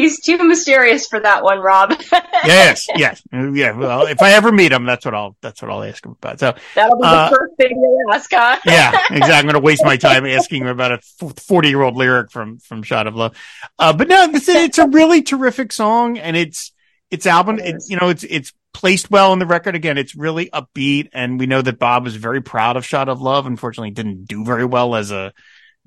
He's 0.09 0.21
too 0.21 0.39
mysterious 0.43 1.07
for 1.07 1.21
that 1.21 1.43
one, 1.43 1.59
Rob. 1.59 1.93
Yes, 2.45 2.87
yes, 2.97 3.21
yeah. 3.33 3.73
Well, 3.73 4.07
if 4.07 4.23
I 4.23 4.33
ever 4.33 4.53
meet 4.53 4.71
him, 4.71 4.87
that's 4.87 5.05
what 5.05 5.13
I'll 5.13 5.37
that's 5.43 5.61
what 5.61 5.73
I'll 5.73 5.83
ask 5.83 6.07
him 6.07 6.13
about. 6.13 6.39
So, 6.39 6.55
That'll 6.77 6.97
be 6.97 7.03
Uh, 7.05 7.29
the 7.31 7.37
first 7.37 7.57
thing 7.57 7.71
you 7.73 8.07
ask, 8.13 8.31
huh? 8.33 8.59
yeah, 8.65 8.93
exactly. 9.11 9.33
I'm 9.35 9.43
going 9.45 9.55
to 9.55 9.61
waste 9.61 9.85
my 9.85 9.97
time 10.09 10.25
asking 10.25 10.63
him 10.63 10.69
about 10.69 10.93
a 10.93 10.99
40 10.99 11.69
year 11.69 11.83
old 11.83 11.97
lyric 11.97 12.31
from 12.31 12.59
from 12.59 12.85
Shot 12.85 13.09
of 13.09 13.17
Love. 13.17 13.37
Uh, 13.79 13.93
but 13.93 14.07
no, 14.09 14.23
it's, 14.31 14.49
it's 14.49 14.79
a 14.79 14.87
really 14.87 15.23
terrific 15.23 15.73
song, 15.73 16.17
and 16.17 16.37
it's 16.37 16.73
it's 17.11 17.27
album. 17.27 17.59
It 17.59 17.83
you 17.89 17.97
know, 17.97 18.09
it's 18.09 18.23
it's 18.25 18.53
placed 18.73 19.11
well 19.11 19.33
in 19.33 19.41
the 19.41 19.47
record. 19.47 19.75
Again, 19.75 19.99
it's 19.99 20.15
really 20.15 20.49
upbeat, 20.51 21.09
and 21.13 21.41
we 21.41 21.47
know 21.47 21.61
that 21.61 21.81
Bob 21.81 22.05
was 22.05 22.15
very 22.15 22.41
proud 22.41 22.77
of 22.77 22.87
"Shot 22.87 23.09
of 23.09 23.21
Love." 23.21 23.47
Unfortunately, 23.47 23.91
didn't 23.91 24.27
do 24.27 24.45
very 24.45 24.65
well 24.65 24.95
as 24.95 25.11
a, 25.11 25.33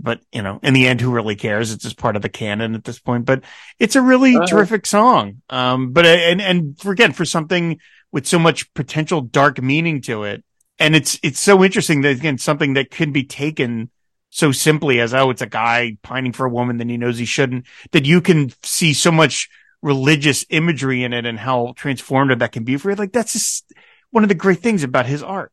but 0.02 0.22
you 0.32 0.42
know, 0.42 0.60
in 0.64 0.74
the 0.74 0.88
end, 0.88 1.02
who 1.02 1.12
really 1.12 1.36
cares? 1.36 1.72
It's 1.72 1.84
just 1.84 1.98
part 1.98 2.16
of 2.16 2.22
the 2.22 2.30
canon 2.30 2.76
at 2.76 2.84
this 2.84 3.00
point. 3.00 3.26
But 3.26 3.44
it's 3.80 3.96
a 3.96 4.02
really 4.02 4.36
uh-huh. 4.36 4.48
terrific 4.48 4.86
song. 4.86 5.42
Um, 5.50 5.92
but 5.92 6.06
and 6.06 6.42
and 6.42 6.80
for, 6.80 6.92
again, 6.92 7.14
for 7.14 7.26
something 7.26 7.80
with 8.12 8.28
so 8.28 8.40
much 8.40 8.74
potential 8.74 9.22
dark 9.22 9.62
meaning 9.62 10.02
to 10.02 10.24
it, 10.24 10.44
and 10.80 10.96
it's 10.96 11.20
it's 11.24 11.40
so 11.40 11.64
interesting 11.64 12.02
that 12.02 12.18
again 12.18 12.38
something 12.38 12.74
that 12.74 12.92
can 12.92 13.12
be 13.12 13.24
taken 13.24 13.90
so 14.30 14.52
simply 14.52 15.00
as 15.00 15.14
oh, 15.14 15.30
it's 15.30 15.42
a 15.42 15.48
guy 15.48 15.98
pining 16.02 16.34
for 16.34 16.46
a 16.46 16.50
woman 16.50 16.78
that 16.78 16.90
he 16.90 16.98
knows 16.98 17.18
he 17.18 17.26
shouldn't. 17.26 17.66
That 17.92 18.06
you 18.06 18.22
can 18.22 18.52
see 18.64 18.94
so 18.94 19.12
much 19.12 19.50
religious 19.82 20.46
imagery 20.50 21.04
in 21.04 21.14
it 21.14 21.26
and 21.26 21.40
how 21.40 21.74
transformative 21.78 22.40
that 22.40 22.52
can 22.52 22.64
be 22.64 22.78
for 22.78 22.90
you. 22.90 22.96
Like 22.96 23.12
that's 23.12 23.34
just 23.34 23.72
one 24.10 24.24
of 24.24 24.30
the 24.30 24.36
great 24.36 24.60
things 24.60 24.84
about 24.84 25.06
his 25.06 25.22
art. 25.24 25.52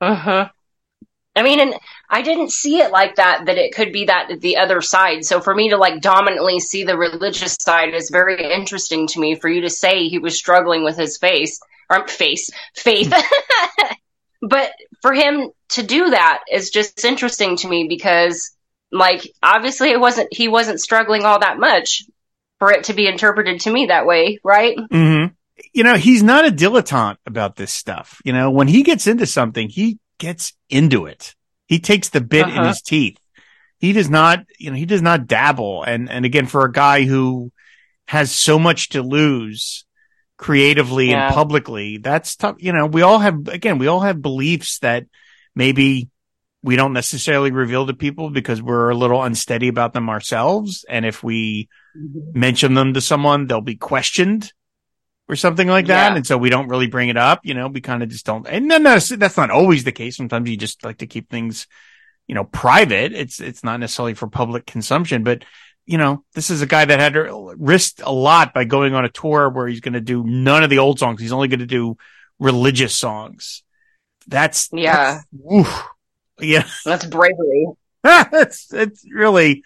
Uh 0.00 0.14
huh. 0.14 0.48
I 1.36 1.42
mean, 1.42 1.60
and 1.60 1.74
I 2.08 2.22
didn't 2.22 2.52
see 2.52 2.78
it 2.78 2.92
like 2.92 3.16
that, 3.16 3.46
that 3.46 3.58
it 3.58 3.74
could 3.74 3.92
be 3.92 4.04
that 4.04 4.40
the 4.40 4.58
other 4.58 4.80
side. 4.80 5.24
So 5.24 5.40
for 5.40 5.54
me 5.54 5.70
to 5.70 5.76
like 5.76 6.00
dominantly 6.00 6.60
see 6.60 6.84
the 6.84 6.96
religious 6.96 7.56
side 7.60 7.92
is 7.92 8.10
very 8.10 8.52
interesting 8.52 9.08
to 9.08 9.20
me. 9.20 9.34
For 9.34 9.48
you 9.48 9.62
to 9.62 9.70
say 9.70 10.08
he 10.08 10.18
was 10.18 10.36
struggling 10.36 10.84
with 10.84 10.96
his 10.96 11.18
face 11.18 11.60
or 11.90 12.06
face, 12.06 12.50
faith. 12.76 13.12
but 14.42 14.72
for 15.02 15.12
him 15.12 15.50
to 15.70 15.82
do 15.82 16.10
that 16.10 16.44
is 16.50 16.70
just 16.70 17.04
interesting 17.04 17.56
to 17.56 17.68
me 17.68 17.88
because 17.88 18.52
like 18.92 19.28
obviously 19.42 19.90
it 19.90 19.98
wasn't, 19.98 20.32
he 20.32 20.46
wasn't 20.46 20.80
struggling 20.80 21.24
all 21.24 21.40
that 21.40 21.58
much 21.58 22.04
for 22.60 22.70
it 22.70 22.84
to 22.84 22.92
be 22.92 23.08
interpreted 23.08 23.60
to 23.60 23.72
me 23.72 23.86
that 23.86 24.06
way, 24.06 24.38
right? 24.44 24.76
Mm-hmm. 24.76 25.34
You 25.72 25.82
know, 25.82 25.96
he's 25.96 26.22
not 26.22 26.46
a 26.46 26.50
dilettante 26.50 27.16
about 27.26 27.56
this 27.56 27.72
stuff. 27.72 28.20
You 28.24 28.32
know, 28.32 28.50
when 28.50 28.68
he 28.68 28.84
gets 28.84 29.08
into 29.08 29.26
something, 29.26 29.68
he 29.68 29.98
gets 30.18 30.52
into 30.68 31.06
it. 31.06 31.34
He 31.66 31.78
takes 31.78 32.10
the 32.10 32.20
bit 32.20 32.46
uh-huh. 32.46 32.60
in 32.60 32.68
his 32.68 32.82
teeth. 32.82 33.18
He 33.78 33.92
does 33.92 34.08
not, 34.08 34.44
you 34.58 34.70
know, 34.70 34.76
he 34.76 34.86
does 34.86 35.02
not 35.02 35.26
dabble. 35.26 35.82
And, 35.82 36.10
and 36.10 36.24
again, 36.24 36.46
for 36.46 36.64
a 36.64 36.72
guy 36.72 37.04
who 37.04 37.52
has 38.06 38.30
so 38.30 38.58
much 38.58 38.90
to 38.90 39.02
lose 39.02 39.84
creatively 40.36 41.10
yeah. 41.10 41.26
and 41.26 41.34
publicly, 41.34 41.98
that's 41.98 42.36
tough. 42.36 42.56
You 42.58 42.72
know, 42.72 42.86
we 42.86 43.02
all 43.02 43.18
have, 43.18 43.48
again, 43.48 43.78
we 43.78 43.86
all 43.86 44.00
have 44.00 44.22
beliefs 44.22 44.78
that 44.80 45.06
maybe 45.54 46.08
we 46.62 46.76
don't 46.76 46.94
necessarily 46.94 47.50
reveal 47.50 47.86
to 47.86 47.94
people 47.94 48.30
because 48.30 48.62
we're 48.62 48.88
a 48.88 48.96
little 48.96 49.22
unsteady 49.22 49.68
about 49.68 49.92
them 49.92 50.08
ourselves. 50.08 50.86
And 50.88 51.04
if 51.04 51.22
we 51.22 51.68
mm-hmm. 51.96 52.38
mention 52.38 52.72
them 52.72 52.94
to 52.94 53.02
someone, 53.02 53.46
they'll 53.46 53.60
be 53.60 53.76
questioned 53.76 54.50
or 55.28 55.36
something 55.36 55.68
like 55.68 55.86
that. 55.86 56.10
Yeah. 56.10 56.16
And 56.16 56.26
so 56.26 56.36
we 56.36 56.50
don't 56.50 56.68
really 56.68 56.86
bring 56.86 57.08
it 57.08 57.16
up, 57.16 57.40
you 57.44 57.54
know, 57.54 57.68
we 57.68 57.80
kind 57.80 58.02
of 58.02 58.08
just 58.08 58.26
don't. 58.26 58.46
And 58.46 58.70
then 58.70 58.82
that's, 58.82 59.08
that's 59.08 59.36
not 59.36 59.50
always 59.50 59.84
the 59.84 59.92
case. 59.92 60.16
Sometimes 60.16 60.48
you 60.48 60.56
just 60.56 60.84
like 60.84 60.98
to 60.98 61.06
keep 61.06 61.30
things, 61.30 61.66
you 62.26 62.34
know, 62.34 62.44
private. 62.44 63.12
It's, 63.12 63.40
it's 63.40 63.64
not 63.64 63.80
necessarily 63.80 64.14
for 64.14 64.28
public 64.28 64.66
consumption, 64.66 65.24
but 65.24 65.44
you 65.86 65.98
know, 65.98 66.24
this 66.34 66.50
is 66.50 66.62
a 66.62 66.66
guy 66.66 66.84
that 66.84 66.98
had 66.98 67.14
risked 67.58 68.00
a 68.02 68.12
lot 68.12 68.54
by 68.54 68.64
going 68.64 68.94
on 68.94 69.04
a 69.04 69.10
tour 69.10 69.50
where 69.50 69.68
he's 69.68 69.80
going 69.80 69.94
to 69.94 70.00
do 70.00 70.24
none 70.24 70.62
of 70.62 70.70
the 70.70 70.78
old 70.78 70.98
songs. 70.98 71.20
He's 71.20 71.32
only 71.32 71.48
going 71.48 71.60
to 71.60 71.66
do 71.66 71.96
religious 72.38 72.96
songs. 72.96 73.62
That's, 74.26 74.70
yeah. 74.72 75.20
That's, 75.32 75.82
yeah. 76.40 76.66
That's 76.84 77.04
bravery. 77.04 77.66
it's, 78.02 78.72
it's 78.72 79.04
really, 79.10 79.62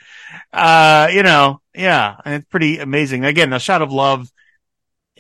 uh, 0.53 1.09
you 1.13 1.23
know, 1.23 1.61
yeah, 1.75 2.17
And 2.25 2.35
it's 2.35 2.47
pretty 2.47 2.79
amazing. 2.79 3.25
Again, 3.25 3.51
the 3.51 3.61
shot 3.61 3.83
of 3.83 3.93
love, 3.93 4.29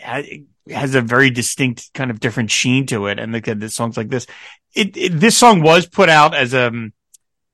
has 0.01 0.95
a 0.95 1.03
very 1.03 1.31
distinct 1.31 1.93
kind 1.95 2.11
of 2.11 2.21
different 2.21 2.51
sheen 2.51 2.87
to 2.87 3.07
it. 3.07 3.19
And 3.19 3.35
the, 3.35 3.55
the 3.55 3.69
songs 3.71 3.97
like 3.97 4.09
this, 4.09 4.27
it, 4.75 4.97
it, 4.97 5.13
this 5.19 5.37
song 5.37 5.63
was 5.63 5.87
put 5.87 6.09
out 6.09 6.35
as 6.35 6.55
a, 6.55 6.69
um, 6.69 6.93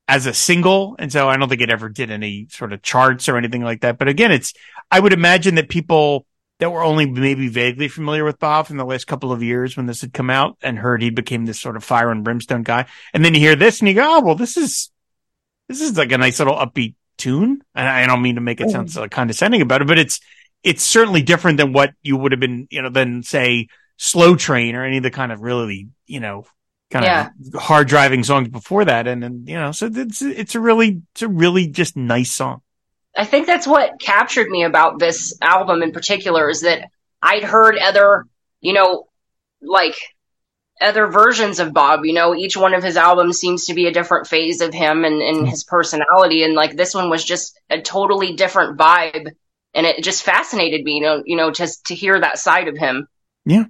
as 0.07 0.25
a 0.25 0.33
single. 0.33 0.95
And 0.99 1.11
so 1.11 1.27
I 1.27 1.37
don't 1.37 1.49
think 1.49 1.61
it 1.61 1.69
ever 1.69 1.89
did 1.89 2.11
any 2.11 2.47
sort 2.49 2.73
of 2.73 2.81
charts 2.81 3.27
or 3.27 3.37
anything 3.37 3.63
like 3.63 3.81
that. 3.81 3.97
But 3.97 4.07
again, 4.07 4.31
it's, 4.31 4.53
I 4.91 4.99
would 4.99 5.13
imagine 5.13 5.55
that 5.55 5.69
people 5.69 6.27
that 6.59 6.71
were 6.71 6.83
only 6.83 7.09
maybe 7.09 7.47
vaguely 7.47 7.87
familiar 7.87 8.23
with 8.23 8.39
Bob 8.39 8.69
in 8.69 8.77
the 8.77 8.85
last 8.85 9.07
couple 9.07 9.31
of 9.31 9.41
years 9.43 9.75
when 9.75 9.87
this 9.87 10.01
had 10.01 10.13
come 10.13 10.29
out 10.29 10.57
and 10.61 10.77
heard 10.77 11.01
he 11.01 11.09
became 11.09 11.45
this 11.45 11.59
sort 11.59 11.75
of 11.75 11.83
fire 11.83 12.11
and 12.11 12.23
brimstone 12.23 12.63
guy. 12.63 12.85
And 13.13 13.25
then 13.25 13.33
you 13.33 13.39
hear 13.39 13.55
this 13.55 13.79
and 13.79 13.89
you 13.89 13.95
go, 13.95 14.17
oh, 14.17 14.21
well, 14.21 14.35
this 14.35 14.55
is, 14.55 14.91
this 15.67 15.81
is 15.81 15.97
like 15.97 16.11
a 16.11 16.17
nice 16.17 16.39
little 16.39 16.55
upbeat 16.55 16.95
tune. 17.17 17.61
And 17.73 17.87
I 17.87 18.05
don't 18.05 18.21
mean 18.21 18.35
to 18.35 18.41
make 18.41 18.61
it 18.61 18.69
sound 18.69 18.91
so 18.91 19.07
condescending 19.09 19.61
about 19.61 19.81
it, 19.81 19.87
but 19.87 19.99
it's, 19.99 20.19
it's 20.65 20.83
certainly 20.83 21.21
different 21.21 21.57
than 21.57 21.71
what 21.71 21.93
you 22.01 22.17
would 22.17 22.31
have 22.31 22.41
been, 22.41 22.67
you 22.71 22.81
know, 22.81 22.89
than 22.89 23.21
say 23.21 23.67
slow 23.97 24.35
train 24.35 24.75
or 24.75 24.83
any 24.83 24.97
of 24.97 25.03
the 25.03 25.11
kind 25.11 25.31
of 25.31 25.39
really, 25.41 25.89
you 26.07 26.19
know, 26.19 26.45
kind 26.89 27.05
yeah. 27.05 27.29
of 27.53 27.61
hard 27.61 27.87
driving 27.87 28.23
songs 28.23 28.49
before 28.49 28.83
that. 28.83 29.07
And 29.07 29.21
then, 29.21 29.45
you 29.45 29.55
know, 29.55 29.71
so 29.71 29.89
it's, 29.93 30.23
it's 30.23 30.55
a 30.55 30.59
really, 30.59 31.03
it's 31.13 31.21
a 31.21 31.27
really 31.27 31.67
just 31.67 31.95
nice 31.95 32.31
song. 32.31 32.61
I 33.15 33.25
think 33.25 33.45
that's 33.45 33.67
what 33.67 33.99
captured 33.99 34.49
me 34.49 34.63
about 34.63 34.97
this 34.97 35.37
album 35.39 35.83
in 35.83 35.91
particular 35.91 36.49
is 36.49 36.61
that 36.61 36.89
I'd 37.21 37.43
heard 37.43 37.77
other, 37.77 38.25
you 38.59 38.73
know, 38.73 39.07
like 39.61 39.95
other 40.81 41.05
versions 41.05 41.59
of 41.59 41.73
Bob. 41.73 42.05
You 42.05 42.13
know, 42.13 42.33
each 42.33 42.57
one 42.57 42.73
of 42.73 42.83
his 42.83 42.97
albums 42.97 43.37
seems 43.37 43.65
to 43.65 43.75
be 43.75 43.85
a 43.85 43.93
different 43.93 44.25
phase 44.25 44.61
of 44.61 44.73
him 44.73 45.05
and, 45.05 45.21
and 45.21 45.37
mm-hmm. 45.37 45.45
his 45.45 45.63
personality. 45.63 46.43
And 46.43 46.55
like 46.55 46.75
this 46.75 46.95
one 46.95 47.11
was 47.11 47.23
just 47.23 47.57
a 47.69 47.79
totally 47.81 48.33
different 48.33 48.79
vibe 48.79 49.29
and 49.75 49.85
it 49.85 50.03
just 50.03 50.23
fascinated 50.23 50.83
me, 50.83 50.95
you 50.95 51.01
know, 51.01 51.21
you 51.25 51.35
know, 51.35 51.51
just 51.51 51.87
to 51.87 51.95
hear 51.95 52.19
that 52.19 52.39
side 52.39 52.67
of 52.67 52.77
him. 52.77 53.07
Yeah. 53.45 53.65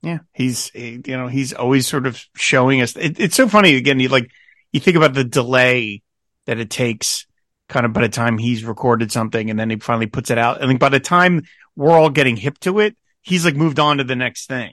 Yeah. 0.00 0.18
He's, 0.32 0.70
you 0.74 1.02
know, 1.06 1.28
he's 1.28 1.52
always 1.52 1.86
sort 1.86 2.06
of 2.06 2.24
showing 2.34 2.80
us. 2.80 2.96
It, 2.96 3.20
it's 3.20 3.36
so 3.36 3.48
funny. 3.48 3.76
Again, 3.76 4.00
you 4.00 4.08
like, 4.08 4.30
you 4.72 4.80
think 4.80 4.96
about 4.96 5.14
the 5.14 5.24
delay 5.24 6.02
that 6.46 6.58
it 6.58 6.70
takes 6.70 7.26
kind 7.68 7.86
of 7.86 7.92
by 7.92 8.00
the 8.00 8.08
time 8.08 8.38
he's 8.38 8.64
recorded 8.64 9.12
something 9.12 9.50
and 9.50 9.58
then 9.58 9.70
he 9.70 9.76
finally 9.76 10.06
puts 10.06 10.30
it 10.30 10.38
out. 10.38 10.62
I 10.62 10.66
think 10.66 10.80
by 10.80 10.88
the 10.88 11.00
time 11.00 11.42
we're 11.76 11.96
all 11.96 12.10
getting 12.10 12.36
hip 12.36 12.58
to 12.60 12.80
it, 12.80 12.96
he's 13.20 13.44
like 13.44 13.54
moved 13.54 13.78
on 13.78 13.98
to 13.98 14.04
the 14.04 14.16
next 14.16 14.48
thing. 14.48 14.72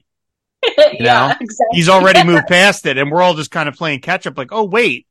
You 0.78 1.06
yeah, 1.06 1.28
know, 1.28 1.36
exactly. 1.40 1.78
he's 1.78 1.88
already 1.88 2.24
moved 2.26 2.48
past 2.48 2.86
it 2.88 2.98
and 2.98 3.12
we're 3.12 3.22
all 3.22 3.36
just 3.36 3.52
kind 3.52 3.70
of 3.70 3.76
playing 3.76 4.02
catch 4.02 4.26
up 4.26 4.38
like, 4.38 4.52
oh, 4.52 4.64
wait, 4.64 5.06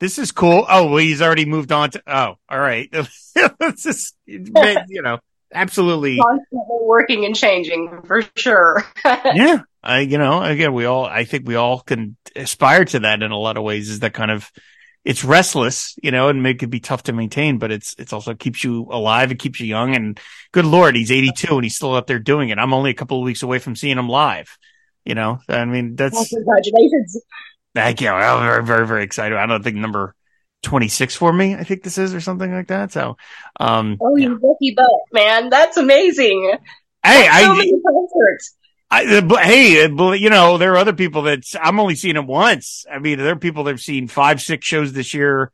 this 0.00 0.18
is 0.18 0.32
cool. 0.32 0.66
Oh, 0.68 0.86
well, 0.86 0.96
he's 0.98 1.22
already 1.22 1.44
moved 1.44 1.72
on 1.72 1.90
to, 1.90 2.02
oh, 2.06 2.34
all 2.48 2.60
right. 2.60 2.88
it's 2.92 3.82
just, 3.82 4.16
you 4.26 5.02
know, 5.02 5.18
absolutely. 5.52 6.18
Constantly 6.18 6.78
working 6.82 7.24
and 7.24 7.34
changing 7.34 8.02
for 8.06 8.22
sure. 8.36 8.84
yeah. 9.04 9.62
I, 9.82 10.00
you 10.00 10.18
know, 10.18 10.42
again, 10.42 10.72
we 10.72 10.86
all, 10.86 11.04
I 11.04 11.24
think 11.24 11.46
we 11.46 11.56
all 11.56 11.80
can 11.80 12.16
aspire 12.34 12.84
to 12.86 13.00
that 13.00 13.22
in 13.22 13.30
a 13.30 13.38
lot 13.38 13.56
of 13.56 13.64
ways 13.64 13.90
is 13.90 14.00
that 14.00 14.14
kind 14.14 14.30
of, 14.30 14.50
it's 15.04 15.22
restless, 15.22 15.94
you 16.02 16.10
know, 16.10 16.30
and 16.30 16.46
it 16.46 16.58
could 16.58 16.70
be 16.70 16.80
tough 16.80 17.02
to 17.04 17.12
maintain, 17.12 17.58
but 17.58 17.70
it's, 17.70 17.94
it's 17.98 18.14
also 18.14 18.34
keeps 18.34 18.64
you 18.64 18.88
alive. 18.90 19.30
It 19.30 19.38
keeps 19.38 19.60
you 19.60 19.66
young 19.66 19.94
and 19.94 20.18
good 20.50 20.64
Lord, 20.64 20.96
he's 20.96 21.12
82 21.12 21.54
and 21.54 21.64
he's 21.64 21.76
still 21.76 21.94
out 21.94 22.06
there 22.06 22.18
doing 22.18 22.48
it. 22.48 22.58
I'm 22.58 22.72
only 22.72 22.90
a 22.90 22.94
couple 22.94 23.18
of 23.18 23.24
weeks 23.24 23.42
away 23.42 23.58
from 23.58 23.76
seeing 23.76 23.98
him 23.98 24.08
live, 24.08 24.56
you 25.04 25.14
know, 25.14 25.40
I 25.46 25.66
mean, 25.66 25.94
that's, 25.94 26.14
well, 26.14 26.26
congratulations. 26.30 27.20
Thank 27.74 28.00
you. 28.00 28.08
I'm 28.08 28.46
very, 28.46 28.64
very, 28.64 28.86
very 28.86 29.02
excited. 29.02 29.36
I 29.36 29.46
don't 29.46 29.62
think 29.62 29.76
number 29.76 30.14
26 30.62 31.16
for 31.16 31.32
me, 31.32 31.54
I 31.54 31.64
think 31.64 31.82
this 31.82 31.98
is, 31.98 32.14
or 32.14 32.20
something 32.20 32.52
like 32.52 32.68
that. 32.68 32.92
So, 32.92 33.16
um, 33.60 33.98
oh, 34.00 34.16
you 34.16 34.30
yeah. 34.30 34.48
lucky 34.48 34.74
butt, 34.74 34.86
man. 35.12 35.50
That's 35.50 35.76
amazing. 35.76 36.56
Hey, 37.04 37.22
That's 37.22 37.36
I, 37.36 37.42
so 37.42 37.54
many 37.54 37.72
concerts. 37.82 38.56
I, 38.90 39.04
uh, 39.18 39.36
hey, 39.38 39.84
uh, 39.84 40.12
you 40.12 40.30
know, 40.30 40.58
there 40.58 40.72
are 40.72 40.76
other 40.76 40.92
people 40.92 41.22
that 41.22 41.44
I'm 41.60 41.80
only 41.80 41.94
seeing 41.96 42.16
him 42.16 42.26
once. 42.26 42.84
I 42.90 42.98
mean, 42.98 43.18
there 43.18 43.32
are 43.32 43.36
people 43.36 43.64
that 43.64 43.72
have 43.72 43.80
seen 43.80 44.08
five, 44.08 44.40
six 44.40 44.66
shows 44.66 44.92
this 44.92 45.14
year 45.14 45.50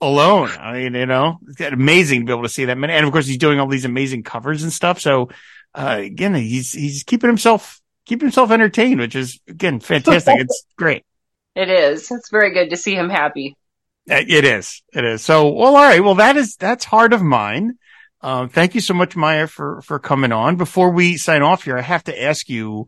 alone. 0.00 0.50
I 0.50 0.74
mean, 0.74 0.94
you 0.94 1.06
know, 1.06 1.38
it's 1.48 1.60
amazing 1.60 2.20
to 2.20 2.26
be 2.26 2.32
able 2.32 2.44
to 2.44 2.48
see 2.48 2.66
that 2.66 2.78
many. 2.78 2.92
And 2.92 3.06
of 3.06 3.12
course, 3.12 3.26
he's 3.26 3.38
doing 3.38 3.58
all 3.58 3.66
these 3.66 3.84
amazing 3.84 4.22
covers 4.22 4.62
and 4.62 4.72
stuff. 4.72 5.00
So, 5.00 5.30
uh, 5.74 5.96
again, 6.00 6.34
he's, 6.34 6.72
he's 6.72 7.02
keeping 7.02 7.28
himself, 7.28 7.80
keeping 8.04 8.26
himself 8.26 8.50
entertained, 8.50 9.00
which 9.00 9.16
is 9.16 9.40
again, 9.48 9.80
fantastic. 9.80 10.38
it's 10.38 10.64
great. 10.76 11.04
It 11.56 11.70
is. 11.70 12.10
It's 12.10 12.30
very 12.30 12.52
good 12.52 12.70
to 12.70 12.76
see 12.76 12.94
him 12.94 13.08
happy. 13.08 13.56
Uh, 14.08 14.22
it 14.28 14.44
is. 14.44 14.82
It 14.92 15.04
is. 15.04 15.22
So, 15.22 15.48
well, 15.48 15.74
all 15.74 15.82
right. 15.82 16.04
Well, 16.04 16.16
that 16.16 16.36
is, 16.36 16.54
that's 16.56 16.84
heart 16.84 17.12
of 17.12 17.22
mine. 17.22 17.78
Uh, 18.20 18.46
thank 18.46 18.74
you 18.74 18.80
so 18.80 18.94
much, 18.94 19.16
Maya, 19.16 19.46
for, 19.46 19.80
for 19.82 19.98
coming 19.98 20.32
on. 20.32 20.56
Before 20.56 20.90
we 20.90 21.16
sign 21.16 21.42
off 21.42 21.64
here, 21.64 21.78
I 21.78 21.82
have 21.82 22.04
to 22.04 22.22
ask 22.22 22.48
you, 22.48 22.86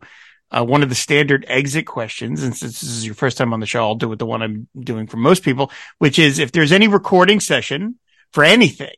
uh, 0.51 0.63
one 0.63 0.83
of 0.83 0.89
the 0.89 0.95
standard 0.95 1.45
exit 1.47 1.85
questions. 1.85 2.43
And 2.43 2.55
since 2.55 2.81
this 2.81 2.89
is 2.89 3.05
your 3.05 3.15
first 3.15 3.37
time 3.37 3.53
on 3.53 3.59
the 3.59 3.65
show, 3.65 3.83
I'll 3.83 3.95
do 3.95 4.11
it 4.11 4.19
the 4.19 4.25
one 4.25 4.41
I'm 4.41 4.67
doing 4.79 5.07
for 5.07 5.17
most 5.17 5.43
people, 5.43 5.71
which 5.97 6.19
is 6.19 6.39
if 6.39 6.51
there's 6.51 6.71
any 6.71 6.87
recording 6.87 7.39
session 7.39 7.95
for 8.33 8.43
anything, 8.43 8.95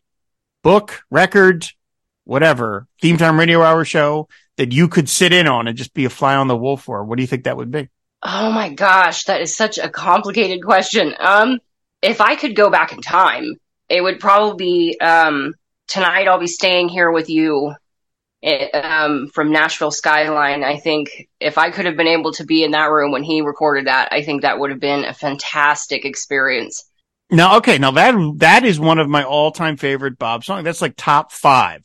book, 0.63 1.01
record, 1.09 1.67
whatever, 2.23 2.87
theme 3.01 3.17
time 3.17 3.39
radio 3.39 3.61
hour 3.61 3.83
show 3.83 4.27
that 4.57 4.71
you 4.71 4.87
could 4.87 5.09
sit 5.09 5.33
in 5.33 5.47
on 5.47 5.67
and 5.67 5.77
just 5.77 5.93
be 5.93 6.05
a 6.05 6.09
fly 6.09 6.35
on 6.35 6.47
the 6.47 6.57
wall 6.57 6.77
for, 6.77 7.03
what 7.03 7.17
do 7.17 7.23
you 7.23 7.27
think 7.27 7.43
that 7.43 7.57
would 7.57 7.71
be? 7.71 7.89
Oh 8.23 8.51
my 8.51 8.69
gosh, 8.69 9.25
that 9.25 9.41
is 9.41 9.55
such 9.55 9.77
a 9.77 9.89
complicated 9.89 10.63
question. 10.63 11.15
Um, 11.19 11.59
if 12.01 12.21
I 12.21 12.35
could 12.35 12.55
go 12.55 12.69
back 12.69 12.93
in 12.93 13.01
time, 13.01 13.55
it 13.89 14.01
would 14.01 14.19
probably 14.19 14.93
be 14.93 14.99
um, 14.99 15.53
tonight. 15.87 16.27
I'll 16.27 16.39
be 16.39 16.47
staying 16.47 16.89
here 16.89 17.11
with 17.11 17.29
you. 17.29 17.73
it, 18.41 18.73
um, 18.73 19.27
from 19.27 19.51
Nashville 19.51 19.91
Skyline. 19.91 20.63
I 20.63 20.77
think 20.77 21.29
if 21.39 21.57
I 21.57 21.69
could 21.69 21.85
have 21.85 21.97
been 21.97 22.07
able 22.07 22.33
to 22.33 22.43
be 22.43 22.63
in 22.63 22.71
that 22.71 22.89
room 22.89 23.11
when 23.11 23.23
he 23.23 23.41
recorded 23.41 23.87
that, 23.87 24.09
I 24.11 24.23
think 24.23 24.41
that 24.41 24.59
would 24.59 24.71
have 24.71 24.79
been 24.79 25.05
a 25.05 25.13
fantastic 25.13 26.05
experience. 26.05 26.83
Now, 27.29 27.57
okay, 27.57 27.77
now 27.77 27.91
that 27.91 28.15
that 28.37 28.65
is 28.65 28.79
one 28.79 28.99
of 28.99 29.07
my 29.07 29.23
all-time 29.23 29.77
favorite 29.77 30.17
Bob 30.17 30.43
songs. 30.43 30.65
That's 30.65 30.81
like 30.81 30.95
top 30.97 31.31
five 31.31 31.83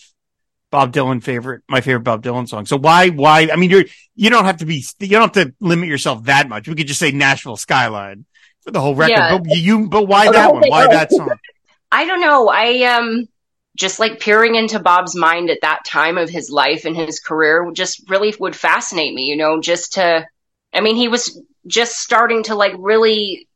Bob 0.77 0.93
Dylan 0.93 1.23
favorite, 1.23 1.63
my 1.71 1.81
favorite 1.81 2.05
Bob 2.05 2.23
Dylan 2.23 2.47
song. 2.47 2.67
So 2.67 2.77
why, 2.77 3.09
why? 3.09 3.49
I 3.51 3.57
mean, 3.57 3.71
you're 3.71 3.87
you 4.15 4.29
don't 4.29 4.45
have 4.45 4.59
to 4.59 4.67
be, 4.67 4.85
you 5.01 5.09
don't 5.09 5.35
have 5.35 5.47
to 5.47 5.55
limit 5.59 5.89
yourself 5.89 6.25
that 6.25 6.51
much. 6.51 6.69
We 6.69 6.75
could 6.75 6.87
just 6.87 7.01
say 7.01 7.13
Nashville 7.13 7.57
Skyline 7.57 8.27
for 8.61 8.73
the 8.73 8.81
whole 8.83 8.95
record. 8.95 9.13
Yeah. 9.13 9.39
But 9.39 9.57
you, 9.57 9.89
but 9.89 10.03
why 10.03 10.27
oh, 10.27 10.33
that 10.33 10.53
one? 10.53 10.65
Why 10.67 10.87
that 10.87 11.11
song? 11.11 11.31
I 11.91 12.05
don't 12.05 12.21
know. 12.21 12.51
I 12.51 12.83
um 12.95 13.27
just 13.75 13.99
like 13.99 14.21
peering 14.21 14.55
into 14.55 14.79
Bob's 14.79 15.17
mind 15.17 15.49
at 15.49 15.63
that 15.63 15.87
time 15.87 16.19
of 16.19 16.29
his 16.29 16.51
life 16.51 16.85
and 16.85 16.95
his 16.95 17.21
career 17.21 17.71
just 17.73 18.11
really 18.11 18.35
would 18.39 18.55
fascinate 18.55 19.15
me. 19.15 19.23
You 19.31 19.37
know, 19.39 19.63
just 19.63 19.95
to, 19.95 20.27
I 20.75 20.81
mean, 20.83 20.97
he 20.97 21.09
was 21.09 21.41
just 21.67 21.97
starting 21.97 22.43
to 22.45 22.55
like 22.55 22.75
really 22.77 23.49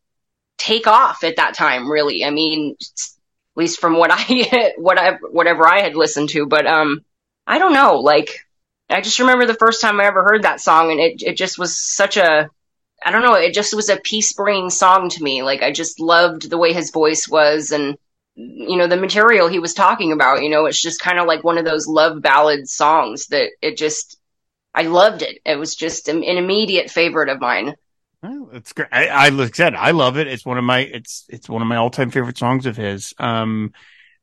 take 0.57 0.87
off 0.87 1.23
at 1.23 1.37
that 1.37 1.53
time, 1.53 1.91
really. 1.91 2.25
I 2.25 2.31
mean, 2.31 2.77
at 2.81 3.57
least 3.57 3.79
from 3.79 3.99
what 3.99 4.11
I, 4.11 4.73
what 4.79 4.99
I, 4.99 5.19
whatever 5.31 5.69
I 5.69 5.81
had 5.81 5.97
listened 5.97 6.31
to, 6.31 6.47
but, 6.47 6.67
um, 6.67 7.05
I 7.51 7.59
don't 7.59 7.73
know, 7.73 7.97
like, 7.97 8.47
I 8.89 9.01
just 9.01 9.19
remember 9.19 9.45
the 9.45 9.55
first 9.55 9.81
time 9.81 9.99
I 9.99 10.05
ever 10.05 10.23
heard 10.23 10.45
that 10.45 10.61
song 10.61 10.93
and 10.93 11.01
it, 11.01 11.21
it 11.21 11.37
just 11.37 11.59
was 11.59 11.77
such 11.77 12.17
a, 12.17 12.49
I 13.05 13.11
don't 13.11 13.23
know, 13.23 13.35
it 13.35 13.55
just 13.55 13.75
was 13.75 13.89
a 13.89 13.97
peace 13.97 14.33
bringing 14.33 14.71
song 14.71 15.09
to 15.09 15.23
me. 15.23 15.43
Like, 15.43 15.61
I 15.61 15.73
just 15.73 15.99
loved 15.99 16.49
the 16.49 16.59
way 16.59 16.73
his 16.73 16.93
voice 16.93 17.27
was 17.27 17.73
and, 17.73 17.99
you 18.37 18.77
know, 18.77 18.87
the 18.87 18.97
material 18.97 19.49
he 19.49 19.59
was 19.59 19.75
talking 19.75 20.13
about, 20.13 20.45
you 20.45 20.49
know, 20.49 20.67
it's 20.67 20.81
just 20.81 21.01
kind 21.01 21.19
of 21.19 21.27
like 21.27 21.43
one 21.43 21.59
of 21.59 21.65
those 21.65 21.89
love 21.89 22.23
ballad 22.23 22.69
songs 22.69 23.27
that 23.27 23.49
it 23.61 23.77
just, 23.77 24.21
I 24.73 24.83
loved 24.83 25.23
it. 25.23 25.41
It 25.45 25.57
was 25.57 25.75
just 25.75 26.07
an, 26.07 26.23
an 26.23 26.37
immediate 26.37 26.89
favorite 26.89 27.31
of 27.31 27.41
mine. 27.41 27.75
Well, 28.23 28.51
it's 28.53 28.73
great. 28.73 28.91
I, 28.93 29.09
I 29.09 29.29
like 29.31 29.55
I 29.55 29.57
said, 29.57 29.75
I 29.75 29.91
love 29.91 30.19
it. 30.19 30.29
It's 30.29 30.47
one 30.47 30.59
of 30.59 30.65
my 30.65 30.81
it's 30.81 31.25
it's 31.29 31.49
one 31.49 31.63
of 31.63 31.69
my 31.69 31.77
all 31.77 31.91
time 31.91 32.11
favorite 32.11 32.37
songs 32.39 32.67
of 32.67 32.77
his. 32.77 33.15
Um, 33.19 33.73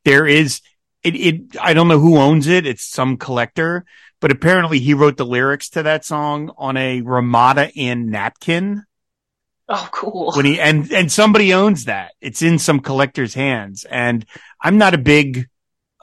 there 0.05 0.27
is 0.27 0.61
it 1.03 1.15
it 1.15 1.57
I 1.59 1.73
don't 1.73 1.87
know 1.87 1.99
who 1.99 2.17
owns 2.17 2.47
it. 2.47 2.65
It's 2.65 2.83
some 2.83 3.17
collector, 3.17 3.85
but 4.19 4.31
apparently 4.31 4.79
he 4.79 4.93
wrote 4.93 5.17
the 5.17 5.25
lyrics 5.25 5.69
to 5.69 5.83
that 5.83 6.05
song 6.05 6.51
on 6.57 6.77
a 6.77 7.01
Ramada 7.01 7.71
Inn 7.71 8.09
napkin. 8.09 8.83
Oh, 9.69 9.89
cool. 9.91 10.31
When 10.33 10.45
he 10.45 10.59
and 10.59 10.91
and 10.91 11.11
somebody 11.11 11.53
owns 11.53 11.85
that. 11.85 12.13
It's 12.21 12.41
in 12.41 12.59
some 12.59 12.79
collector's 12.79 13.33
hands, 13.33 13.85
and 13.89 14.25
I'm 14.61 14.77
not 14.77 14.93
a 14.93 14.97
big. 14.97 15.47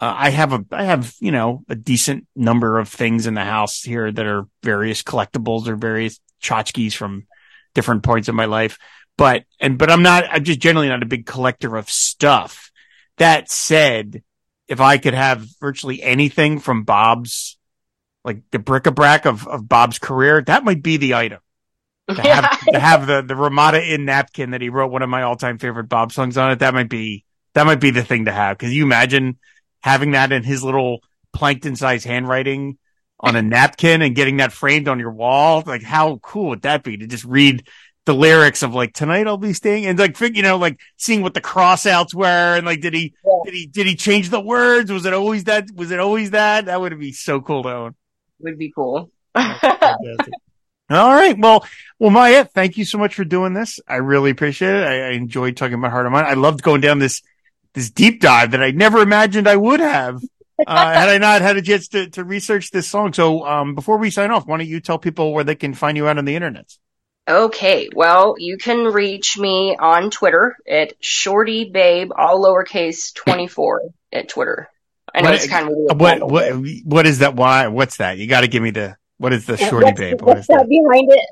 Uh, 0.00 0.14
I 0.16 0.30
have 0.30 0.52
a 0.52 0.64
I 0.70 0.84
have 0.84 1.14
you 1.20 1.32
know 1.32 1.64
a 1.68 1.74
decent 1.74 2.26
number 2.36 2.78
of 2.78 2.88
things 2.88 3.26
in 3.26 3.34
the 3.34 3.44
house 3.44 3.82
here 3.82 4.10
that 4.10 4.26
are 4.26 4.46
various 4.62 5.02
collectibles 5.02 5.66
or 5.66 5.76
various 5.76 6.20
tchotchkes 6.42 6.94
from 6.94 7.26
different 7.74 8.02
points 8.02 8.28
of 8.28 8.34
my 8.34 8.44
life. 8.44 8.78
But, 9.16 9.44
and, 9.60 9.78
but 9.78 9.90
I'm 9.90 10.02
not, 10.02 10.24
I'm 10.28 10.44
just 10.44 10.60
generally 10.60 10.88
not 10.88 11.02
a 11.02 11.06
big 11.06 11.26
collector 11.26 11.76
of 11.76 11.88
stuff. 11.88 12.70
That 13.18 13.50
said, 13.50 14.22
if 14.68 14.80
I 14.80 14.98
could 14.98 15.14
have 15.14 15.46
virtually 15.60 16.02
anything 16.02 16.58
from 16.58 16.84
Bob's, 16.84 17.58
like 18.24 18.42
the 18.50 18.58
bric-a-brac 18.58 19.26
of, 19.26 19.46
of 19.46 19.68
Bob's 19.68 19.98
career, 19.98 20.42
that 20.42 20.64
might 20.64 20.82
be 20.82 20.96
the 20.96 21.14
item. 21.14 21.40
To 22.08 22.14
have, 22.22 22.60
to 22.66 22.78
have 22.78 23.06
the, 23.06 23.22
the 23.22 23.36
Ramada 23.36 23.82
Inn 23.82 24.04
napkin 24.04 24.50
that 24.50 24.60
he 24.60 24.68
wrote 24.68 24.90
one 24.90 25.02
of 25.02 25.08
my 25.08 25.22
all-time 25.22 25.58
favorite 25.58 25.88
Bob 25.88 26.12
songs 26.12 26.36
on 26.36 26.50
it, 26.50 26.60
that 26.60 26.74
might 26.74 26.88
be, 26.88 27.24
that 27.54 27.66
might 27.66 27.80
be 27.80 27.90
the 27.90 28.02
thing 28.02 28.26
to 28.26 28.32
have. 28.32 28.58
Cause 28.58 28.70
you 28.70 28.84
imagine 28.84 29.38
having 29.82 30.12
that 30.12 30.32
in 30.32 30.42
his 30.42 30.62
little 30.62 31.00
plankton 31.32 31.76
sized 31.76 32.06
handwriting 32.06 32.78
on 33.20 33.36
a 33.36 33.42
napkin 33.42 34.02
and 34.02 34.14
getting 34.14 34.38
that 34.38 34.52
framed 34.52 34.88
on 34.88 34.98
your 34.98 35.12
wall. 35.12 35.62
Like, 35.64 35.82
how 35.82 36.18
cool 36.22 36.50
would 36.50 36.62
that 36.62 36.82
be 36.82 36.96
to 36.96 37.06
just 37.06 37.24
read 37.24 37.66
the 38.06 38.14
lyrics 38.14 38.62
of 38.62 38.74
like 38.74 38.92
tonight 38.92 39.26
I'll 39.26 39.36
be 39.36 39.54
staying 39.54 39.86
and 39.86 39.98
like 39.98 40.18
you 40.20 40.42
know 40.42 40.56
like 40.56 40.78
seeing 40.96 41.22
what 41.22 41.34
the 41.34 41.40
crossouts 41.40 42.12
were 42.12 42.56
and 42.56 42.66
like 42.66 42.80
did 42.80 42.92
he 42.92 43.14
yeah. 43.24 43.32
did 43.44 43.54
he 43.54 43.66
did 43.66 43.86
he 43.86 43.96
change 43.96 44.30
the 44.30 44.40
words? 44.40 44.92
Was 44.92 45.06
it 45.06 45.14
always 45.14 45.44
that? 45.44 45.68
Was 45.74 45.90
it 45.90 46.00
always 46.00 46.32
that? 46.32 46.66
That 46.66 46.80
would 46.80 46.98
be 46.98 47.12
so 47.12 47.40
cool 47.40 47.62
to 47.62 47.70
own. 47.70 47.94
Would 48.40 48.58
be 48.58 48.72
cool. 48.72 49.10
All 49.34 51.14
right. 51.14 51.36
Well, 51.38 51.64
well, 51.98 52.10
Maya, 52.10 52.44
thank 52.44 52.76
you 52.76 52.84
so 52.84 52.98
much 52.98 53.14
for 53.14 53.24
doing 53.24 53.54
this. 53.54 53.80
I 53.88 53.96
really 53.96 54.30
appreciate 54.30 54.74
it. 54.74 54.86
I, 54.86 55.08
I 55.08 55.10
enjoyed 55.12 55.56
talking 55.56 55.74
about 55.74 55.90
Heart 55.90 56.06
of 56.06 56.12
Mine. 56.12 56.26
I 56.26 56.34
loved 56.34 56.62
going 56.62 56.82
down 56.82 56.98
this 56.98 57.22
this 57.72 57.90
deep 57.90 58.20
dive 58.20 58.52
that 58.52 58.62
I 58.62 58.70
never 58.70 58.98
imagined 58.98 59.48
I 59.48 59.56
would 59.56 59.80
have 59.80 60.22
uh, 60.66 60.92
had 60.94 61.08
I 61.08 61.18
not 61.18 61.42
had 61.42 61.56
a 61.56 61.62
chance 61.62 61.88
to, 61.88 62.08
to 62.10 62.22
research 62.22 62.70
this 62.70 62.86
song. 62.86 63.12
So, 63.12 63.46
um, 63.46 63.74
before 63.74 63.98
we 63.98 64.10
sign 64.10 64.30
off, 64.30 64.46
why 64.46 64.58
don't 64.58 64.68
you 64.68 64.80
tell 64.80 64.98
people 64.98 65.32
where 65.32 65.42
they 65.42 65.54
can 65.54 65.74
find 65.74 65.96
you 65.96 66.06
out 66.06 66.18
on 66.18 66.26
the 66.26 66.36
internet? 66.36 66.76
Okay, 67.26 67.88
well, 67.94 68.34
you 68.38 68.58
can 68.58 68.84
reach 68.84 69.38
me 69.38 69.76
on 69.78 70.10
Twitter 70.10 70.56
at 70.68 70.92
Shorty 71.00 71.70
Babe, 71.70 72.10
all 72.14 72.44
lowercase 72.44 73.14
twenty 73.14 73.46
four 73.46 73.80
at 74.12 74.28
Twitter. 74.28 74.68
I 75.14 75.22
know 75.22 75.30
what, 75.30 75.34
it's 75.36 75.48
kind 75.48 75.68
of 75.68 75.98
what, 75.98 76.30
what 76.30 76.52
what 76.84 77.06
is 77.06 77.20
that? 77.20 77.34
Why? 77.34 77.68
What's 77.68 77.96
that? 77.96 78.18
You 78.18 78.26
got 78.26 78.42
to 78.42 78.48
give 78.48 78.62
me 78.62 78.72
the 78.72 78.96
what 79.16 79.32
is 79.32 79.46
the 79.46 79.56
Shorty 79.56 79.86
what's, 79.86 80.00
Babe? 80.00 80.20
What 80.20 80.38
is 80.38 80.46
that 80.48 80.68
behind 80.68 81.10
it? 81.12 81.26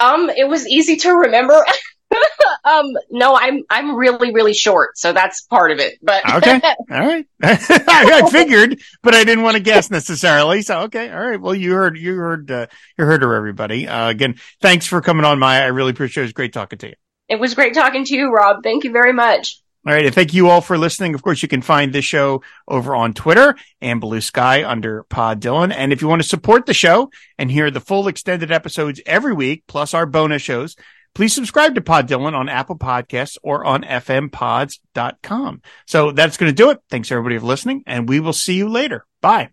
Um, 0.00 0.30
it 0.30 0.48
was 0.48 0.66
easy 0.66 0.96
to 0.96 1.10
remember. 1.10 1.64
um, 2.64 2.92
no, 3.10 3.36
I'm 3.36 3.62
I'm 3.70 3.96
really 3.96 4.32
really 4.32 4.54
short, 4.54 4.98
so 4.98 5.12
that's 5.12 5.42
part 5.42 5.70
of 5.70 5.78
it. 5.78 5.98
But 6.02 6.28
okay, 6.36 6.60
all 6.90 6.98
right. 6.98 7.26
I 7.42 8.28
figured, 8.30 8.80
but 9.02 9.14
I 9.14 9.24
didn't 9.24 9.44
want 9.44 9.56
to 9.56 9.62
guess 9.62 9.90
necessarily. 9.90 10.62
So 10.62 10.82
okay, 10.82 11.10
all 11.10 11.28
right. 11.28 11.40
Well, 11.40 11.54
you 11.54 11.72
heard 11.72 11.98
you 11.98 12.16
heard 12.16 12.50
uh, 12.50 12.66
you 12.98 13.04
heard 13.04 13.22
her, 13.22 13.34
everybody. 13.34 13.88
Uh, 13.88 14.08
again, 14.08 14.36
thanks 14.60 14.86
for 14.86 15.00
coming 15.00 15.24
on, 15.24 15.38
Maya. 15.38 15.62
I 15.62 15.66
really 15.66 15.90
appreciate 15.90 16.22
it. 16.22 16.24
It 16.24 16.28
was 16.28 16.32
great 16.34 16.52
talking 16.52 16.78
to 16.80 16.88
you. 16.88 16.94
It 17.28 17.40
was 17.40 17.54
great 17.54 17.74
talking 17.74 18.04
to 18.04 18.14
you, 18.14 18.30
Rob. 18.30 18.62
Thank 18.62 18.84
you 18.84 18.92
very 18.92 19.12
much. 19.12 19.60
All 19.86 19.92
right. 19.92 20.06
And 20.06 20.14
thank 20.14 20.32
you 20.32 20.48
all 20.48 20.62
for 20.62 20.78
listening. 20.78 21.14
Of 21.14 21.22
course, 21.22 21.42
you 21.42 21.48
can 21.48 21.60
find 21.60 21.92
this 21.92 22.06
show 22.06 22.42
over 22.66 22.96
on 22.96 23.12
Twitter 23.12 23.54
and 23.82 24.00
Bluesky 24.00 24.66
under 24.66 25.02
Pod 25.04 25.42
Dylan. 25.42 25.74
And 25.76 25.92
if 25.92 26.00
you 26.00 26.08
want 26.08 26.22
to 26.22 26.28
support 26.28 26.64
the 26.64 26.72
show 26.72 27.10
and 27.38 27.50
hear 27.50 27.70
the 27.70 27.80
full 27.80 28.08
extended 28.08 28.50
episodes 28.50 29.02
every 29.04 29.34
week, 29.34 29.64
plus 29.66 29.92
our 29.92 30.06
bonus 30.06 30.40
shows, 30.40 30.74
please 31.14 31.32
subscribe 31.32 31.74
to 31.76 31.80
Pod 31.80 32.08
Dylan 32.08 32.34
on 32.34 32.48
Apple 32.48 32.76
Podcasts 32.76 33.38
or 33.42 33.64
on 33.64 33.82
fmpods.com. 33.82 35.62
So 35.86 36.10
that's 36.10 36.36
going 36.36 36.50
to 36.50 36.54
do 36.54 36.70
it. 36.70 36.80
Thanks 36.90 37.10
everybody 37.10 37.38
for 37.38 37.46
listening 37.46 37.84
and 37.86 38.08
we 38.08 38.20
will 38.20 38.32
see 38.32 38.54
you 38.54 38.68
later. 38.68 39.06
Bye. 39.20 39.50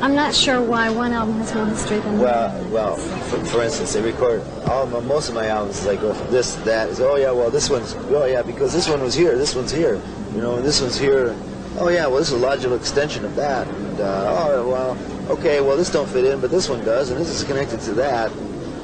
I'm 0.00 0.14
not 0.14 0.34
sure 0.34 0.62
why 0.62 0.88
one 0.88 1.12
album 1.12 1.36
has 1.38 1.54
more 1.54 1.66
history 1.66 1.98
than 1.98 2.16
the 2.16 2.24
well, 2.24 2.68
well. 2.70 2.96
For, 2.96 3.44
for, 3.44 3.62
instance, 3.62 3.92
they 3.92 4.00
record 4.00 4.40
all 4.66 4.86
my, 4.86 5.00
most 5.00 5.28
of 5.28 5.34
my 5.34 5.48
albums. 5.48 5.84
They 5.84 5.96
go 5.96 6.14
from 6.14 6.30
this, 6.30 6.54
that. 6.54 6.88
Is 6.88 7.00
oh 7.02 7.16
yeah, 7.16 7.32
well 7.32 7.50
this 7.50 7.68
one's 7.68 7.94
oh 7.94 8.24
yeah 8.24 8.40
because 8.40 8.72
this 8.72 8.88
one 8.88 9.02
was 9.02 9.14
here, 9.14 9.36
this 9.36 9.54
one's 9.54 9.70
here, 9.70 10.00
you 10.32 10.40
know, 10.40 10.56
and 10.56 10.64
this 10.64 10.80
one's 10.80 10.98
here. 10.98 11.36
Oh 11.78 11.90
yeah, 11.90 12.06
well 12.06 12.16
this 12.16 12.28
is 12.28 12.32
a 12.32 12.38
logical 12.38 12.76
extension 12.76 13.26
of 13.26 13.36
that. 13.36 13.68
And 13.68 14.00
uh, 14.00 14.36
oh 14.38 14.70
well, 14.70 15.32
okay, 15.32 15.60
well 15.60 15.76
this 15.76 15.90
don't 15.90 16.08
fit 16.08 16.24
in, 16.24 16.40
but 16.40 16.50
this 16.50 16.70
one 16.70 16.82
does, 16.82 17.10
and 17.10 17.20
this 17.20 17.28
is 17.28 17.44
connected 17.44 17.80
to 17.80 17.92
that, 17.92 18.32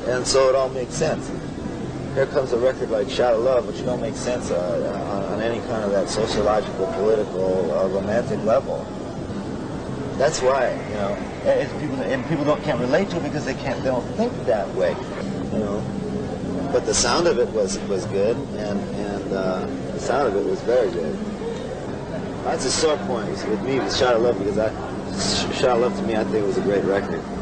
and 0.09 0.27
so 0.27 0.51
it 0.51 0.55
all 0.55 0.69
makes 0.69 0.93
sense 0.93 1.31
here 2.17 2.27
comes 2.29 2.51
a 2.53 2.59
record 2.59 2.89
like 2.89 3.11
Shot 3.11 3.35
of 3.35 3.41
Love, 3.41 3.67
which 3.67 3.85
don't 3.85 4.01
make 4.01 4.17
sense 4.17 4.51
uh, 4.51 5.03
on, 5.29 5.35
on, 5.35 5.41
any 5.43 5.61
kind 5.69 5.85
of 5.85 5.91
that 5.91 6.09
sociological, 6.09 6.87
political, 6.95 7.71
uh, 7.73 7.89
romantic 7.89 8.43
level. 8.43 8.79
That's 10.17 10.41
why, 10.41 10.73
you 10.89 10.95
know, 10.95 11.13
and 11.45 11.71
people 11.79 12.01
and 12.01 12.27
people 12.27 12.47
don't 12.47 12.63
can't 12.65 12.81
relate 12.81 13.11
to 13.11 13.19
it 13.19 13.23
because 13.23 13.45
they 13.45 13.53
can't 13.53 13.77
they 13.83 13.91
don't 13.91 14.07
think 14.17 14.33
that 14.47 14.67
way, 14.75 14.97
you 15.53 15.59
know. 15.59 16.71
But 16.73 16.87
the 16.87 16.95
sound 16.95 17.27
of 17.27 17.39
it 17.39 17.51
was 17.51 17.79
was 17.81 18.07
good, 18.07 18.39
and 18.57 18.81
and 18.97 19.33
uh, 19.35 19.67
the 19.93 20.01
sound 20.01 20.29
of 20.29 20.37
it 20.37 20.49
was 20.49 20.63
very 20.63 20.91
good. 20.91 21.19
That's 22.45 22.65
a 22.65 22.71
sore 22.71 22.97
point 22.97 23.29
with 23.29 23.63
me 23.63 23.79
with 23.79 23.95
Shot 23.95 24.15
of 24.15 24.23
Love 24.23 24.39
because 24.39 24.57
I 24.57 24.71
Shot 25.53 25.77
of 25.77 25.81
Love 25.81 25.97
to 25.97 26.03
me 26.05 26.17
I 26.17 26.25
think 26.25 26.37
it 26.37 26.47
was 26.47 26.57
a 26.57 26.63
great 26.63 26.85
record. 26.85 27.37